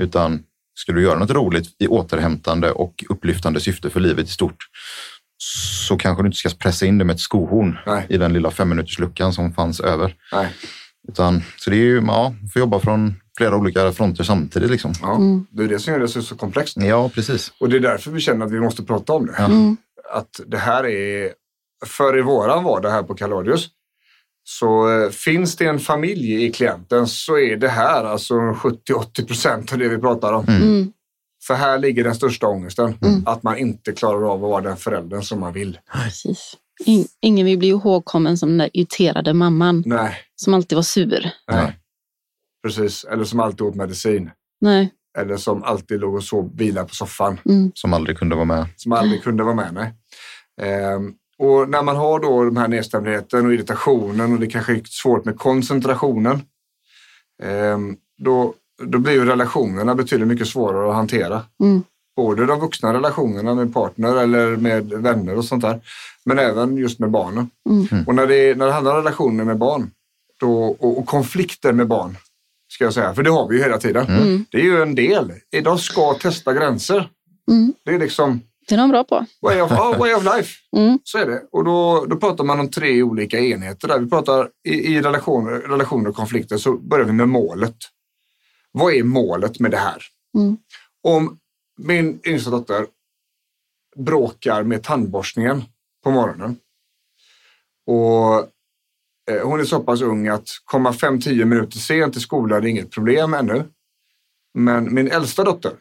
Utan 0.02 0.44
ska 0.76 0.92
du 0.92 1.02
göra 1.04 1.20
något 1.20 1.32
roligt 1.32 1.76
i 1.80 1.88
återhämtande 1.88 2.72
och 2.72 3.04
upplyftande 3.10 3.60
syfte 3.60 3.90
för 3.90 4.00
livet 4.00 4.28
i 4.28 4.32
stort 4.32 4.58
så 5.88 5.98
kanske 5.98 6.24
du 6.24 6.28
inte 6.28 6.38
ska 6.38 6.50
pressa 6.50 6.86
in 6.86 6.98
det 6.98 7.06
med 7.06 7.14
ett 7.14 7.20
skohorn 7.20 7.78
Nej. 7.86 8.06
i 8.10 8.18
den 8.18 8.34
lilla 8.34 8.52
femminutersluckan 8.52 9.34
som 9.34 9.54
fanns 9.54 9.80
över. 9.80 10.16
Nej. 10.34 10.48
Utan, 11.08 11.42
så 11.58 11.70
det 11.70 11.76
är 11.76 11.80
ju, 11.80 12.04
ja, 12.08 12.36
får 12.54 12.60
jobba 12.60 12.80
från 12.80 13.16
flera 13.38 13.58
olika 13.58 13.92
fronter 13.92 14.24
samtidigt. 14.24 14.72
Liksom. 14.72 14.94
Ja, 15.02 15.16
Mm. 15.16 15.46
Det 15.52 15.64
är 15.64 15.68
det 15.68 15.80
som 15.80 15.94
gör 15.94 16.00
det 16.00 16.08
så, 16.08 16.22
så 16.22 16.36
komplext. 16.36 16.78
Ja, 16.78 17.10
precis. 17.10 17.54
Och 17.60 17.70
det 17.70 17.76
är 17.76 17.80
därför 17.80 18.12
vi 18.12 18.20
känner 18.20 18.46
att 18.46 18.52
vi 18.52 18.60
måste 18.60 18.84
prata 18.84 19.14
om 19.14 19.26
det. 19.26 19.34
Mm. 19.34 19.78
Att 20.14 20.40
det 20.48 20.58
här 20.58 20.86
är, 20.86 21.32
för 21.86 22.18
i 22.18 22.22
våran 22.22 22.64
vardag 22.64 22.90
här 22.90 23.04
på 23.04 23.16
Kaladius, 23.16 23.70
så 24.44 24.92
eh, 25.04 25.10
finns 25.10 25.56
det 25.56 25.66
en 25.66 25.80
familj 25.80 26.44
i 26.46 26.52
klienten 26.52 27.08
så 27.08 27.38
är 27.38 27.58
det 27.58 27.70
här 27.70 28.04
alltså 28.04 28.34
70-80 28.34 29.28
procent 29.28 29.72
av 29.74 29.78
det 29.80 29.90
vi 29.90 29.98
pratar 29.98 30.34
om. 30.34 30.46
Mm. 30.48 30.92
För 31.48 31.54
här 31.54 31.78
ligger 31.80 32.04
den 32.04 32.16
största 32.16 32.48
ångesten. 32.48 32.98
Mm. 33.02 33.24
Att 33.26 33.44
man 33.44 33.58
inte 33.58 33.92
klarar 33.92 34.32
av 34.34 34.46
att 34.46 34.50
vara 34.52 34.62
den 34.62 34.78
föräldern 34.78 35.22
som 35.22 35.40
man 35.40 35.54
vill. 35.54 35.80
Precis. 35.94 36.58
In, 36.86 37.06
ingen 37.22 37.46
vill 37.46 37.58
bli 37.58 37.68
ihågkommen 37.68 38.38
som 38.38 38.50
den 38.50 38.58
där 38.58 38.70
irriterade 38.74 39.34
mamman 39.34 39.84
Nej, 39.86 40.16
som 40.36 40.54
alltid 40.54 40.76
var 40.76 40.84
sur. 40.84 41.30
nej. 41.52 41.80
Precis. 42.64 43.04
Eller 43.04 43.24
som 43.24 43.40
alltid 43.40 43.62
åt 43.62 43.76
medicin. 43.76 44.30
Nej. 44.62 44.94
Eller 45.18 45.38
som 45.38 45.64
alltid 45.64 46.00
låg 46.00 46.16
och 46.16 46.24
sov 46.24 46.58
vila 46.58 46.86
på 46.86 46.96
soffan. 46.96 47.40
Mm. 47.46 47.72
Som 47.76 47.94
aldrig 47.94 48.18
kunde 48.18 48.36
vara 48.36 48.46
med. 48.46 48.66
som 48.76 48.92
aldrig 48.92 49.24
kunde 49.24 49.44
vara 49.44 49.56
med. 49.56 49.74
Nej. 49.74 49.94
Ehm, 50.62 51.14
och 51.38 51.70
när 51.70 51.84
man 51.84 51.96
har 51.96 52.20
då 52.20 52.44
den 52.44 52.58
här 52.58 52.68
nedstämdheten 52.68 53.46
och 53.46 53.54
irritationen 53.54 54.34
och 54.34 54.40
det 54.40 54.48
kanske 54.48 54.74
är 54.74 54.82
svårt 54.86 55.26
med 55.26 55.38
koncentrationen. 55.38 56.42
ehm, 57.44 57.98
då, 58.18 58.54
då 58.84 59.00
blir 59.00 59.14
ju 59.14 59.26
relationerna 59.26 59.96
betydligt 59.96 60.28
mycket 60.28 60.48
svårare 60.48 60.90
att 60.90 60.96
hantera. 60.96 61.42
Mm. 61.64 61.84
Både 62.16 62.46
de 62.46 62.60
vuxna 62.60 62.94
relationerna 62.94 63.56
med 63.56 63.74
partner 63.74 64.16
eller 64.16 64.56
med 64.56 64.90
vänner 64.90 65.38
och 65.38 65.46
sånt 65.46 65.62
där. 65.62 65.82
Men 66.26 66.40
även 66.40 66.78
just 66.78 67.00
med 67.00 67.12
barnen. 67.12 67.50
Mm. 67.70 68.08
Och 68.08 68.16
när 68.16 68.28
det, 68.28 68.58
när 68.58 68.66
det 68.66 68.72
handlar 68.72 68.92
om 68.92 68.98
relationer 68.98 69.44
med 69.44 69.58
barn 69.58 69.92
då, 70.40 70.64
och, 70.64 70.98
och 70.98 71.06
konflikter 71.06 71.74
med 71.74 71.88
barn, 71.88 72.18
ska 72.68 72.84
jag 72.84 72.94
säga, 72.94 73.14
för 73.14 73.24
det 73.24 73.30
har 73.30 73.48
vi 73.48 73.58
ju 73.58 73.64
hela 73.64 73.78
tiden. 73.78 74.06
Mm. 74.08 74.46
Det 74.52 74.58
är 74.58 74.64
ju 74.64 74.82
en 74.82 74.96
del. 74.96 75.34
Idag 75.52 75.80
ska 75.80 76.14
testa 76.14 76.54
gränser. 76.54 77.10
Mm. 77.52 77.74
Det 77.86 77.92
är 77.92 78.00
liksom 78.00 78.42
Det 78.68 78.76
är 78.76 78.78
de 78.78 78.90
bra 78.90 79.04
på. 79.04 79.26
Way 79.42 79.62
of, 79.62 79.72
ja, 79.72 79.96
way 80.00 80.14
of 80.14 80.24
life. 80.24 80.60
Mm. 80.78 81.00
Så 81.04 81.18
är 81.18 81.26
det. 81.26 81.44
Och 81.52 81.64
då, 81.64 82.06
då 82.06 82.16
pratar 82.16 82.44
man 82.44 82.60
om 82.60 82.70
tre 82.70 83.04
olika 83.04 83.40
enheter. 83.40 83.88
Där. 83.88 84.00
Vi 84.00 84.10
pratar 84.10 84.50
i, 84.68 84.74
i 84.74 85.02
relationer, 85.02 85.52
relationer 85.52 86.10
och 86.10 86.16
konflikter 86.16 86.58
så 86.58 86.78
börjar 86.78 87.06
vi 87.06 87.12
med 87.12 87.30
målet. 87.30 87.76
Vad 88.72 88.94
är 88.94 89.04
målet 89.04 89.60
med 89.60 89.72
det 89.72 89.78
här? 89.78 90.04
Mm. 90.38 90.58
Om 91.04 91.40
min 91.78 92.20
yngsta 92.26 92.50
dotter 92.50 92.86
bråkar 93.96 94.64
med 94.64 94.84
tandborstningen 94.84 95.64
på 96.04 96.12
morgonen 96.12 96.58
och 97.86 98.40
eh, 99.32 99.44
hon 99.48 99.60
är 99.60 99.66
så 99.66 99.80
pass 99.80 100.02
ung 100.02 100.28
att 100.28 100.48
komma 100.66 100.92
5-10 100.92 101.46
minuter 101.46 101.78
sent 101.78 102.14
till 102.14 102.22
skolan 102.22 102.64
är 102.64 102.68
inget 102.68 102.92
problem 102.92 103.34
ännu. 103.34 103.64
Men 104.54 104.94
min 104.94 105.12
äldsta 105.12 105.44
dotter, 105.44 105.72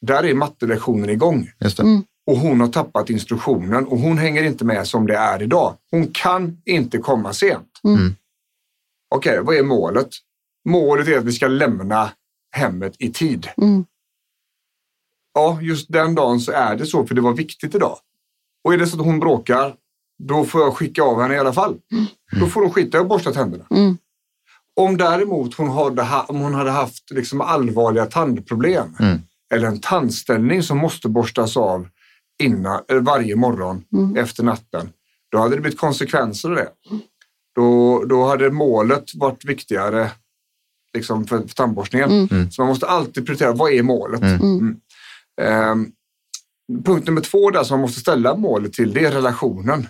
där 0.00 0.24
är 0.24 0.34
mattelektionen 0.34 1.10
igång. 1.10 1.50
Just 1.60 1.76
det. 1.76 1.82
Mm. 1.82 2.02
Och 2.26 2.36
hon 2.36 2.60
har 2.60 2.68
tappat 2.68 3.10
instruktionen 3.10 3.86
och 3.86 3.98
hon 3.98 4.18
hänger 4.18 4.42
inte 4.42 4.64
med 4.64 4.86
som 4.86 5.06
det 5.06 5.16
är 5.16 5.42
idag. 5.42 5.76
Hon 5.90 6.06
kan 6.12 6.62
inte 6.64 6.98
komma 6.98 7.32
sent. 7.32 7.68
Mm. 7.84 8.14
Okej, 9.14 9.40
vad 9.42 9.56
är 9.56 9.62
målet? 9.62 10.08
Målet 10.68 11.08
är 11.08 11.18
att 11.18 11.24
vi 11.24 11.32
ska 11.32 11.48
lämna 11.48 12.10
hemmet 12.52 12.94
i 12.98 13.10
tid. 13.12 13.48
Mm. 13.56 13.84
Ja, 15.34 15.58
just 15.62 15.92
den 15.92 16.14
dagen 16.14 16.40
så 16.40 16.52
är 16.52 16.76
det 16.76 16.86
så 16.86 17.06
för 17.06 17.14
det 17.14 17.20
var 17.20 17.32
viktigt 17.32 17.74
idag. 17.74 17.98
Och 18.64 18.74
är 18.74 18.78
det 18.78 18.86
så 18.86 18.96
att 19.00 19.04
hon 19.06 19.20
bråkar, 19.20 19.74
då 20.18 20.44
får 20.44 20.60
jag 20.60 20.76
skicka 20.76 21.02
av 21.02 21.22
henne 21.22 21.34
i 21.34 21.38
alla 21.38 21.52
fall. 21.52 21.76
Då 22.40 22.46
får 22.46 22.60
hon 22.62 22.70
skita 22.70 22.98
i 22.98 23.00
att 23.00 23.08
borsta 23.08 23.32
tänderna. 23.32 23.64
Mm. 23.70 23.98
Om 24.76 24.96
däremot 24.96 25.54
hon 25.54 25.70
hade, 25.70 26.02
ha- 26.02 26.24
om 26.28 26.40
hon 26.40 26.54
hade 26.54 26.70
haft 26.70 27.10
liksom 27.10 27.40
allvarliga 27.40 28.06
tandproblem 28.06 28.96
Mm. 29.00 29.18
eller 29.54 29.68
en 29.68 29.80
tandställning 29.80 30.62
som 30.62 30.78
måste 30.78 31.08
borstas 31.08 31.56
av 31.56 31.88
innan, 32.42 32.82
eller 32.88 33.00
varje 33.00 33.36
morgon 33.36 33.84
Mm. 33.92 34.16
efter 34.16 34.42
natten, 34.42 34.92
då 35.32 35.38
hade 35.38 35.54
det 35.56 35.60
blivit 35.60 35.78
konsekvenser 35.78 36.48
av 36.50 36.56
det. 36.56 36.68
Då, 37.54 38.04
då 38.04 38.24
hade 38.24 38.50
målet 38.50 39.14
varit 39.14 39.44
viktigare 39.44 40.10
liksom 40.94 41.24
för, 41.26 41.38
för 41.38 41.48
tandborstningen. 41.54 42.10
Mm. 42.10 42.28
Mm. 42.30 42.50
Så 42.50 42.62
man 42.62 42.68
måste 42.68 42.86
alltid 42.86 43.26
prioritera, 43.26 43.52
vad 43.52 43.72
är 43.72 43.82
målet? 43.82 44.20
Mm. 44.22 44.40
Mm. 44.42 44.76
Ehm, 45.40 45.92
punkt 46.84 47.06
nummer 47.06 47.20
två 47.20 47.50
där 47.50 47.62
som 47.64 47.74
man 47.74 47.80
måste 47.80 48.00
ställa 48.00 48.36
målet 48.36 48.72
till, 48.72 48.92
det 48.92 49.04
är 49.04 49.10
relationen. 49.12 49.88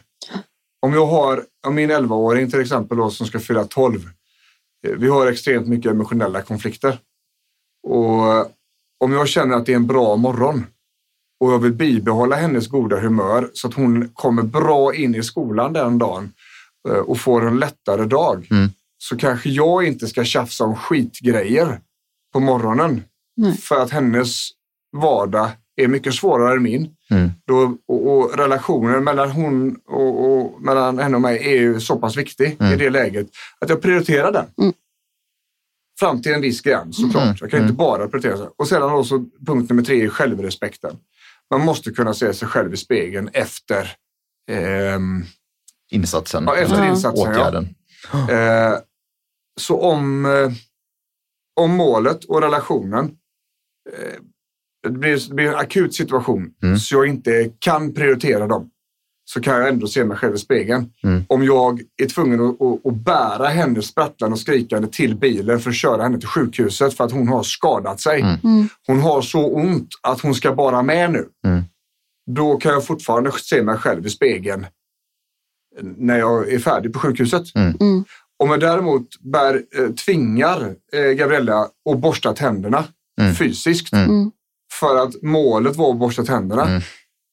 Om 0.87 0.93
jag 0.93 1.07
har 1.07 1.45
om 1.67 1.75
min 1.75 1.91
11-åring 1.91 2.51
till 2.51 2.61
exempel 2.61 2.99
då, 2.99 3.11
som 3.11 3.27
ska 3.27 3.39
fylla 3.41 3.65
12. 3.65 4.11
eh, 4.87 4.93
Vi 4.97 5.09
har 5.09 5.27
extremt 5.27 5.67
mycket 5.69 5.91
emotionella 5.91 6.43
konflikter. 6.43 6.99
Och 7.89 8.33
eh, 8.35 8.47
om 9.05 9.13
jag 9.13 9.29
känner 9.29 9.57
att 9.57 9.67
det 9.67 9.73
är 9.73 9.77
en 9.77 9.87
bra 9.87 10.17
morgon 10.17 10.67
och 11.43 11.53
jag 11.53 11.59
vill 11.59 11.73
bibehålla 11.73 12.37
hennes 12.37 12.69
goda 12.69 13.01
humör 13.01 13.51
så 13.53 13.69
att 13.69 13.75
hon 13.75 14.09
kommer 14.09 14.43
bra 14.43 14.95
in 14.95 15.15
i 15.15 15.23
skolan 15.23 15.73
den 15.73 15.99
dagen 15.99 16.33
eh, 16.89 16.95
och 16.95 17.19
får 17.19 17.47
en 17.47 17.59
lättare 17.59 18.05
dag. 18.05 18.49
Mm. 18.51 18.69
Så 18.99 19.17
kanske 19.17 19.51
jag 19.51 19.87
inte 19.87 20.07
ska 20.07 20.25
tjafsa 20.25 20.65
om 20.65 20.77
skitgrejer 20.77 21.81
på 22.33 22.41
morgonen. 22.41 23.03
Nej. 23.37 23.57
För 23.57 23.83
att 23.83 23.91
hennes 23.91 24.49
vardag 24.97 25.51
är 25.77 25.89
mycket 25.89 26.15
svårare 26.15 26.57
än 26.57 26.63
min. 26.63 26.91
Mm. 27.11 27.31
Då, 27.47 27.77
och, 27.89 28.13
och 28.13 28.39
relationen 28.39 29.05
mellan, 29.05 29.31
hon 29.31 29.77
och, 29.87 30.25
och, 30.25 30.63
mellan 30.63 30.99
henne 30.99 31.17
och 31.17 31.23
mig 31.23 31.55
är 31.55 31.61
ju 31.61 31.81
så 31.81 31.97
pass 31.97 32.17
viktig 32.17 32.57
Mm. 32.61 32.73
i 32.73 32.77
det 32.77 32.91
läget 32.91 33.27
att 33.59 33.69
jag 33.69 33.83
prioriterar 33.83 34.33
den. 34.33 34.47
Mm. 34.61 34.73
Fram 36.01 36.23
till 36.23 36.33
en 36.33 36.41
viss 36.41 36.61
gräns 36.61 36.97
såklart. 36.97 37.25
Mm. 37.25 37.37
Jag 37.41 37.51
kan 37.51 37.63
inte 37.63 37.73
bara 37.73 38.09
prioritera. 38.09 38.37
Så. 38.37 38.53
Och 38.57 38.69
sedan 38.69 38.93
då 38.93 39.05
så 39.05 39.25
punkt 39.47 39.71
nummer 39.71 39.83
tre 39.83 40.05
är 40.05 40.09
självrespekten. 40.09 40.97
Man 41.53 41.61
måste 41.65 41.91
kunna 41.91 42.15
se 42.15 42.35
sig 42.35 42.49
själv 42.49 42.75
i 42.75 42.77
spegeln 42.77 43.29
efter, 43.33 43.91
ehm, 44.51 45.25
Insatsen. 45.91 46.45
ja, 46.47 46.57
efter 46.57 46.77
Ja. 46.85 46.91
insatsen. 46.91 47.25
Ja. 47.25 47.31
Åtgärden. 47.31 47.75
Eh, 48.31 48.79
så 49.61 49.81
om, 49.81 50.27
eh, 50.27 50.51
om 51.61 51.71
målet 51.71 52.25
och 52.25 52.43
relationen 52.43 53.05
eh, 53.93 54.21
det 54.83 54.91
blir, 54.91 55.29
det 55.29 55.35
blir 55.35 55.49
en 55.49 55.55
akut 55.55 55.95
situation 55.95 56.55
Mm. 56.63 56.79
så 56.79 56.95
jag 56.95 57.07
inte 57.07 57.51
kan 57.59 57.95
prioritera 57.95 58.47
dem 58.47 58.71
så 59.35 59.41
kan 59.41 59.55
jag 59.59 59.69
ändå 59.69 59.87
se 59.87 60.05
mig 60.05 60.17
själv 60.17 60.35
i 60.35 60.39
spegeln. 60.39 60.93
Mm. 61.03 61.25
Om 61.29 61.45
jag 61.45 61.81
är 62.03 62.07
tvungen 62.07 62.41
att, 62.41 62.63
att, 62.63 62.87
att 62.87 62.95
bära 62.95 63.47
henne 63.47 63.83
sprattlande 63.83 64.35
och 64.35 64.41
skrikande 64.41 64.89
till 64.89 65.17
bilen 65.17 65.61
för 65.61 65.71
att 65.71 65.77
köra 65.77 66.03
henne 66.03 66.19
till 66.19 66.29
sjukhuset 66.29 66.97
för 66.97 67.05
att 67.05 67.13
hon 67.13 67.29
har 67.29 67.43
skadat 67.43 68.01
sig. 68.01 68.21
Mm. 68.21 68.37
Mm. 68.45 68.69
Hon 68.87 69.01
har 69.01 69.23
så 69.23 69.47
ont 69.47 69.89
att 70.03 70.21
hon 70.21 70.35
ska 70.35 70.53
bara 70.55 70.83
med 70.83 71.11
nu. 71.13 71.27
Mm. 71.47 71.63
Då 72.31 72.57
kan 72.57 72.73
jag 72.73 72.87
fortfarande 72.87 73.33
se 73.37 73.63
mig 73.63 73.77
själv 73.79 74.07
i 74.07 74.11
spegeln 74.11 74.67
när 75.83 76.19
jag 76.19 76.53
är 76.53 76.59
färdig 76.59 76.93
på 76.93 76.99
sjukhuset. 76.99 77.55
Mm. 77.55 78.05
Om 78.39 78.51
jag 78.51 78.61
däremot 78.61 79.21
bär, 79.21 79.63
eh, 79.79 79.89
tvingar 79.95 80.75
eh, 80.93 81.01
Gabriella 81.13 81.69
att 81.91 81.99
borsta 81.99 82.33
tänderna 82.33 82.85
Mm. 83.21 83.35
fysiskt 83.35 83.93
Mm. 83.93 84.11
Mm. 84.11 84.31
för 84.81 84.97
att 85.03 85.23
målet 85.23 85.77
var 85.77 85.91
att 85.91 85.97
borsta 85.99 86.25
tänderna, 86.25 86.63
Mm. 86.69 86.83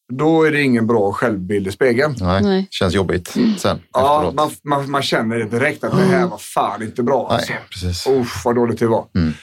Då 0.10 0.44
är 0.44 0.52
det 0.52 0.62
ingen 0.62 0.88
bra 0.88 1.14
självbild 1.14 1.68
i 1.68 1.72
spegeln. 1.72 2.16
Nej, 2.20 2.44
Nej. 2.44 2.68
känns 2.70 2.94
jobbigt 2.94 3.36
sen 3.58 3.80
Ja, 3.94 4.34
man, 4.36 4.52
man, 4.64 4.92
man 4.92 5.02
känner 5.02 5.38
det 5.38 5.46
direkt 5.46 5.84
att 5.84 5.92
det 5.92 6.04
här 6.04 6.28
var 6.28 6.38
fan 6.38 6.84
inte 6.84 7.04
bra. 7.04 7.30
Alltså. 7.30 7.54
Nej, 7.54 7.62
precis. 7.70 8.08
Usch, 8.08 8.46
vad 8.46 8.56
dåligt 8.56 8.80
det 8.80 8.88
var. 8.88 9.06
Mm. 9.16 9.34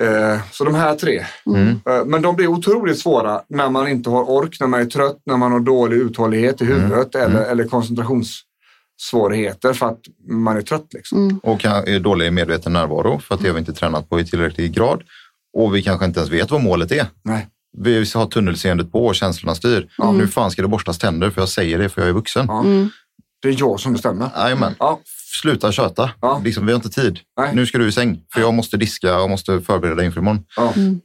Eh, 0.00 0.40
så 0.52 0.64
de 0.64 0.74
här 0.74 0.94
tre. 0.94 1.24
Mm. 1.46 1.68
Eh, 1.68 2.04
men 2.06 2.22
de 2.22 2.36
blir 2.36 2.46
otroligt 2.46 2.98
svåra 2.98 3.42
när 3.48 3.70
man 3.70 3.88
inte 3.88 4.10
har 4.10 4.30
ork, 4.30 4.56
när 4.60 4.66
man 4.66 4.80
är 4.80 4.84
trött, 4.84 5.16
när 5.26 5.36
man 5.36 5.52
har 5.52 5.60
dålig 5.60 5.96
uthållighet 5.96 6.62
i 6.62 6.64
huvudet 6.64 7.14
eller, 7.14 7.44
eller 7.44 7.64
koncentrationssvårigheter 7.64 9.72
för 9.72 9.86
att 9.86 10.00
man 10.28 10.56
är 10.56 10.62
trött. 10.62 10.86
Liksom. 10.92 11.18
Mm. 11.18 11.38
Och 11.38 11.60
kan, 11.60 11.84
är 11.86 12.00
dålig 12.00 12.32
medveten 12.32 12.72
närvaro 12.72 13.18
för 13.18 13.34
att 13.34 13.40
det 13.40 13.48
har 13.48 13.54
vi 13.54 13.60
inte 13.60 13.72
tränat 13.72 14.08
på 14.08 14.20
i 14.20 14.24
tillräcklig 14.24 14.72
grad. 14.72 15.02
Och 15.56 15.74
vi 15.74 15.82
kanske 15.82 16.06
inte 16.06 16.20
ens 16.20 16.32
vet 16.32 16.50
vad 16.50 16.62
målet 16.62 16.92
är. 16.92 17.06
Nej. 17.22 17.48
Vi 17.80 17.98
har 18.14 18.26
tunnelseendet 18.26 18.92
på 18.92 19.06
och 19.06 19.14
känslorna 19.14 19.54
styr. 19.54 19.88
Nu 20.14 20.28
fan 20.28 20.50
ska 20.50 20.62
det 20.62 20.68
borstas 20.68 20.98
tänder 20.98 21.30
för 21.30 21.40
jag 21.42 21.48
säger 21.48 21.78
det 21.78 21.88
för 21.88 22.00
jag 22.00 22.08
är 22.08 22.12
vuxen. 22.12 22.46
Ja. 22.48 22.60
Mm. 22.60 22.90
Det 23.42 23.48
är 23.48 23.56
jag 23.58 23.80
som 23.80 23.92
bestämmer. 23.92 24.30
Jajamän. 24.36 24.74
Ja. 24.78 25.00
Sluta 25.42 25.72
köta. 25.72 26.10
Ja. 26.20 26.40
Liksom, 26.44 26.66
vi 26.66 26.72
har 26.72 26.76
inte 26.76 26.90
tid. 26.90 27.18
Nej. 27.36 27.54
Nu 27.54 27.66
ska 27.66 27.78
du 27.78 27.88
i 27.88 27.92
säng 27.92 28.20
för 28.32 28.40
jag 28.40 28.54
måste 28.54 28.76
diska 28.76 29.20
och 29.20 29.30
måste 29.30 29.60
förbereda 29.60 29.94
dig 29.94 30.06
inför 30.06 30.20
imorgon. 30.20 30.44
Ja. 30.56 30.72
Mm. 30.76 31.00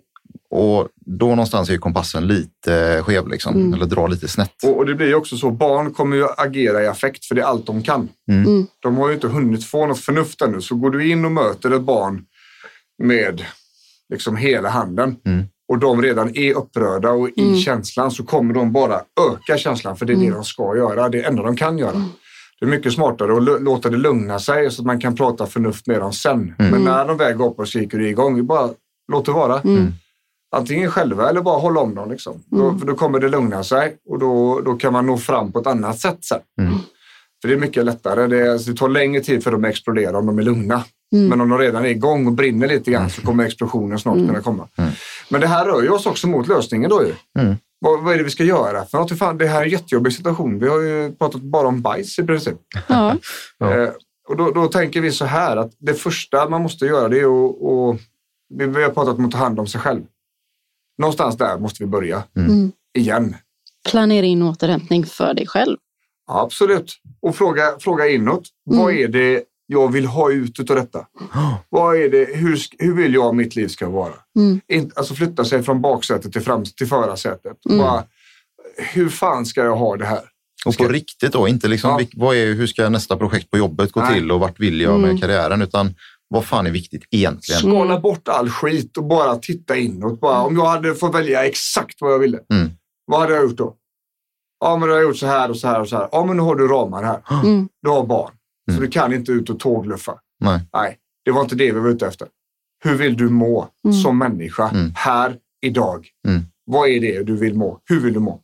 Och 0.50 0.88
då 1.06 1.28
någonstans 1.28 1.70
är 1.70 1.78
kompassen 1.78 2.28
lite 2.28 3.04
skev 3.04 3.28
liksom. 3.28 3.56
Mm. 3.56 3.74
Eller 3.74 3.86
drar 3.86 4.08
lite 4.08 4.28
snett. 4.28 4.64
Och, 4.64 4.78
och 4.78 4.86
det 4.86 4.96
blir 4.96 5.08
ju 5.08 5.16
också 5.16 5.38
så, 5.38 5.52
barn 5.52 5.94
kommer 5.94 6.16
ju 6.16 6.28
agera 6.38 6.84
i 6.84 6.88
affekt 6.88 7.26
för 7.26 7.36
det 7.36 7.42
är 7.42 7.46
allt 7.46 7.66
de 7.66 7.84
kan. 7.84 8.10
Mm. 8.32 8.46
Mm. 8.46 8.68
De 8.80 8.98
har 8.98 9.08
ju 9.08 9.14
inte 9.14 9.28
hunnit 9.28 9.66
få 9.66 9.86
något 9.86 10.00
förnuft 10.00 10.42
ännu. 10.42 10.62
Så 10.62 10.76
går 10.76 10.90
du 10.92 11.12
in 11.12 11.26
och 11.26 11.32
möter 11.32 11.72
ett 11.72 11.82
barn 11.82 12.22
med 13.04 13.46
liksom 14.14 14.38
hela 14.38 14.70
handen 14.70 15.16
Mm. 15.26 15.46
Och 15.69 15.80
de 15.80 16.02
redan 16.02 16.36
är 16.38 16.54
upprörda 16.54 17.12
och 17.12 17.30
i 17.30 17.41
Mm. 17.47 17.58
känslan 17.58 18.12
så 18.12 18.23
kommer 18.23 18.54
de 18.54 18.71
bara 18.71 18.95
öka 19.32 19.58
känslan 19.58 19.97
för 19.97 20.06
det 20.06 20.13
är 20.13 20.17
det 20.17 20.30
de 20.30 20.43
ska 20.43 20.76
göra. 20.78 21.10
Det 21.10 21.17
är 21.17 21.21
det 21.21 21.28
enda 21.28 21.43
de 21.43 21.56
kan 21.56 21.78
göra. 21.78 22.06
Det 22.60 22.65
är 22.65 22.69
mycket 22.69 22.93
smartare 22.93 23.38
att 23.38 23.62
låta 23.62 23.89
det 23.89 23.97
lugna 23.97 24.39
sig 24.39 24.71
så 24.71 24.82
att 24.82 24.86
man 24.86 24.99
kan 24.99 25.15
prata 25.15 25.45
förnuft 25.45 25.88
med 25.88 25.99
dem 25.99 26.13
sen. 26.13 26.54
Men 26.58 26.84
när 26.84 27.08
de 27.08 27.17
väl 27.17 27.34
går 27.38 27.49
upp 27.49 27.60
och 27.60 27.67
skriker 27.67 27.99
igång, 28.02 28.36
vi 28.36 28.41
bara 28.43 28.69
låt 29.12 29.26
det 29.26 29.32
vara. 29.32 29.60
Mm. 29.62 29.91
Antingen 30.56 30.91
själva 30.91 31.30
eller 31.30 31.41
bara 31.41 31.60
hålla 31.60 31.80
om 31.80 31.95
dem. 31.95 32.12
Liksom. 32.12 32.43
Då, 32.45 32.78
för 32.80 32.88
då 32.88 32.95
kommer 32.95 33.19
det 33.19 33.30
lugna 33.30 33.63
sig 33.63 33.95
och 34.10 34.19
då, 34.19 34.62
då 34.65 34.73
kan 34.73 34.93
man 34.93 35.06
nå 35.06 35.17
fram 35.17 35.52
på 35.52 35.60
ett 35.60 35.67
annat 35.67 35.99
sätt 35.99 36.17
sen. 36.26 36.39
Mm. 36.62 36.73
För 37.41 37.47
det 37.47 37.54
är 37.54 37.60
mycket 37.60 37.86
lättare. 37.86 38.28
Det, 38.28 38.39
är, 38.47 38.49
alltså, 38.52 38.71
det 38.71 38.78
tar 38.78 38.89
längre 38.89 39.21
tid 39.21 39.43
för 39.43 39.52
dem 39.52 39.63
att 39.63 39.69
explodera 39.69 40.17
om 40.17 40.26
de 40.26 40.39
är 40.39 40.43
lugna. 40.43 40.84
Mm. 41.13 41.28
Men 41.28 41.41
om 41.41 41.49
de 41.49 41.60
redan 41.60 41.86
är 41.86 41.89
igång 41.89 42.28
och 42.28 42.34
brinner 42.34 42.67
lite 42.67 42.91
grann 42.91 43.10
så 43.10 43.21
kommer 43.21 43.43
explosionen 43.45 43.99
snart 43.99 44.15
kunna 44.17 44.41
komma. 44.41 44.67
Men 45.30 45.41
det 45.41 45.47
här 45.47 45.65
rör 45.65 45.82
ju 45.82 45.89
oss 45.89 46.06
också 46.06 46.28
mot 46.28 46.47
lösningen 46.47 46.89
då 46.89 47.04
ju. 47.04 47.41
Mm. 47.43 47.56
Vad, 47.80 48.04
vad 48.04 48.13
är 48.13 48.17
det 48.17 48.23
vi 48.23 48.30
ska 48.30 48.43
göra? 48.43 48.86
För 48.86 48.97
något? 48.97 49.17
Fan, 49.17 49.38
det 49.38 49.47
här 49.47 49.60
är 49.62 49.65
en 49.65 49.69
jättejobbig 49.71 50.13
situation. 50.13 50.60
Vi 50.60 50.67
har 50.67 50.80
ju 50.82 51.12
pratat 51.15 51.41
bara 51.41 51.67
om 51.67 51.82
bajs 51.82 52.19
i 52.19 52.23
princip. 52.23 52.58
Ja. 52.88 53.10
Eh, 53.62 53.89
och 54.28 54.38
då, 54.38 54.52
då 54.52 54.67
tänker 54.67 55.02
vi 55.02 55.12
så 55.12 55.26
här 55.26 55.58
att 55.58 55.71
det 55.80 55.93
första 55.93 56.49
man 56.49 56.62
måste 56.62 56.86
göra 56.86 57.08
det 57.10 57.19
är 57.19 57.23
att... 57.49 57.56
Och, 57.62 57.99
vi, 58.56 58.65
vi 58.65 58.84
har 58.84 58.89
pratat 58.89 59.17
om 59.17 59.26
att 59.26 59.32
ta 59.32 59.38
hand 59.38 59.60
om 59.60 59.67
sig 59.67 59.82
själv. 59.82 60.02
Någonstans 60.98 61.38
där 61.38 61.58
måste 61.60 61.83
vi 61.83 61.88
börja. 61.88 62.23
Mm. 62.38 62.71
Igen. 62.98 63.35
Planera 63.90 64.25
in 64.25 64.42
återhämtning 64.42 65.06
för 65.06 65.33
dig 65.33 65.48
själv. 65.48 65.77
Absolut. 66.27 66.94
Och 67.21 67.35
fråga, 67.35 67.73
fråga 67.79 68.08
inåt. 68.08 68.44
Vad 68.65 68.90
Mm. 68.92 69.04
är 69.04 69.08
det 69.08 69.44
jag 69.68 69.92
vill 69.92 70.06
ha 70.06 70.32
ut 70.32 70.70
av 70.70 70.76
detta? 70.76 71.06
Vad 71.70 71.96
är 71.96 72.10
det, 72.10 72.26
hur, 72.36 72.60
hur 72.80 72.94
vill 72.96 73.14
jag 73.14 73.36
mitt 73.36 73.56
liv 73.56 73.68
ska 73.68 73.90
vara? 73.90 74.14
Mm. 74.38 74.62
In, 74.68 74.92
alltså 74.96 75.14
flytta 75.16 75.46
sig 75.46 75.64
från 75.64 75.82
baksätet 75.82 76.32
till, 76.34 76.42
fram, 76.42 76.64
till 76.66 76.88
förarsätet. 76.88 77.66
Mm. 77.70 77.78
Bara, 77.78 78.04
hur 78.78 79.10
fan 79.10 79.46
ska 79.46 79.64
jag 79.64 79.76
ha 79.76 79.98
det 79.98 80.06
här? 80.06 80.22
Och 80.66 80.78
på 80.78 80.88
riktigt 80.88 81.34
då, 81.34 81.48
inte 81.48 81.68
liksom 81.68 81.98
Ja. 82.00 82.06
vad 82.16 82.36
är, 82.36 82.54
hur 82.54 82.68
ska 82.68 82.90
nästa 82.90 83.18
projekt 83.18 83.52
på 83.52 83.58
jobbet 83.58 83.92
gå 83.92 84.00
Nej. 84.00 84.14
till 84.14 84.32
och 84.32 84.40
vart 84.40 84.60
vill 84.60 84.82
jag 84.82 84.96
Mm. 84.96 85.10
med 85.10 85.22
karriären, 85.22 85.62
utan 85.62 85.96
vad 86.28 86.46
fan 86.46 86.68
är 86.68 86.72
viktigt 86.72 87.04
egentligen? 87.12 87.60
Skala 87.62 88.00
bort 88.00 88.28
all 88.28 88.50
skit 88.50 88.98
och 88.98 89.04
bara 89.04 89.36
titta 89.36 89.76
inåt. 89.76 90.20
Bara, 90.20 90.42
om 90.42 90.56
jag 90.58 90.66
hade 90.66 90.96
fått 90.96 91.16
välja 91.16 91.46
exakt 91.46 92.02
vad 92.02 92.14
jag 92.14 92.20
ville. 92.20 92.40
Mm. 92.54 92.70
Vad 93.06 93.20
hade 93.20 93.34
jag 93.34 93.44
gjort 93.44 93.58
då? 93.58 93.76
Ja, 94.60 94.78
men 94.78 94.90
du 94.90 94.96
har 94.96 95.02
gjort 95.02 95.18
så 95.18 95.26
här 95.28 95.50
och 95.50 95.58
så 95.58 95.68
här 95.68 95.82
och 95.82 95.90
så 95.90 95.96
här. 95.98 96.10
Ja, 96.12 96.26
men 96.26 96.38
nu 96.38 96.44
har 96.44 96.56
du 96.56 96.68
ramar 96.68 97.04
här. 97.04 97.20
Mm. 97.44 97.70
Du 97.82 97.90
har 97.90 98.06
barn. 98.06 98.32
Så 98.66 98.72
Mm. 98.72 98.82
du 98.84 98.88
kan 98.90 99.14
inte 99.14 99.32
ut 99.32 99.50
och 99.50 99.60
tågluffa. 99.60 100.14
Nej. 100.40 100.60
Nej, 100.74 100.98
det 101.26 101.32
var 101.32 101.42
inte 101.42 101.56
det 101.56 101.72
vi 101.72 101.80
var 101.80 101.90
ute 101.90 102.08
efter. 102.08 102.28
Hur 102.84 102.96
vill 102.96 103.18
du 103.18 103.30
må 103.30 103.68
Mm. 103.86 103.94
som 103.94 104.18
människa 104.18 104.70
Mm. 104.70 104.92
här 104.96 105.36
idag? 105.66 106.08
Mm. 106.28 106.42
Vad 106.66 106.90
är 106.90 107.00
det 107.00 107.24
du 107.24 107.36
vill 107.38 107.56
må? 107.56 107.80
Hur 107.90 108.00
vill 108.00 108.14
du 108.14 108.20
må? 108.20 108.40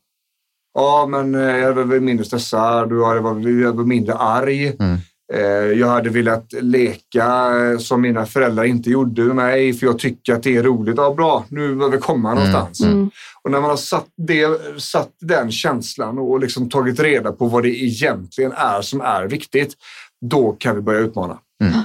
Ja, 0.74 1.08
men 1.10 1.36
eh, 1.36 1.42
jag 1.58 1.74
var 1.74 2.00
mindre 2.00 2.26
stressad 2.26 2.92
och 2.94 2.98
jag 3.00 3.22
var, 3.22 3.50
jag 3.62 3.74
var 3.74 3.84
mindre 3.86 4.14
arg. 4.14 4.68
Mm. 4.80 4.98
Eh, 5.34 5.80
Jag 5.80 5.88
hade 5.88 6.10
velat 6.10 6.54
leka 6.62 7.26
eh, 7.72 7.78
som 7.78 8.02
mina 8.02 8.26
föräldrar 8.26 8.64
inte 8.64 8.90
gjorde 8.90 9.24
med 9.24 9.36
mig 9.36 9.74
för 9.74 9.86
jag 9.86 10.00
tycker 10.00 10.34
att 10.34 10.44
det 10.44 10.58
är 10.58 10.64
roligt. 10.64 10.98
Ja, 10.98 11.14
bra, 11.14 11.46
nu 11.50 11.76
behöver 11.76 11.98
vi 11.98 12.02
komma 12.02 12.34
någonstans. 12.34 12.82
Mm. 12.84 13.10
Och 13.44 13.52
när 13.52 13.62
man 13.62 13.70
har 13.70 13.78
satt, 13.78 14.06
det, 14.18 14.48
satt 14.82 15.12
den 15.22 15.52
känslan 15.52 16.18
och 16.18 16.40
liksom 16.40 16.70
tagit 16.70 17.00
reda 17.00 17.32
på 17.32 17.46
vad 17.48 17.64
det 17.64 17.70
egentligen 17.84 18.52
är 18.52 18.82
som 18.82 19.02
är 19.02 19.24
viktigt, 19.28 19.74
då 20.22 20.52
kan 20.52 20.76
vi 20.76 20.82
börja 20.82 21.00
utmana. 21.00 21.40
Mm. 21.64 21.82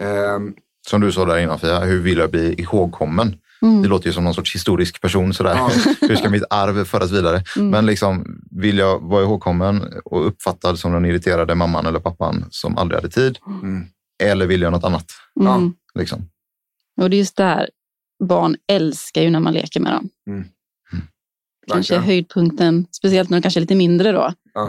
Ehm, 0.00 0.54
Som 0.88 1.00
du 1.00 1.12
sa 1.12 1.24
där 1.24 1.38
innan 1.38 1.58
Fia, 1.58 1.80
hur 1.80 1.98
vill 2.00 2.18
jag 2.18 2.30
bli 2.30 2.54
ihågkommen? 2.60 3.36
Mm. 3.62 3.82
Det 3.82 3.88
låter 3.88 4.06
ju 4.06 4.12
som 4.12 4.24
någon 4.24 4.34
sorts 4.34 4.54
historisk 4.54 5.00
person 5.00 5.34
sådär. 5.34 5.54
Ja. 5.54 5.70
hur 6.08 6.16
ska 6.16 6.30
mitt 6.30 6.44
arv 6.50 6.84
föras 6.84 7.10
vidare? 7.10 7.42
Mm. 7.56 7.70
Men 7.70 7.86
liksom, 7.86 8.40
vill 8.50 8.78
jag 8.78 9.02
vara 9.02 9.22
ihågkommen 9.22 10.00
och 10.04 10.26
uppfattad 10.26 10.78
som 10.78 10.92
den 10.92 11.04
irriterade 11.04 11.54
mamman 11.54 11.86
eller 11.86 11.98
pappan 12.00 12.44
som 12.50 12.78
aldrig 12.78 12.98
hade 12.98 13.10
tid? 13.10 13.38
Mm. 13.46 13.86
Eller 14.22 14.46
vill 14.46 14.62
jag 14.62 14.72
något 14.72 14.84
annat? 14.84 15.06
Mm. 15.40 15.74
Liksom? 15.94 16.28
Och 17.00 17.10
det 17.10 17.16
är 17.16 17.18
just 17.18 17.36
där 17.36 17.70
barn 18.24 18.56
älskar 18.66 19.22
ju 19.22 19.30
när 19.30 19.40
man 19.40 19.52
leker 19.52 19.80
med 19.80 19.92
dem. 19.92 20.08
Mm. 20.26 20.44
Kanske 21.70 21.94
är 21.94 21.98
verkligen. 21.98 22.02
höjdpunkten, 22.02 22.86
speciellt 22.90 23.30
när 23.30 23.38
de 23.38 23.42
kanske 23.42 23.58
är 23.58 23.62
lite 23.62 23.74
mindre 23.74 24.12
då. 24.12 24.32
Ja. 24.54 24.68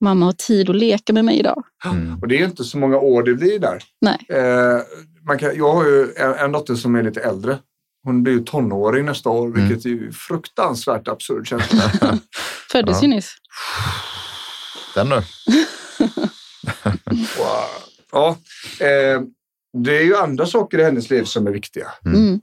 Mm. 0.00 0.10
Mamma 0.10 0.26
har 0.26 0.32
tid 0.32 0.70
att 0.70 0.76
leka 0.76 1.12
med 1.12 1.24
mig 1.24 1.38
idag. 1.38 1.62
Mm. 1.84 2.18
Och 2.20 2.28
det 2.28 2.34
är 2.34 2.38
ju 2.38 2.44
inte 2.44 2.64
så 2.64 2.78
många 2.78 2.98
år 2.98 3.22
det 3.22 3.34
blir 3.34 3.58
där. 3.58 3.82
Nej. 4.00 4.18
Eh, 4.28 4.80
man 5.26 5.38
kan, 5.38 5.56
jag 5.56 5.72
har 5.72 5.84
ju 5.84 6.12
en, 6.16 6.34
en 6.34 6.52
dotter 6.52 6.74
som 6.74 6.94
är 6.94 7.02
lite 7.02 7.20
äldre. 7.20 7.58
Hon 8.04 8.22
blir 8.22 8.32
ju 8.32 8.40
tonåring 8.40 9.04
nästa 9.04 9.28
år, 9.30 9.46
Mm. 9.46 9.68
vilket 9.68 9.84
är 9.86 9.90
ju 9.90 10.12
fruktansvärt 10.12 11.08
absurd 11.08 11.46
känsla. 11.46 11.82
Föddes 12.72 12.96
Ja. 13.02 13.08
ju 13.08 13.14
nyss. 13.14 13.34
Den 14.94 15.08
nu. 15.08 15.22
Wow. 17.38 17.66
Ja, 18.12 18.28
eh, 18.86 19.22
det 19.84 19.98
är 19.98 20.02
ju 20.02 20.16
andra 20.16 20.46
saker 20.46 20.78
i 20.78 20.84
hennes 20.84 21.10
liv 21.10 21.24
som 21.24 21.46
är 21.46 21.50
viktiga. 21.50 21.86
Mm. 22.04 22.20
Mm. 22.26 22.40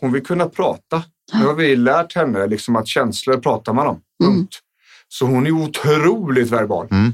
Hon 0.00 0.12
vill 0.12 0.22
kunna 0.26 0.48
prata. 0.48 1.02
Nu 1.34 1.44
har 1.46 1.54
vi 1.54 1.76
lärt 1.76 2.14
henne 2.14 2.46
liksom 2.46 2.76
att 2.76 2.86
känslor 2.88 3.36
pratar 3.36 3.72
man 3.72 3.86
om. 3.86 4.00
Mm. 4.24 4.34
Punkt. 4.36 4.58
Så 5.08 5.26
hon 5.26 5.46
är 5.46 5.50
otroligt 5.50 6.50
verbal. 6.50 6.88
Mm. 6.90 7.12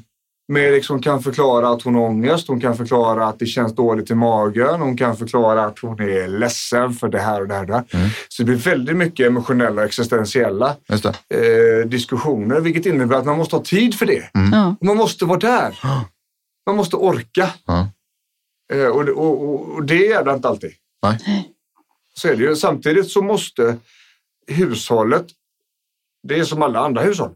Med 0.49 0.73
liksom 0.73 1.03
kan 1.03 1.23
förklara 1.23 1.69
att 1.69 1.83
hon 1.83 1.95
har 1.95 2.03
ångest, 2.03 2.49
hon 2.49 2.61
kan 2.61 2.77
förklara 2.77 3.27
att 3.27 3.39
det 3.39 3.47
känns 3.47 3.75
dåligt 3.75 4.11
i 4.11 4.15
magen, 4.15 4.81
hon 4.81 4.97
kan 4.97 5.17
förklara 5.17 5.65
att 5.65 5.79
hon 5.79 6.01
är 6.01 6.29
ledsen 6.29 6.93
för 6.93 7.09
det 7.09 7.19
här 7.19 7.41
och 7.41 7.49
det 7.49 7.55
här. 7.55 7.61
Och 7.61 7.67
det 7.67 7.75
här. 7.75 7.85
Mm. 7.93 8.09
Så 8.29 8.43
det 8.43 8.47
blir 8.47 8.57
väldigt 8.57 8.97
mycket 8.97 9.27
emotionella 9.27 9.81
och 9.83 9.87
existentiella 9.87 10.77
Just 10.89 11.05
det. 11.29 11.81
eh, 11.83 11.89
diskussioner, 11.89 12.61
vilket 12.61 12.87
innebär 12.87 13.17
att 13.17 13.25
man 13.27 13.39
måste 13.39 13.57
ha 13.57 13.63
tid 13.63 13.95
för 13.99 14.07
det. 14.07 14.31
Ja. 14.53 14.77
Man 14.81 14.97
måste 14.97 15.25
vara 15.25 15.39
där. 15.39 15.79
Man 16.67 16.77
måste 16.77 16.97
orka. 16.97 17.51
Ja. 17.67 17.89
Eh, 18.73 18.87
och, 18.87 19.09
och, 19.09 19.43
och, 19.49 19.75
och 19.75 19.85
det 19.85 20.13
är 20.13 20.25
det 20.25 20.33
inte 20.33 20.49
alltid. 20.49 20.73
Nej. 21.03 21.19
Så 22.15 22.29
är 22.29 22.37
det 22.37 22.43
ju. 22.43 22.57
Samtidigt 22.57 23.11
så 23.11 23.23
måste 23.23 23.77
hushållet, 24.47 25.27
det 26.29 26.39
är 26.39 26.45
som 26.45 26.63
alla 26.63 26.79
andra 26.81 27.03
hushåll, 27.03 27.31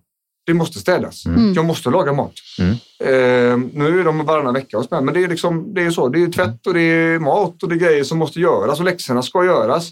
det 0.48 0.54
måste 0.54 0.78
städas. 0.78 1.26
Mm. 1.26 1.52
Jag 1.52 1.64
måste 1.64 1.90
laga 1.90 2.12
mat. 2.12 2.32
Mm. 2.58 2.72
Eh, 3.00 3.68
nu 3.72 4.00
är 4.00 4.04
de 4.04 4.24
varannan 4.26 4.54
vecka 4.54 4.76
hos 4.78 4.90
mig, 4.90 5.02
men 5.02 5.14
det 5.14 5.24
är, 5.24 5.28
liksom, 5.28 5.74
det 5.74 5.82
är 5.84 5.90
så. 5.90 6.08
Det 6.08 6.22
är 6.22 6.28
tvätt 6.32 6.66
och 6.66 6.74
det 6.74 6.80
är 6.80 7.18
mat 7.18 7.62
och 7.62 7.68
det 7.68 7.74
är 7.74 7.78
grejer 7.78 8.04
som 8.04 8.18
måste 8.18 8.40
göras 8.40 8.78
och 8.78 8.84
läxorna 8.84 9.22
ska 9.22 9.44
göras. 9.44 9.90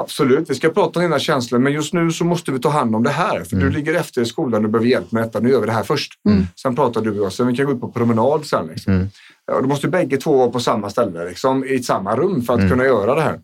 Absolut, 0.00 0.50
vi 0.50 0.54
ska 0.54 0.68
prata 0.70 0.98
om 0.98 1.02
dina 1.02 1.18
känslor, 1.18 1.58
men 1.58 1.72
just 1.72 1.92
nu 1.94 2.10
så 2.10 2.24
måste 2.24 2.52
vi 2.52 2.58
ta 2.58 2.68
hand 2.68 2.96
om 2.96 3.02
det 3.02 3.10
här. 3.10 3.44
För 3.44 3.56
Mm. 3.56 3.68
du 3.68 3.74
ligger 3.76 3.94
efter 3.94 4.22
i 4.22 4.26
skolan 4.26 4.64
och 4.64 4.70
behöver 4.70 4.88
hjälp 4.88 5.12
med 5.12 5.22
detta. 5.22 5.40
Nu 5.40 5.48
gör 5.50 5.60
vi 5.60 5.66
det 5.66 5.72
här 5.72 5.82
först. 5.82 6.12
Mm. 6.28 6.46
Sen 6.62 6.76
pratar 6.76 7.00
du 7.00 7.10
med 7.12 7.20
oss, 7.20 7.36
sen 7.36 7.46
vi 7.46 7.56
kan 7.56 7.66
gå 7.66 7.72
ut 7.72 7.80
på 7.80 7.92
promenad 7.92 8.44
sen. 8.46 8.66
Liksom. 8.66 8.92
Mm. 8.92 9.08
Ja, 9.46 9.60
då 9.60 9.68
måste 9.68 9.88
bägge 9.88 10.16
två 10.16 10.36
vara 10.38 10.50
på 10.50 10.60
samma 10.60 10.90
ställe, 10.90 11.28
liksom, 11.28 11.64
i 11.64 11.82
samma 11.82 12.16
rum 12.16 12.42
för 12.42 12.52
att 12.54 12.58
Mm. 12.60 12.70
kunna 12.70 12.84
göra 12.84 13.14
det 13.14 13.20
här. 13.22 13.40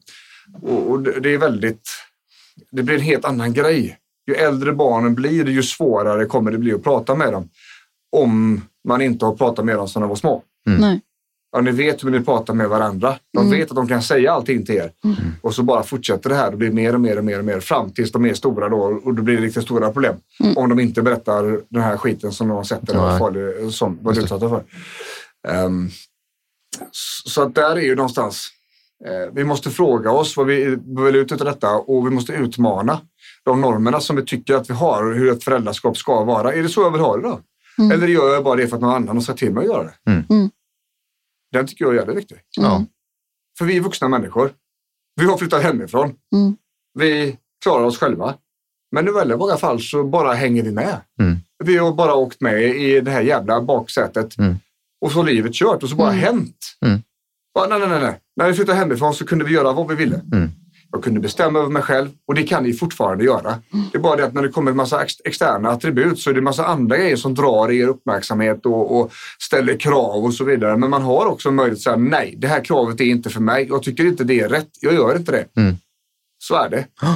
Och, 0.63 0.91
och 0.91 1.01
det, 1.01 1.21
det 1.21 1.35
är 1.35 1.39
väldigt... 1.39 1.89
Det 2.73 2.83
blir 2.83 2.95
en 2.95 3.01
helt 3.01 3.25
annan 3.25 3.53
grej. 3.53 3.97
Ju 4.27 4.35
äldre 4.35 4.73
barnen 4.73 5.14
blir, 5.14 5.49
ju 5.49 5.62
svårare 5.62 6.25
kommer 6.27 6.51
det 6.51 6.59
bli 6.59 6.73
att 6.75 6.83
prata 6.83 7.14
med 7.14 7.33
dem. 7.33 7.49
Om 8.16 8.61
man 8.89 9.01
inte 9.03 9.25
har 9.25 9.35
pratat 9.37 9.64
med 9.64 9.77
dem 9.77 9.89
sedan 9.89 10.03
de 10.03 10.09
var 10.09 10.16
små. 10.16 10.43
Mm. 10.68 10.81
Nej. 10.81 11.01
Ja, 11.53 11.61
ni 11.61 11.70
vet 11.70 12.05
hur 12.05 12.11
ni 12.11 12.20
pratar 12.20 12.55
med 12.55 12.68
varandra. 12.68 13.16
De 13.33 13.47
Mm. 13.47 13.59
vet 13.59 13.70
att 13.70 13.77
de 13.77 13.89
kan 13.89 14.03
säga 14.03 14.33
allting 14.33 14.64
till 14.64 14.75
er. 14.75 14.93
Och 15.41 15.55
så 15.55 15.62
bara 15.62 15.83
fortsätter 15.83 16.29
det 16.31 16.35
här 16.37 16.53
och 16.53 16.59
blir 16.59 16.70
mer 16.73 16.95
och 16.95 17.01
mer 17.01 17.18
och 17.18 17.25
mer 17.25 17.39
och 17.39 17.45
mer 17.45 17.61
fram 17.61 17.91
tills 17.91 18.12
de 18.12 18.27
är 18.27 18.35
stora 18.35 18.68
då 18.68 18.77
och 19.05 19.14
då 19.14 19.23
blir 19.23 19.37
det 19.37 19.43
riktigt 19.43 19.62
stora 19.64 19.93
problem. 19.93 20.14
Mm. 20.41 20.57
Om 20.57 20.68
de 20.68 20.81
inte 20.81 21.03
berättar 21.03 21.61
den 21.68 21.83
här 21.83 21.97
skiten 21.97 22.33
som 22.33 22.49
de 22.49 22.57
har 22.57 22.64
sett 22.64 22.89
eller 22.91 23.01
vad 23.01 23.18
farlig, 23.18 23.73
som 23.73 23.99
var 24.03 24.12
det. 24.12 24.20
utsatta 24.20 24.49
för. 24.49 24.62
S- 26.83 27.23
så 27.33 27.43
att 27.43 27.55
där 27.55 27.77
är 27.77 27.81
ju 27.81 27.95
någonstans, 27.97 28.49
eh, 29.05 29.33
vi 29.35 29.45
måste 29.45 29.70
fråga 29.70 30.11
oss 30.11 30.37
vad 30.37 30.47
vi 30.47 30.79
vill 31.05 31.16
ut 31.16 31.33
utav 31.33 31.47
detta 31.47 31.75
och 31.75 32.07
vi 32.07 32.11
måste 32.11 32.33
utmana 32.33 33.01
de 33.45 33.61
normerna 33.61 34.01
som 34.01 34.16
vi 34.16 34.24
tycker 34.24 34.55
att 34.55 34.70
vi 34.70 34.74
har 34.74 35.05
och 35.07 35.14
hur 35.14 35.32
ett 35.32 35.45
föräldraskap 35.45 35.97
ska 35.97 36.24
vara. 36.24 36.53
Är 36.55 36.62
det 36.62 36.68
så 36.68 36.82
jag 36.82 36.90
vill 36.90 37.01
ha 37.01 37.16
det 37.16 37.22
då? 37.22 37.40
Mm. 37.78 37.90
Eller 37.93 38.07
gör 38.07 38.34
jag 38.34 38.45
bara 38.45 38.57
det 38.57 38.68
för 38.68 38.76
att 38.76 38.82
någon 38.82 38.95
annan 38.95 39.16
har 39.16 39.20
sagt 39.22 39.38
till 39.38 39.53
mig 39.53 39.61
att 39.61 39.70
göra 39.70 39.82
det? 39.84 40.11
Mm. 40.11 40.24
Mm. 40.30 40.51
Den 41.53 41.66
tycker 41.66 41.84
jag 41.84 41.95
är 41.95 41.99
jävligt 41.99 42.16
viktig. 42.16 42.36
Ja. 42.57 42.84
För 43.59 43.64
vi 43.64 43.76
är 43.76 43.80
vuxna 43.80 44.09
människor. 44.09 44.53
Vi 45.20 45.24
har 45.26 45.36
flyttat 45.36 45.62
hemifrån. 45.62 46.14
Mm. 46.34 46.57
Vi 46.99 47.38
klarar 47.62 47.84
oss 47.84 47.99
själva. 47.99 48.34
Men 48.95 49.09
i 49.09 49.11
väldigt 49.11 49.38
många 49.38 49.57
fall 49.57 49.80
så 49.80 50.05
bara 50.05 50.32
hänger 50.32 50.62
vi 50.62 50.72
med. 50.72 51.01
Mm. 51.20 51.36
Vi 51.64 51.76
har 51.76 51.93
bara 51.93 52.14
åkt 52.14 52.40
med 52.40 52.62
i 52.76 53.01
det 53.01 53.11
här 53.11 53.20
jävla 53.22 53.62
baksätet. 53.62 54.38
Mm. 54.38 54.57
Och 55.05 55.12
så 55.12 55.18
har 55.18 55.24
livet 55.24 55.55
kört 55.55 55.82
och 55.82 55.88
så 55.88 55.97
bara 55.97 56.09
Mm. 56.12 56.20
hänt. 56.20 56.57
Mm. 56.86 57.03
Bara, 57.55 57.66
nej, 57.68 57.78
nej, 57.78 57.88
nej, 57.88 58.01
nej. 58.01 58.20
När 58.36 58.47
vi 58.49 58.55
flyttade 58.55 58.78
hemifrån 58.78 59.14
så 59.14 59.26
kunde 59.26 59.45
vi 59.45 59.53
göra 59.53 59.72
vad 59.72 59.88
vi 59.88 59.95
ville. 59.95 60.20
Mm. 60.32 60.51
Jag 60.93 61.05
kunde 61.05 61.20
bestämma 61.20 61.59
över 61.59 61.68
mig 61.68 61.82
själv 61.82 62.11
och 62.26 62.34
det 62.34 62.43
kan 62.43 62.62
ni 62.62 62.72
fortfarande 62.72 63.24
göra. 63.24 63.59
Det 63.93 63.99
är 63.99 64.03
bara 64.03 64.16
det 64.16 64.24
att 64.24 64.34
när 64.34 64.43
det 64.43 64.49
kommer 64.49 64.70
en 64.70 64.76
massa 64.76 65.03
ex- 65.03 65.20
externa 65.24 65.70
attribut 65.70 66.18
så 66.18 66.30
är 66.30 66.34
det 66.34 66.40
en 66.40 66.45
massa 66.45 66.66
andra 66.66 66.97
grejer 66.97 67.16
som 67.16 67.34
drar 67.34 67.70
er 67.70 67.86
uppmärksamhet 67.88 68.66
och, 68.66 69.01
och 69.01 69.12
ställer 69.38 69.76
krav 69.76 70.24
och 70.24 70.34
så 70.34 70.45
vidare. 70.45 70.76
Men 70.76 70.90
man 70.90 71.03
har 71.03 71.26
också 71.26 71.51
möjlighet 71.51 71.78
att 71.78 71.82
säga 71.82 71.97
nej, 71.97 72.34
det 72.38 72.47
här 72.49 72.64
kravet 72.64 73.01
är 73.01 73.05
inte 73.05 73.30
för 73.30 73.40
mig. 73.40 73.66
Jag 73.68 73.82
tycker 73.82 74.05
inte 74.05 74.24
det 74.24 74.40
är 74.40 74.49
rätt. 74.49 74.68
Jag 74.80 74.95
gör 74.95 75.16
inte 75.16 75.32
det. 75.32 75.61
Mm. 75.61 75.76
Så 76.38 76.55
är 76.55 76.68
det. 76.70 76.86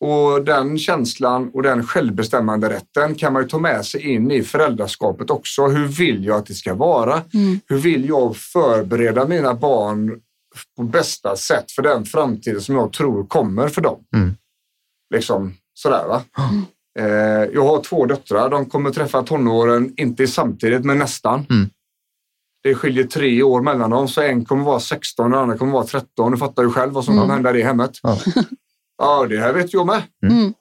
Och 0.00 0.44
den 0.44 0.78
känslan 0.78 1.50
och 1.54 1.62
den 1.62 1.86
självbestämmande 1.86 2.68
rätten 2.70 3.14
kan 3.14 3.32
man 3.32 3.42
ju 3.42 3.48
ta 3.48 3.58
med 3.58 3.86
sig 3.86 4.12
in 4.12 4.30
i 4.30 4.42
föräldraskapet 4.42 5.30
också. 5.30 5.66
Hur 5.66 5.86
vill 5.86 6.24
jag 6.24 6.36
att 6.36 6.46
det 6.46 6.54
ska 6.54 6.74
vara? 6.74 7.22
Mm. 7.34 7.60
Hur 7.66 7.76
vill 7.76 8.08
jag 8.08 8.36
förbereda 8.36 9.26
mina 9.26 9.54
barn 9.54 10.20
på 10.76 10.82
bästa 10.82 11.36
sätt 11.36 11.70
för 11.72 11.82
den 11.82 12.04
framtid 12.04 12.62
som 12.62 12.74
jag 12.74 12.92
tror 12.92 13.26
kommer 13.26 13.68
för 13.68 13.80
dem? 13.82 14.04
Mm. 14.16 14.34
Liksom 15.14 15.54
sådär 15.74 16.06
va. 16.08 16.22
Eh, 16.98 17.06
jag 17.54 17.64
har 17.66 17.82
två 17.82 18.06
döttrar. 18.06 18.50
De 18.50 18.66
kommer 18.66 18.90
träffa 18.90 19.22
tonåren, 19.22 19.94
inte 19.96 20.26
samtidigt, 20.26 20.84
men 20.84 20.98
nästan. 20.98 21.46
Mm. 21.50 21.70
Det 22.62 22.74
skiljer 22.74 23.04
tre 23.04 23.42
år 23.42 23.62
mellan 23.62 23.90
dem, 23.90 24.08
så 24.08 24.20
en 24.22 24.44
kommer 24.44 24.64
vara 24.64 24.80
16 24.80 25.24
och 25.24 25.30
den 25.30 25.40
andra 25.40 25.58
kommer 25.58 25.72
vara 25.72 25.84
13. 25.84 26.32
Du 26.32 26.38
fattar 26.38 26.62
ju 26.62 26.70
själv 26.70 26.92
vad 26.92 27.04
som 27.04 27.14
Mm. 27.14 27.22
kommer 27.22 27.34
hända 27.34 27.58
i 27.58 27.62
hemmet. 27.62 27.90
Ja. 28.02 28.18
ja, 28.98 29.26
det 29.28 29.38
här 29.38 29.52
vet 29.52 29.72
jag 29.72 29.86
med. 29.86 30.02
Mm. 30.26 30.54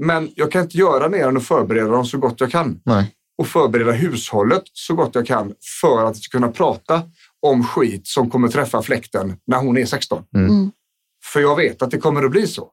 Men 0.00 0.30
jag 0.34 0.52
kan 0.52 0.62
inte 0.62 0.78
göra 0.78 1.08
mer 1.08 1.28
än 1.28 1.36
att 1.36 1.44
förbereda 1.46 1.88
dem 1.88 2.04
så 2.04 2.18
gott 2.18 2.40
jag 2.40 2.50
kan. 2.50 2.80
Nej. 2.84 3.14
Och 3.38 3.46
förbereda 3.46 3.92
hushållet 3.92 4.62
så 4.72 4.94
gott 4.94 5.14
jag 5.14 5.26
kan 5.26 5.54
för 5.80 6.04
att 6.04 6.16
kunna 6.30 6.48
prata 6.48 7.02
om 7.44 7.64
skit 7.64 8.06
som 8.06 8.30
kommer 8.30 8.48
träffa 8.48 8.82
fläkten 8.82 9.36
när 9.46 9.58
hon 9.58 9.78
är 9.78 9.86
16. 9.86 10.24
Mm. 10.34 10.50
Mm. 10.50 10.72
För 11.32 11.40
jag 11.40 11.56
vet 11.56 11.82
att 11.82 11.90
det 11.90 11.98
kommer 11.98 12.22
att 12.24 12.30
bli 12.30 12.46
så. 12.46 12.70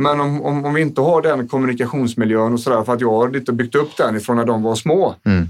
Men 0.00 0.20
om, 0.20 0.42
om, 0.42 0.64
om 0.64 0.74
vi 0.74 0.80
inte 0.82 1.00
har 1.00 1.22
den 1.22 1.48
kommunikationsmiljön 1.48 2.52
och 2.52 2.60
sådär, 2.60 2.84
för 2.84 2.92
att 2.92 3.00
jag 3.00 3.10
har 3.10 3.30
lite 3.30 3.52
byggt 3.52 3.74
upp 3.74 3.96
den 3.96 4.16
ifrån 4.16 4.36
när 4.36 4.44
de 4.44 4.62
var 4.62 4.74
små, 4.74 5.14
Mm. 5.24 5.48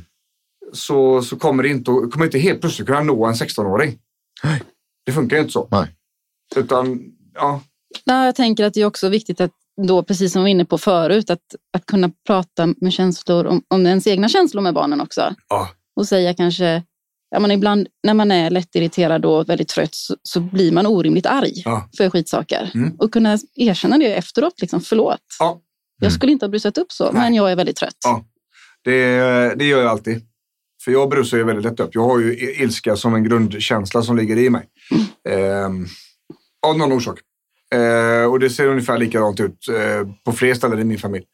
så, 0.73 1.23
så 1.23 1.37
kommer 1.37 1.63
det 1.63 1.69
inte, 1.69 1.85
kommer 1.85 2.25
inte 2.25 2.39
helt 2.39 2.61
plötsligt 2.61 2.87
kunna 2.89 3.03
nå 3.03 3.25
en 3.27 3.35
16-åring. 3.35 3.99
Nej. 4.45 4.63
Det 5.07 5.13
funkar 5.13 5.37
ju 5.37 5.41
inte 5.43 5.53
så. 5.53 5.69
Nej. 5.71 5.95
Utan, 6.57 7.01
ja, 7.35 7.61
Nej, 8.07 8.27
jag 8.27 8.35
tänker 8.35 8.65
att 8.65 8.75
det 8.75 8.81
är 8.81 8.87
också 8.87 9.09
viktigt 9.09 9.41
att 9.41 9.51
då, 9.87 10.03
precis 10.03 10.33
som 10.33 10.43
vi 10.43 10.45
var 10.45 10.49
inne 10.49 10.65
på 10.65 10.79
förut, 10.79 11.31
att, 11.31 11.55
att 11.73 11.87
kunna 11.87 12.11
prata 12.27 12.75
med 12.81 12.93
känslor 12.93 13.47
om, 13.47 13.63
om 13.69 13.87
ens 13.87 14.07
egna 14.07 14.29
känslor 14.29 14.63
med 14.63 14.75
barnen 14.75 15.01
också. 15.01 15.35
Ja. 15.49 15.69
Och 15.97 16.09
säga 16.09 16.35
kanske, 16.35 16.83
ja, 17.31 17.41
men 17.41 17.51
ibland 17.51 17.87
när 18.03 18.15
man 18.15 18.31
är 18.31 18.51
lättirriterad 18.51 19.25
och 19.25 19.49
väldigt 19.49 19.69
trött 19.69 19.95
så, 19.95 20.17
så 20.23 20.41
blir 20.41 20.73
man 20.73 20.87
orimligt 20.87 21.27
arg 21.27 21.53
Ja. 21.65 21.89
för 21.97 22.11
skitsaker. 22.11 22.71
Mm. 22.75 22.97
Och 22.99 23.13
kunna 23.13 23.39
erkänna 23.55 23.99
det 23.99 24.15
efteråt, 24.15 24.61
liksom, 24.61 24.81
förlåt. 24.81 25.21
Ja. 25.39 25.61
Jag 26.03 26.13
skulle 26.13 26.33
inte 26.33 26.45
ha 26.47 26.51
brusat 26.51 26.79
upp 26.79 26.93
så, 26.93 27.11
men 27.13 27.35
jag 27.35 27.53
är 27.53 27.57
väldigt 27.57 27.77
trött. 27.77 27.97
Ja. 28.05 28.25
Det, 28.85 29.55
det 29.59 29.65
gör 29.65 29.79
jag 29.83 29.91
alltid. 29.91 30.23
För 30.85 30.93
jag 30.93 31.09
brusar 31.11 31.37
ju 31.37 31.45
väldigt 31.45 31.65
lätt 31.65 31.81
upp. 31.81 31.91
Jag 31.95 32.03
har 32.05 32.19
ju 32.19 32.55
ilska 32.63 32.97
som 32.97 33.15
en 33.15 33.25
grundkänsla 33.25 34.03
som 34.03 34.17
ligger 34.17 34.39
i 34.39 34.51
mig. 34.51 34.67
Ehm, 35.29 35.87
av 36.67 36.79
någon 36.79 36.93
orsak. 36.93 37.19
Ehm, 37.75 38.31
och 38.31 38.41
det 38.41 38.51
ser 38.51 38.67
ungefär 38.69 38.99
likadant 38.99 39.41
ut 39.41 39.69
eh, 39.69 40.09
på 40.25 40.33
fler 40.33 40.55
ställen 40.55 40.79
i 40.79 40.85
min 40.85 40.99
familj. 40.99 41.25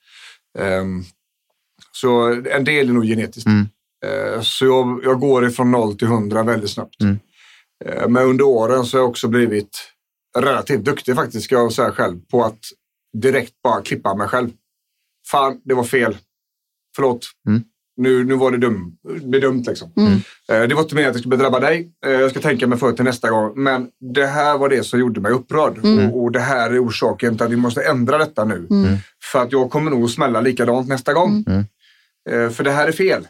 Ehm, 0.58 1.04
så 1.92 2.42
en 2.50 2.64
del 2.64 2.88
är 2.88 2.92
nog 2.92 3.04
genetiskt. 3.04 3.46
Mm. 3.46 3.68
Ehm, 4.06 4.42
så 4.42 4.64
jag, 4.66 5.00
jag 5.04 5.20
går 5.20 5.46
ifrån 5.46 5.70
noll 5.70 5.98
till 5.98 6.08
hundra 6.08 6.42
väldigt 6.42 6.70
snabbt. 6.70 7.00
Mm. 7.02 7.18
Ehm, 7.84 8.12
men 8.12 8.22
under 8.26 8.44
åren 8.44 8.84
så 8.84 8.96
har 8.96 9.02
jag 9.02 9.10
också 9.10 9.28
blivit 9.28 9.92
relativt 10.38 10.84
duktig 10.84 11.14
faktiskt, 11.14 11.44
ska 11.44 11.54
jag 11.54 11.72
säga 11.72 11.92
själv, 11.92 12.20
på 12.30 12.44
att 12.44 12.58
direkt 13.22 13.52
bara 13.64 13.82
klippa 13.82 14.14
mig 14.14 14.28
själv. 14.28 14.50
Fan, 15.30 15.60
det 15.64 15.74
var 15.74 15.84
fel. 15.84 16.16
Förlåt. 16.96 17.26
Mm. 17.48 17.62
Nu, 17.98 18.24
nu 18.24 18.34
var 18.34 18.50
det 18.50 18.56
dum, 18.58 18.92
det 19.22 19.40
dumt 19.40 19.64
liksom. 19.66 19.92
Mm. 19.96 20.12
Eh, 20.48 20.68
Det 20.68 20.74
var 20.74 20.82
inte 20.82 20.94
meningen 20.94 21.10
att 21.10 21.14
det 21.14 21.20
skulle 21.20 21.36
drabba 21.36 21.60
dig. 21.60 21.92
Eh, 22.06 22.12
Jag 22.12 22.30
ska 22.30 22.40
tänka 22.40 22.66
mig 22.66 22.78
för 22.78 22.92
till 22.92 23.04
nästa 23.04 23.30
gång. 23.30 23.52
Men 23.62 23.88
det 24.14 24.26
här 24.26 24.58
var 24.58 24.68
det 24.68 24.82
som 24.84 25.00
gjorde 25.00 25.20
mig 25.20 25.32
upprörd. 25.32 25.78
Mm. 25.84 26.10
Och, 26.10 26.22
och 26.22 26.32
det 26.32 26.40
här 26.40 26.70
är 26.70 26.84
orsaken 26.86 27.36
till 27.36 27.46
att 27.46 27.52
vi 27.52 27.56
måste 27.56 27.82
ändra 27.82 28.18
detta 28.18 28.44
nu. 28.44 28.66
Mm. 28.70 28.96
För 29.32 29.42
att 29.42 29.52
jag 29.52 29.70
kommer 29.70 29.90
nog 29.90 30.04
att 30.04 30.10
smälla 30.10 30.40
likadant 30.40 30.88
nästa 30.88 31.12
gång. 31.12 31.44
Mm. 31.46 31.64
Eh, 32.30 32.50
För 32.50 32.64
det 32.64 32.70
här 32.70 32.88
är 32.88 32.92
fel. 32.92 33.28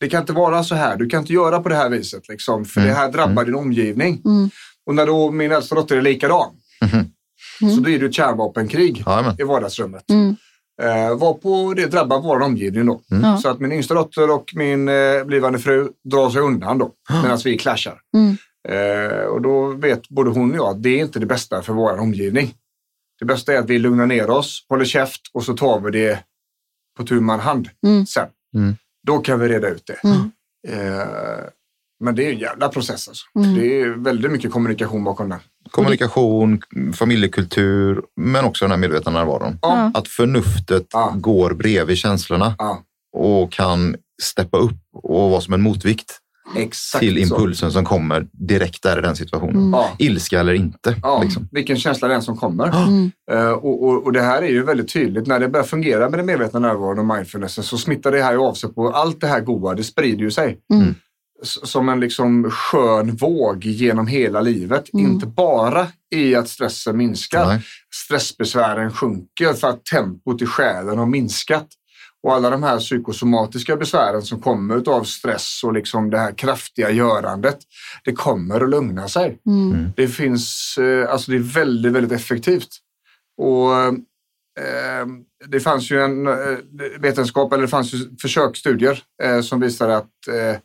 Det 0.00 0.08
kan 0.08 0.20
inte 0.20 0.32
vara 0.32 0.64
så 0.64 0.74
här. 0.74 0.96
Du 0.96 1.08
kan 1.08 1.20
inte 1.20 1.32
göra 1.32 1.60
på 1.62 1.68
det 1.68 1.74
här 1.74 1.88
viset. 1.90 2.28
Liksom, 2.28 2.64
för 2.64 2.80
Mm. 2.80 2.92
det 2.92 2.96
här 3.00 3.12
drabbar 3.12 3.44
din 3.44 3.54
omgivning. 3.54 4.22
Mm. 4.24 4.50
Och 4.86 4.94
när 4.94 5.06
då 5.06 5.30
min 5.30 5.52
äldsta 5.52 5.74
dotter 5.74 5.96
är 5.96 6.02
likadan. 6.02 6.50
Mm. 6.92 7.74
Så 7.76 7.80
blir 7.82 8.00
det 8.00 8.06
ett 8.06 8.14
kärnvapenkrig 8.14 9.02
Jajamän. 9.06 9.36
i 9.38 9.42
vardagsrummet. 9.42 10.10
Mm. 10.10 10.36
Eh, 10.82 11.16
varpå 11.18 11.74
det 11.74 11.86
drabbar 11.86 12.20
vår 12.20 12.40
omgivning 12.40 12.86
då. 12.86 13.00
Ja. 13.22 13.36
Så 13.36 13.48
att 13.48 13.60
min 13.60 13.72
yngsta 13.72 13.94
dotter 13.94 14.30
och 14.30 14.52
min 14.54 14.88
eh, 14.88 15.24
blivande 15.26 15.58
fru 15.58 15.88
drar 16.10 16.30
sig 16.30 16.40
undan 16.40 16.78
då. 16.78 16.92
Medan 17.22 17.38
vi 17.44 17.58
clashar. 17.58 18.00
Mm. 18.16 18.36
Eh, 18.68 19.18
och 19.24 19.42
då 19.42 19.66
vet 19.66 20.08
både 20.08 20.30
hon 20.30 20.50
och 20.50 20.56
jag 20.56 20.66
att 20.76 20.82
det 20.82 20.88
är 20.88 21.04
inte 21.04 21.18
det 21.18 21.26
bästa 21.26 21.62
för 21.62 21.72
vår 21.72 21.98
omgivning. 21.98 22.54
Det 23.18 23.24
bästa 23.24 23.52
är 23.52 23.58
att 23.58 23.70
vi 23.70 23.78
lugnar 23.78 24.06
ner 24.06 24.30
oss, 24.30 24.66
håller 24.68 24.84
käft 24.84 25.20
och 25.34 25.44
så 25.44 25.54
tar 25.56 25.80
vi 25.80 25.90
det 25.90 26.18
på 26.96 27.04
tu 27.04 27.20
man 27.20 27.40
hand 27.40 27.68
Mm. 27.86 28.06
sen. 28.06 28.26
Då 29.08 29.18
kan 29.18 29.40
vi 29.40 29.48
reda 29.48 29.68
ut 29.68 29.86
det. 29.86 30.08
Mm. 30.08 30.30
Eh, 30.68 31.06
men 32.04 32.14
det 32.14 32.26
är 32.26 32.32
en 32.32 32.38
jävla 32.38 32.68
process 32.68 33.08
alltså. 33.08 33.24
Mm. 33.38 33.54
Det 33.54 33.80
är 33.80 33.88
väldigt 33.88 34.30
mycket 34.30 34.52
kommunikation 34.52 35.04
bakom 35.04 35.28
den. 35.28 35.38
Kommunikation, 35.70 36.60
familjekultur, 36.94 38.02
men 38.16 38.44
också 38.44 38.64
den 38.64 38.70
här 38.70 38.78
medvetna 38.78 39.12
närvaron. 39.12 39.58
Ja. 39.62 39.90
Att 39.94 40.08
förnuftet 40.08 40.86
Ja. 40.92 41.14
går 41.16 41.54
bredvid 41.54 41.96
känslorna 41.98 42.54
Ja, 42.58 42.82
och 43.16 43.52
kan 43.52 43.96
steppa 44.22 44.58
upp 44.58 44.80
och 45.02 45.30
vara 45.30 45.40
som 45.40 45.54
en 45.54 45.62
motvikt 45.62 46.18
exakt 46.56 47.00
till 47.00 47.28
så. 47.28 47.34
impulsen 47.34 47.72
som 47.72 47.84
kommer 47.84 48.26
direkt 48.32 48.82
där 48.82 48.98
i 48.98 49.02
den 49.02 49.16
situationen. 49.16 49.56
Mm. 49.56 49.70
Ja. 49.72 49.90
Ilska 49.98 50.40
eller 50.40 50.52
inte. 50.54 50.96
Ja, 51.02 51.20
Liksom. 51.22 51.48
vilken 51.52 51.76
känsla 51.76 52.08
det 52.08 52.14
är 52.14 52.20
som 52.20 52.36
kommer. 52.36 52.86
Mm. 52.86 53.10
Eh, 53.30 53.50
och, 53.50 53.84
och, 53.84 54.04
och 54.04 54.12
det 54.12 54.22
här 54.22 54.42
är 54.42 54.48
ju 54.48 54.62
väldigt 54.64 54.92
tydligt. 54.92 55.26
När 55.26 55.40
det 55.40 55.48
börjar 55.48 55.66
fungera 55.66 56.10
med 56.10 56.18
den 56.18 56.26
medvetna 56.26 56.60
närvaron 56.60 56.98
och 57.10 57.16
mindfulnessen 57.16 57.64
så 57.64 57.78
smittar 57.78 58.12
det 58.12 58.22
här 58.22 58.32
ju 58.32 58.38
av 58.38 58.54
sig 58.54 58.74
på 58.74 58.90
allt 58.90 59.20
det 59.20 59.26
här 59.26 59.40
goda. 59.40 59.74
Det 59.74 59.84
sprider 59.84 60.22
ju 60.22 60.30
sig. 60.30 60.58
Mm. 60.74 60.94
S- 61.42 61.70
Som 61.70 61.88
en 61.88 62.00
liksom 62.00 62.50
skön 62.50 63.16
våg 63.16 63.64
genom 63.64 64.06
hela 64.06 64.40
livet. 64.40 64.94
Mm. 64.94 65.06
Inte 65.12 65.26
bara 65.26 65.86
i 66.14 66.34
att 66.34 66.48
stressen 66.48 66.96
minskar. 66.96 67.46
Nej. 67.46 67.60
Stressbesvären 67.94 68.92
sjunker 68.92 69.52
för 69.52 69.68
att 69.68 69.84
tempot 69.84 70.42
i 70.42 70.46
själen 70.46 70.98
har 70.98 71.06
minskat. 71.06 71.66
Och 72.22 72.34
alla 72.34 72.50
de 72.50 72.62
här 72.62 72.78
psykosomatiska 72.78 73.76
besvären 73.76 74.22
som 74.22 74.40
kommer 74.40 74.88
av 74.88 75.04
stress 75.04 75.60
och 75.64 75.72
liksom 75.72 76.10
det 76.10 76.18
här 76.18 76.32
kraftiga 76.32 76.90
görandet, 76.90 77.58
det 78.04 78.12
kommer 78.12 78.60
att 78.60 78.70
lugna 78.70 79.08
sig. 79.08 79.38
Mm. 79.46 79.92
Det 79.96 80.08
finns, 80.08 80.78
eh, 80.78 81.12
alltså 81.12 81.30
det 81.30 81.36
är 81.36 81.54
väldigt, 81.54 81.92
väldigt 81.92 82.12
effektivt. 82.12 82.68
Och 83.38 83.74
eh, 83.82 85.06
det 85.46 85.60
fanns 85.60 85.90
ju 85.90 86.00
en 86.00 86.26
eh, 86.26 86.58
vetenskap, 87.00 87.52
eller 87.52 87.62
det 87.62 87.68
fanns 87.68 87.94
ju 87.94 88.16
försöksstudier 88.22 89.02
eh, 89.22 89.40
som 89.40 89.60
visade 89.60 89.96
att 89.96 90.28
eh, 90.28 90.60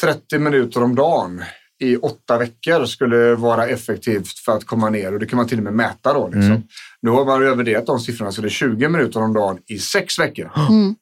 30 0.00 0.38
minuter 0.38 0.82
om 0.82 0.94
dagen 0.94 1.44
i 1.82 1.96
åtta 1.96 2.38
veckor 2.38 2.84
skulle 2.86 3.34
vara 3.34 3.66
effektivt 3.66 4.38
för 4.38 4.52
att 4.56 4.64
komma 4.64 4.90
ner 4.90 5.12
och 5.14 5.18
det 5.20 5.26
kan 5.26 5.36
man 5.36 5.48
till 5.48 5.58
och 5.58 5.64
med 5.64 5.72
mäta 5.74 6.12
då. 6.14 6.26
Liksom. 6.26 6.42
Mm. 6.42 6.62
Nu 7.02 7.10
har 7.10 7.24
man 7.24 7.42
överdelat 7.42 7.86
de 7.86 8.00
siffrorna 8.00 8.32
så 8.32 8.40
det 8.42 8.48
är 8.48 8.50
20 8.50 8.88
minuter 8.88 9.20
om 9.22 9.32
dagen 9.34 9.58
i 9.66 9.78
sex 9.78 10.18
veckor. 10.18 10.50
Mm. 10.70 10.94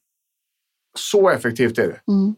Så 0.99 1.31
effektivt 1.31 1.79
är 1.79 1.83
det. 1.89 2.13
Mm. 2.13 2.35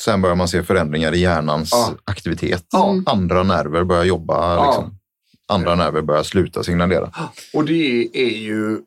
Sen 0.00 0.22
börjar 0.22 0.36
man 0.36 0.48
se 0.48 0.62
förändringar 0.62 1.14
i 1.14 1.18
hjärnans 1.20 1.68
Ja. 1.72 1.94
aktivitet. 2.04 2.64
Ja. 2.70 3.02
Andra 3.06 3.42
nerver 3.42 3.84
börjar 3.84 4.04
jobba. 4.04 4.54
Ja. 4.54 4.66
Liksom. 4.66 4.94
Andra 5.52 5.74
nerver 5.74 6.02
börjar 6.02 6.22
sluta 6.22 6.62
signalera. 6.62 7.10
Och 7.54 7.64
det 7.64 8.08
är 8.12 8.38
ju, 8.38 8.78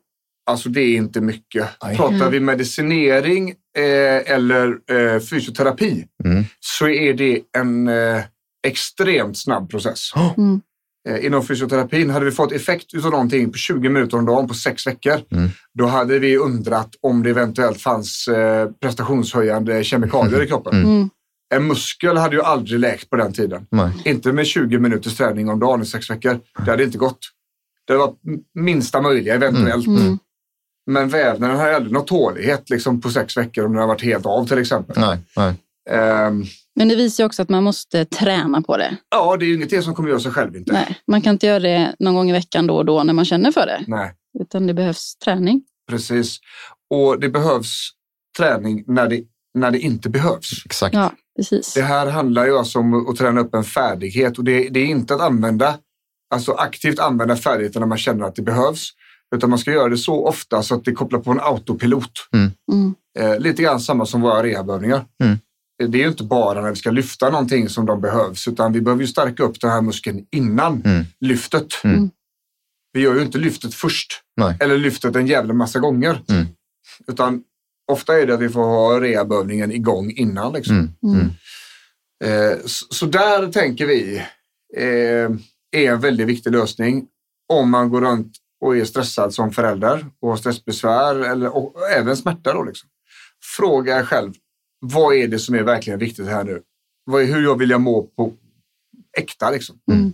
alltså 0.50 0.68
det 0.68 0.80
är 0.80 0.96
inte 0.96 1.20
mycket. 1.20 1.68
Nej. 1.84 1.96
Pratar 1.96 2.30
vi 2.30 2.40
medicinering 2.40 3.48
eh, 3.78 4.32
eller 4.34 4.78
eh, 4.90 5.20
fysioterapi 5.20 6.04
Mm. 6.24 6.44
så 6.60 6.88
är 6.88 7.14
det 7.14 7.40
en 7.58 7.88
eh, 7.88 8.22
extremt 8.64 9.38
snabb 9.38 9.70
process. 9.70 10.10
Mm. 10.36 10.60
Eh, 11.08 11.26
inom 11.26 11.46
fysioterapin, 11.46 12.10
hade 12.10 12.24
vi 12.24 12.30
fått 12.30 12.52
effekt 12.52 12.94
utav 12.94 13.10
någonting 13.10 13.52
på 13.52 13.58
20 13.58 13.88
minuter 13.88 14.16
om 14.18 14.24
dagen 14.24 14.48
på 14.48 14.54
sex 14.54 14.86
veckor, 14.86 15.20
Mm. 15.32 15.50
då 15.78 15.86
hade 15.86 16.18
vi 16.18 16.36
undrat 16.36 16.90
om 17.00 17.22
det 17.22 17.30
eventuellt 17.30 17.80
fanns 17.80 18.28
eh, 18.28 18.68
prestationshöjande 18.80 19.84
kemikalier 19.84 20.42
i 20.42 20.46
kroppen. 20.46 20.74
Mm. 20.74 20.90
Mm. 20.90 21.10
En 21.54 21.66
muskel 21.66 22.16
hade 22.16 22.36
ju 22.36 22.42
aldrig 22.42 22.80
läkt 22.80 23.10
på 23.10 23.16
den 23.16 23.32
tiden. 23.32 23.66
Nej. 23.70 23.90
Inte 24.04 24.32
med 24.32 24.46
20 24.46 24.78
minuters 24.78 25.16
träning 25.16 25.48
om 25.48 25.60
dagen 25.60 25.82
i 25.82 25.86
sex 25.86 26.10
veckor. 26.10 26.40
Det 26.64 26.70
hade 26.70 26.84
inte 26.84 26.98
gått. 26.98 27.18
Det 27.86 27.96
var 27.96 28.14
minsta 28.54 29.00
möjliga 29.00 29.34
eventuellt. 29.34 29.86
Mm. 29.86 30.18
Men 30.86 31.08
vävnaden 31.08 31.56
har 31.56 31.68
aldrig 31.68 31.92
nått 31.92 32.06
tålighet 32.06 32.70
liksom, 32.70 33.00
på 33.00 33.10
sex 33.10 33.36
veckor 33.36 33.64
om 33.64 33.72
den 33.72 33.80
har 33.80 33.88
varit 33.88 34.02
helt 34.02 34.26
av 34.26 34.46
till 34.46 34.58
exempel. 34.58 34.96
Nej, 35.00 35.18
nej. 35.36 35.54
Ehm, 35.90 36.44
Men 36.76 36.88
det 36.88 36.96
visar 36.96 37.24
ju 37.24 37.26
också 37.26 37.42
att 37.42 37.48
man 37.48 37.64
måste 37.64 38.04
träna 38.04 38.62
på 38.62 38.76
det. 38.76 38.96
ja, 39.10 39.36
det 39.36 39.44
är 39.44 39.46
ju 39.46 39.54
ingenting 39.54 39.82
som 39.82 39.94
kommer 39.94 40.08
göra 40.08 40.20
sig 40.20 40.32
själv 40.32 40.56
inte. 40.56 40.72
Nej, 40.72 40.98
man 41.06 41.20
kan 41.22 41.32
inte 41.32 41.46
göra 41.46 41.58
det 41.58 41.94
någon 41.98 42.14
gång 42.14 42.30
i 42.30 42.32
veckan 42.32 42.66
då 42.66 42.76
och 42.76 42.84
då 42.84 43.02
när 43.02 43.12
man 43.14 43.24
känner 43.24 43.52
för 43.52 43.66
det. 43.66 43.84
Nej, 43.86 44.12
Utan 44.40 44.66
det 44.66 44.74
behövs 44.74 45.16
träning. 45.16 45.62
precis. 45.90 46.38
Och 46.90 47.20
det 47.20 47.28
behövs 47.28 47.90
träning 48.38 48.84
när 48.86 49.08
det, 49.08 49.22
när 49.58 49.70
det 49.70 49.78
inte 49.78 50.08
behövs. 50.08 50.50
Exakt. 50.66 50.94
Ja, 50.94 51.12
precis. 51.36 51.74
Det 51.74 51.82
här 51.82 52.06
handlar 52.06 52.46
ju 52.46 52.58
alltså 52.58 52.78
om 52.78 53.08
att 53.10 53.16
träna 53.16 53.40
upp 53.40 53.54
en 53.54 53.64
färdighet 53.64 54.38
och 54.38 54.44
det, 54.44 54.68
det 54.68 54.80
är 54.80 54.86
inte 54.86 55.14
att 55.14 55.20
använda, 55.20 55.78
alltså 56.34 56.52
aktivt 56.52 56.98
använda 56.98 57.36
färdigheten 57.36 57.80
när 57.80 57.86
man 57.86 57.98
känner 57.98 58.24
att 58.24 58.34
det 58.34 58.42
behövs. 58.42 58.90
Utan 59.34 59.50
man 59.50 59.58
ska 59.58 59.72
göra 59.72 59.88
det 59.88 59.96
så 59.98 60.26
ofta 60.26 60.62
så 60.62 60.74
att 60.74 60.84
det 60.84 60.92
kopplar 60.92 61.20
på 61.20 61.30
en 61.30 61.40
autopilot. 61.40 62.10
Mm. 62.34 62.94
Eh, 63.18 63.38
lite 63.38 63.62
grann 63.62 63.80
samma 63.80 64.06
som 64.06 64.20
våra 64.20 64.42
rehabövningar. 64.42 65.04
Mm. 65.24 65.38
Det 65.78 66.02
är 66.02 66.08
inte 66.08 66.24
bara 66.24 66.60
när 66.62 66.70
vi 66.70 66.76
ska 66.76 66.90
lyfta 66.90 67.30
någonting 67.30 67.68
som 67.68 67.86
de 67.86 68.00
behövs, 68.00 68.48
utan 68.48 68.72
vi 68.72 68.80
behöver 68.80 69.02
ju 69.02 69.08
stärka 69.08 69.42
upp 69.42 69.60
den 69.60 69.70
här 69.70 69.82
muskeln 69.82 70.26
innan 70.30 70.82
Mm. 70.84 71.04
lyftet. 71.20 71.66
Mm. 71.84 72.10
Vi 72.92 73.00
gör 73.00 73.14
ju 73.14 73.22
inte 73.22 73.38
lyftet 73.38 73.74
först, 73.74 74.20
Nej. 74.36 74.56
eller 74.60 74.78
lyftet 74.78 75.16
en 75.16 75.26
jävla 75.26 75.54
massa 75.54 75.78
gånger. 75.78 76.22
Mm. 76.28 76.46
Utan 77.06 77.42
ofta 77.92 78.18
är 78.20 78.26
det 78.26 78.34
att 78.34 78.40
vi 78.40 78.48
får 78.48 78.64
ha 78.64 79.00
rehabövningen 79.00 79.72
igång 79.72 80.10
innan. 80.10 80.52
Liksom. 80.52 80.76
Mm. 80.76 80.94
Mm. 81.14 81.30
Eh, 82.24 82.58
så, 82.66 82.86
så 82.90 83.06
där 83.06 83.52
tänker 83.52 83.86
vi 83.86 84.16
eh, 84.76 85.30
är 85.76 85.92
en 85.92 86.00
väldigt 86.00 86.26
viktig 86.26 86.52
lösning 86.52 87.06
om 87.52 87.70
man 87.70 87.90
går 87.90 88.00
runt 88.00 88.32
och 88.60 88.76
är 88.76 88.84
stressad 88.84 89.34
som 89.34 89.52
förälder 89.52 90.06
och 90.20 90.28
har 90.28 90.36
stressbesvär 90.36 91.14
eller 91.16 91.56
och, 91.56 91.90
även 91.90 92.16
smärta. 92.16 92.52
Då, 92.52 92.62
liksom. 92.64 92.88
Fråga 93.56 93.98
er 93.98 94.04
själv, 94.04 94.32
vad 94.92 95.14
är 95.14 95.28
det 95.28 95.38
som 95.38 95.54
är 95.54 95.62
verkligen 95.62 95.98
viktigt 95.98 96.26
här 96.26 96.44
nu? 96.44 96.62
Vad 97.04 97.22
är, 97.22 97.26
hur 97.26 97.42
jag 97.42 97.58
vill 97.58 97.70
jag 97.70 97.80
må 97.80 98.02
på 98.02 98.32
äkta? 99.18 99.50
Liksom? 99.50 99.76
Mm. 99.92 100.12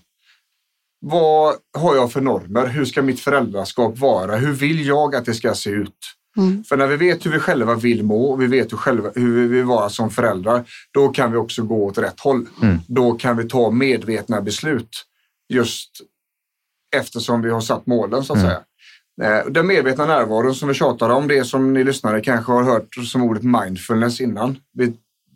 Vad 1.01 1.55
har 1.79 1.95
jag 1.97 2.12
för 2.12 2.21
normer? 2.21 2.66
Hur 2.66 2.85
ska 2.85 3.03
mitt 3.03 3.21
föräldraskap 3.21 3.99
vara? 3.99 4.37
Hur 4.37 4.53
vill 4.53 4.87
jag 4.87 5.14
att 5.14 5.25
det 5.25 5.35
ska 5.35 5.55
se 5.55 5.71
ut? 5.71 5.97
Mm. 6.37 6.64
För 6.64 6.77
när 6.77 6.87
vi 6.87 6.97
vet 6.97 7.27
hur 7.27 7.31
vi 7.31 7.39
själva 7.39 7.75
vill 7.75 8.03
må 8.05 8.25
och 8.31 8.43
vi 8.43 8.47
vet 8.47 8.73
hur, 8.73 8.77
själva, 8.77 9.11
hur 9.14 9.35
vi 9.43 9.47
vill 9.49 9.64
vara 9.64 9.89
som 9.89 10.11
föräldrar, 10.11 10.64
då 10.95 11.09
kan 11.09 11.33
vi 11.33 11.39
också 11.39 11.62
gå 11.62 11.85
åt 11.85 11.99
rätt 11.99 12.21
håll. 12.21 12.47
Mm. 12.62 12.79
Då 12.89 13.12
kan 13.12 13.37
vi 13.37 13.49
ta 13.49 13.71
medvetna 13.71 14.41
beslut 14.41 15.07
just 15.49 15.91
eftersom 16.97 17.43
vi 17.43 17.51
har 17.51 17.61
satt 17.61 17.87
målen 17.87 18.25
så 18.25 18.33
att 18.33 18.39
Mm. 18.39 18.51
säga. 18.51 18.62
Eh, 19.23 19.47
Den 19.51 19.66
medvetna 19.66 20.07
närvaron 20.07 20.55
som 20.55 20.68
vi 20.68 20.75
tjatar 20.75 21.11
om, 21.11 21.29
det 21.29 21.45
som 21.45 21.73
ni 21.73 21.85
lyssnare 21.85 22.21
kanske 22.21 22.53
har 22.53 22.62
hört 22.62 22.95
som 22.95 23.23
ordet 23.23 23.43
mindfulness 23.43 24.21
innan. 24.21 24.57
Vi, 24.73 24.93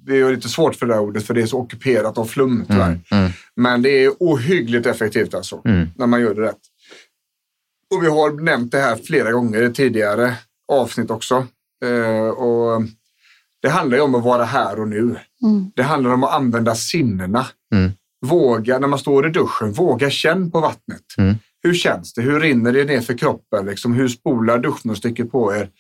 vi 0.07 0.23
har 0.23 0.31
lite 0.33 0.49
svårt 0.49 0.75
för 0.77 0.87
det 0.87 0.95
här 0.95 1.01
ordet 1.01 1.27
för 1.27 1.35
det 1.35 1.43
är 1.43 1.47
så 1.47 1.59
ockuperat 1.61 2.19
av 2.19 2.25
flum 2.25 2.65
tyvärr. 2.69 2.87
Mm. 2.87 3.01
Mm. 3.11 3.31
Men 3.57 3.83
det 3.83 4.05
är 4.05 4.13
ohyggligt 4.21 4.87
effektivt 4.87 5.35
alltså, 5.35 5.61
Mm. 5.65 5.89
när 5.97 6.07
man 6.07 6.21
gör 6.21 6.35
det 6.35 6.43
rätt. 6.43 6.59
Och 7.95 8.03
vi 8.03 8.09
har 8.09 8.31
nämnt 8.31 8.73
det 8.73 8.79
här 8.81 8.97
flera 8.97 9.33
gånger 9.33 9.71
tidigare. 9.71 10.35
avsnitt 10.73 11.11
också. 11.11 11.47
Eh, 11.85 12.29
och 12.29 12.83
det 13.63 13.69
handlar 13.69 13.97
ju 13.99 14.03
om 14.03 14.15
att 14.15 14.25
vara 14.25 14.45
här 14.45 14.81
och 14.81 14.89
nu. 14.89 15.01
Mm. 15.43 15.71
Det 15.77 15.83
handlar 15.83 16.11
om 16.11 16.25
att 16.25 16.33
använda 16.35 16.75
sinnena. 16.75 17.47
Mm. 17.75 17.93
Våga, 18.27 18.79
när 18.79 18.89
man 18.89 18.99
står 18.99 19.27
i 19.27 19.31
duschen, 19.31 19.73
våga 19.73 20.11
känn 20.11 20.51
på 20.51 20.61
vattnet. 20.61 21.03
Hur 21.65 21.75
känns 21.75 22.15
det? 22.15 22.23
Hur 22.23 22.41
rinner 22.41 22.73
det 22.73 22.85
ner 22.85 23.01
för 23.01 23.19
kroppen? 23.19 23.67
Liksom, 23.67 23.95
hur 23.95 24.09
spolar 24.09 24.59
duschmunstycket 24.59 25.33
på 25.33 25.55
er? 25.55 25.71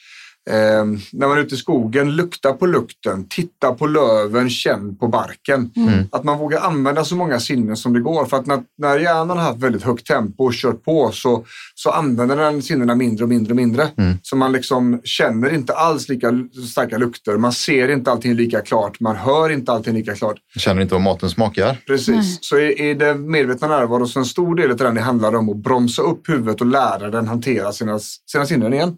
Eh, 0.50 0.84
när 1.12 1.28
man 1.28 1.38
är 1.38 1.42
ute 1.42 1.54
i 1.54 1.58
skogen, 1.58 2.16
lukta 2.16 2.52
på 2.52 2.66
lukten, 2.66 3.26
titta 3.28 3.72
på 3.72 3.86
löven, 3.86 4.50
känn 4.50 4.96
på 4.96 5.08
barken. 5.08 5.70
Mm. 5.76 6.04
Att 6.12 6.24
man 6.24 6.38
vågar 6.38 6.60
använda 6.60 7.04
så 7.04 7.16
många 7.16 7.40
sinnen 7.40 7.76
som 7.76 7.92
det 7.92 8.00
går. 8.00 8.26
För 8.26 8.36
att 8.36 8.46
när, 8.46 8.62
när 8.78 8.98
hjärnan 8.98 9.38
har 9.38 9.44
haft 9.44 9.58
väldigt 9.58 9.82
högt 9.82 10.06
tempo 10.06 10.44
och 10.44 10.52
kört 10.52 10.84
på 10.84 11.10
så, 11.12 11.44
så 11.74 11.90
använder 11.90 12.36
den 12.36 12.62
sinnena 12.62 12.94
mindre 12.94 13.24
och 13.24 13.28
mindre 13.28 13.52
och 13.52 13.56
mindre. 13.56 13.88
Mm. 13.98 14.18
Så 14.22 14.36
man 14.36 14.52
liksom 14.52 15.00
känner 15.04 15.54
inte 15.54 15.74
alls 15.74 16.08
lika 16.08 16.32
starka 16.70 16.98
lukter. 16.98 17.36
Man 17.36 17.52
ser 17.52 17.88
inte 17.88 18.10
allting 18.10 18.34
lika 18.34 18.60
klart. 18.60 19.00
Man 19.00 19.16
hör 19.16 19.50
inte 19.50 19.72
allting 19.72 19.94
lika 19.94 20.14
klart. 20.14 20.36
Känner 20.56 20.82
inte 20.82 20.94
vad 20.94 21.02
maten 21.02 21.30
smakar. 21.30 21.76
Precis. 21.86 22.08
Nej. 22.08 22.38
Så 22.40 22.56
är, 22.56 22.80
är 22.80 22.94
det 22.94 23.14
medvetna 23.14 23.68
närvaro 23.68 24.06
så 24.06 24.18
en 24.18 24.24
stor 24.24 24.54
del 24.54 24.70
av 24.70 24.76
den 24.76 24.94
det 24.94 25.00
handlar 25.00 25.34
om 25.34 25.48
att 25.48 25.56
bromsa 25.56 26.02
upp 26.02 26.28
huvudet 26.28 26.60
och 26.60 26.66
lära 26.66 27.10
den 27.10 27.28
hantera 27.28 27.72
sina, 27.72 27.98
sina 28.26 28.46
sinnen 28.46 28.74
igen. 28.74 28.96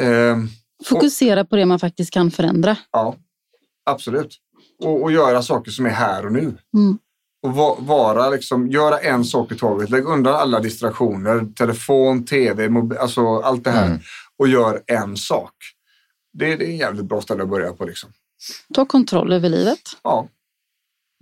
Ehm, 0.00 0.48
Fokusera 0.84 1.44
på 1.44 1.56
det 1.56 1.66
man 1.66 1.78
faktiskt 1.78 2.10
kan 2.10 2.30
förändra. 2.30 2.76
Ja, 2.90 3.16
absolut. 3.84 4.36
Och, 4.84 5.02
och 5.02 5.12
göra 5.12 5.42
saker 5.42 5.70
som 5.70 5.86
är 5.86 5.90
här 5.90 6.26
och 6.26 6.32
nu. 6.32 6.40
Mm. 6.74 6.98
Och 7.42 7.54
va, 7.54 7.76
vara 7.80 8.30
liksom, 8.30 8.68
göra 8.68 8.98
en 8.98 9.24
sak 9.24 9.52
i 9.52 9.56
taget. 9.56 9.90
Lägg 9.90 10.04
undan 10.04 10.34
alla 10.34 10.60
distraktioner, 10.60 11.52
telefon, 11.56 12.24
tv, 12.24 12.68
mobil, 12.68 12.98
alltså 12.98 13.36
allt 13.36 13.64
det 13.64 13.70
här. 13.70 13.86
Mm. 13.86 13.98
Och 14.38 14.48
gör 14.48 14.82
en 14.86 15.16
sak. 15.16 15.54
Det, 16.32 16.56
det 16.56 16.64
är 16.64 16.68
en 16.70 16.76
jävligt 16.76 17.04
bra 17.04 17.20
ställe 17.20 17.42
att 17.42 17.48
börja 17.48 17.72
på. 17.72 17.84
Liksom. 17.84 18.12
Ta 18.74 18.86
kontroll 18.86 19.32
över 19.32 19.48
livet. 19.48 19.80
Ja, 20.02 20.28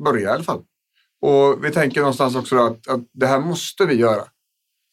börja 0.05 0.29
i 0.29 0.33
alla 0.33 0.45
fall. 0.45 0.63
Och 1.21 1.65
vi 1.65 1.71
tänker 1.71 2.01
någonstans 2.01 2.37
också 2.37 2.57
att, 2.59 2.89
att 2.89 3.01
det 3.13 3.27
här 3.27 3.41
måste 3.41 3.87
vi 3.87 3.95
göra. 3.95 4.25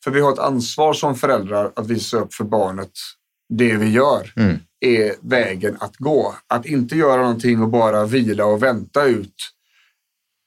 För 0.03 0.11
vi 0.11 0.21
har 0.21 0.34
ett 0.34 0.39
ansvar 0.39 0.93
som 0.93 1.15
föräldrar 1.15 1.71
att 1.76 1.88
visa 1.88 2.17
upp 2.17 2.34
för 2.34 2.43
barnet 2.43 2.91
det 3.50 3.78
vi 3.78 3.89
gör 3.89 4.34
Mm. 4.36 4.58
är 4.80 5.16
vägen 5.22 5.78
att 5.80 5.96
gå. 5.98 6.36
Att 6.48 6.66
inte 6.66 6.96
göra 6.96 7.22
någonting 7.22 7.62
och 7.62 7.70
bara 7.70 8.06
vila 8.06 8.46
och 8.46 8.64
vänta 8.64 9.06
ut 9.06 9.36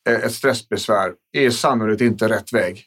eh, 0.08 0.14
ett 0.24 0.32
stressbesvär 0.34 1.12
är 1.32 1.50
sannolikt 1.50 2.00
inte 2.02 2.28
rätt 2.28 2.52
väg. 2.52 2.84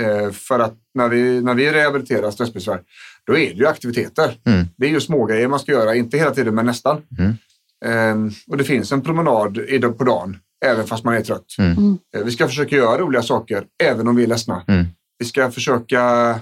Eh, 0.00 0.30
För 0.30 0.58
att 0.58 0.74
när 0.94 1.08
vi, 1.08 1.40
när 1.42 1.54
vi 1.54 1.72
rehabiliterar 1.72 2.30
stressbesvär, 2.30 2.82
då 3.26 3.32
är 3.36 3.48
det 3.50 3.54
ju 3.58 3.66
aktiviteter. 3.66 4.36
Mm. 4.46 4.66
Det 4.76 4.86
är 4.86 4.90
ju 4.90 5.00
smågrejer 5.00 5.48
man 5.48 5.60
ska 5.60 5.72
göra, 5.72 5.94
inte 5.94 6.18
hela 6.18 6.30
tiden 6.30 6.54
men 6.54 6.66
nästan. 6.66 7.02
Mm. 7.18 7.32
Eh, 7.84 8.32
Och 8.46 8.56
det 8.56 8.64
finns 8.64 8.92
en 8.92 9.02
promenad 9.02 9.58
på 9.98 10.04
dagen, 10.04 10.36
även 10.64 10.86
fast 10.86 11.04
man 11.04 11.14
är 11.14 11.20
trött. 11.20 11.46
Mm. 11.58 11.98
Eh, 12.16 12.24
Vi 12.24 12.30
ska 12.30 12.48
försöka 12.48 12.76
göra 12.76 12.98
roliga 12.98 13.22
saker, 13.22 13.64
även 13.82 14.08
om 14.08 14.16
vi 14.16 14.22
är 14.22 14.26
ledsna. 14.26 14.64
Mm. 14.68 14.84
Vi 15.18 15.24
ska 15.24 15.50
försöka 15.50 16.40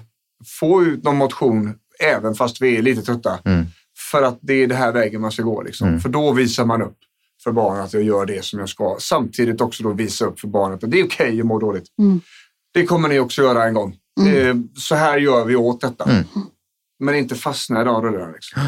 få 0.60 0.82
ut 0.82 1.04
någon 1.04 1.16
motion, 1.16 1.74
även 2.02 2.34
fast 2.34 2.62
vi 2.62 2.76
är 2.78 2.82
lite 2.82 3.02
trötta. 3.02 3.38
Mm. 3.44 3.66
För 4.10 4.22
att 4.22 4.38
det 4.40 4.52
är 4.54 4.66
det 4.66 4.74
här 4.74 4.92
vägen 4.92 5.20
man 5.20 5.32
ska 5.32 5.42
gå. 5.42 5.62
Liksom. 5.62 5.88
Mm. 5.88 6.00
För 6.00 6.08
då 6.08 6.32
visar 6.32 6.64
man 6.64 6.82
upp 6.82 6.96
för 7.44 7.52
barnet 7.52 7.84
att 7.84 7.92
jag 7.94 8.02
gör 8.02 8.26
det 8.26 8.44
som 8.44 8.58
jag 8.60 8.68
ska. 8.68 8.96
Samtidigt 9.00 9.60
också 9.60 9.82
då 9.82 9.92
visa 9.92 10.24
upp 10.24 10.40
för 10.40 10.48
barnet 10.48 10.84
att 10.84 10.90
det 10.90 11.00
är 11.00 11.04
okej 11.04 11.40
att 11.40 11.46
må 11.46 11.58
dåligt. 11.58 11.84
Mm. 11.98 12.20
Det 12.74 12.84
kommer 12.86 13.08
ni 13.08 13.18
också 13.18 13.42
göra 13.42 13.64
en 13.64 13.74
gång. 13.74 13.96
Eh, 14.36 14.54
Så 14.76 14.94
här 14.94 15.18
gör 15.18 15.44
vi 15.44 15.56
åt 15.56 15.80
detta. 15.80 16.04
Mm. 16.04 16.24
Men 16.98 17.14
inte 17.14 17.34
fastna 17.34 17.82
i 17.82 17.84
de 17.84 18.02
rullarna. 18.02 18.32
Liksom. 18.32 18.62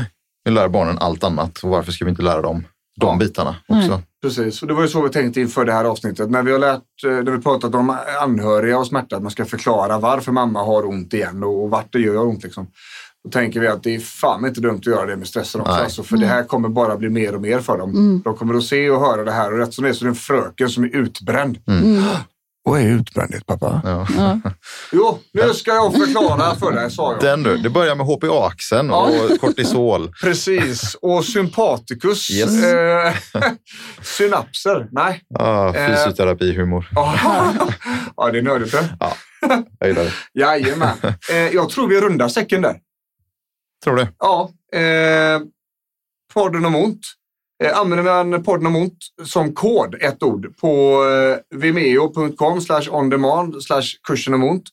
Vi 0.44 0.50
lär 0.50 0.68
barnen 0.68 0.98
allt 0.98 1.24
annat 1.24 1.58
och 1.58 1.70
varför 1.70 1.92
ska 1.92 2.04
vi 2.04 2.10
inte 2.10 2.22
lära 2.22 2.42
dem 2.42 2.64
de 3.00 3.06
Ja. 3.06 3.16
bitarna 3.16 3.56
också? 3.68 4.02
Precis, 4.22 4.62
och 4.62 4.68
det 4.68 4.74
var 4.74 4.82
ju 4.82 4.88
så 4.88 5.02
vi 5.02 5.08
tänkte 5.08 5.40
inför 5.40 5.64
det 5.64 5.72
här 5.72 5.84
avsnittet. 5.84 6.30
När 6.30 6.42
vi 6.42 6.52
har 6.52 6.58
lärt, 6.58 6.82
eh, 7.06 7.10
när 7.10 7.32
vi 7.32 7.42
pratat 7.42 7.74
om 7.74 7.96
anhöriga 8.22 8.78
och 8.78 8.86
smärta, 8.86 9.16
att 9.16 9.22
man 9.22 9.30
ska 9.30 9.44
förklara 9.44 9.98
varför 9.98 10.32
mamma 10.32 10.62
har 10.64 10.86
ont 10.88 11.14
igen 11.14 11.42
och, 11.44 11.62
och 11.64 11.70
vart 11.70 11.92
det 11.92 11.98
gör 12.00 12.16
ont. 12.26 12.42
Liksom. 12.44 12.66
Då 13.24 13.30
tänker 13.30 13.60
vi 13.60 13.66
att 13.68 13.82
det 13.82 13.94
är 13.94 14.00
fan 14.00 14.46
inte 14.46 14.60
dumt 14.60 14.78
att 14.78 14.86
göra 14.86 15.06
det 15.06 15.16
med 15.16 15.26
stressen 15.26 15.60
också. 15.60 15.72
Alltså, 15.72 16.02
för 16.02 16.16
det 16.16 16.26
här 16.26 16.44
kommer 16.44 16.68
bara 16.68 16.96
bli 16.96 17.08
mer 17.08 17.34
och 17.34 17.40
mer 17.42 17.60
för 17.60 17.78
dem. 17.78 18.22
De 18.24 18.36
kommer 18.36 18.54
att 18.54 18.64
se 18.64 18.90
och 18.90 19.00
höra 19.00 19.24
det 19.24 19.32
här 19.32 19.52
och 19.52 19.58
rätt 19.58 19.74
som 19.74 19.84
det 19.84 19.90
är 19.90 19.94
så 19.94 20.04
är 20.04 20.06
det 20.06 20.10
en 20.10 20.14
fröken 20.14 20.68
som 20.68 20.84
är 20.84 20.96
utbränd. 20.96 21.58
Vad 22.64 22.80
är 22.80 22.86
utbrändhet 22.86 23.46
pappa? 23.46 23.80
Ja. 23.84 24.06
Ja. 24.16 24.40
Jo, 24.92 25.18
nu 25.32 25.54
ska 25.54 25.70
jag 25.70 25.92
förklara 25.92 26.54
för 26.54 26.72
dig 26.72 26.90
sa 26.90 27.12
jag. 27.12 27.20
Den 27.20 27.42
du, 27.42 27.56
det 27.56 27.70
börjar 27.70 27.94
med 27.94 28.06
HPA-axeln 28.06 28.90
och 28.90 29.10
kortisol. 29.40 30.12
Precis, 30.22 30.94
och 31.02 31.24
sympaticus. 31.24 32.30
Yes. 32.30 32.64
Eh, 32.64 33.12
synapser. 34.02 34.88
Nej. 34.90 35.22
Ah, 35.38 35.72
fysioterapihumor. 35.72 36.88
Ja, 36.94 37.14
ja 38.16 38.30
det 38.30 38.38
är 38.38 38.42
nördigt. 38.42 38.72
det. 38.72 38.96
Ja, 39.00 39.16
jag 39.78 39.88
gillar 39.88 40.04
det. 40.04 40.12
Jajamän. 40.40 40.96
Eh, 41.30 41.36
jag 41.36 41.68
tror 41.70 41.88
vi 41.88 42.00
rundar 42.00 42.28
säcken 42.28 42.62
där. 42.62 42.76
Tror 43.84 43.96
det. 43.96 44.08
Ja, 44.18 44.50
eh, 44.74 45.40
podden 46.34 46.64
om 46.64 46.74
ont. 46.76 47.00
Eh, 47.64 47.78
använder 47.78 48.24
man 48.24 48.42
podden 48.42 48.66
om 48.66 48.76
ont 48.76 48.98
som 49.24 49.54
kod, 49.54 49.94
ett 49.94 50.22
ord, 50.22 50.56
på 50.60 51.02
eh, 51.04 51.58
vimeo.com 51.58 52.60
slash 52.60 52.82
on 52.90 53.10
demand 53.10 53.62
slash 53.62 53.82
kursen 54.08 54.34
om 54.34 54.44
ont 54.44 54.64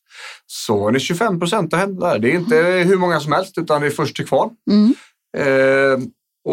så 0.48 0.88
är 0.88 0.92
det 0.92 1.00
25 1.00 1.40
procent 1.40 1.74
att 1.74 1.80
hämta 1.80 2.08
där. 2.08 2.20
Det 2.20 2.32
är 2.32 2.36
inte 2.36 2.56
hur 2.88 2.98
många 2.98 3.20
som 3.20 3.32
helst 3.32 3.58
utan 3.58 3.82
det 3.82 3.88
är 3.88 3.92
först 3.92 4.16
till 4.16 4.28
kvarn. 4.28 4.50
Mm. 4.72 4.94
Eh, 5.38 6.00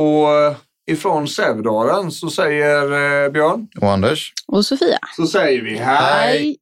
och 0.00 0.56
ifrån 0.90 1.28
Sävedalen 1.28 2.10
så 2.12 2.30
säger 2.30 2.82
eh, 3.24 3.30
Björn, 3.32 3.68
Och 3.80 3.92
Anders? 3.92 4.32
Och 4.46 4.64
Sofia. 4.66 4.98
så 5.16 5.26
säger 5.26 5.62
vi 5.62 5.76
hej. 5.76 5.96
Hej. 5.96 6.56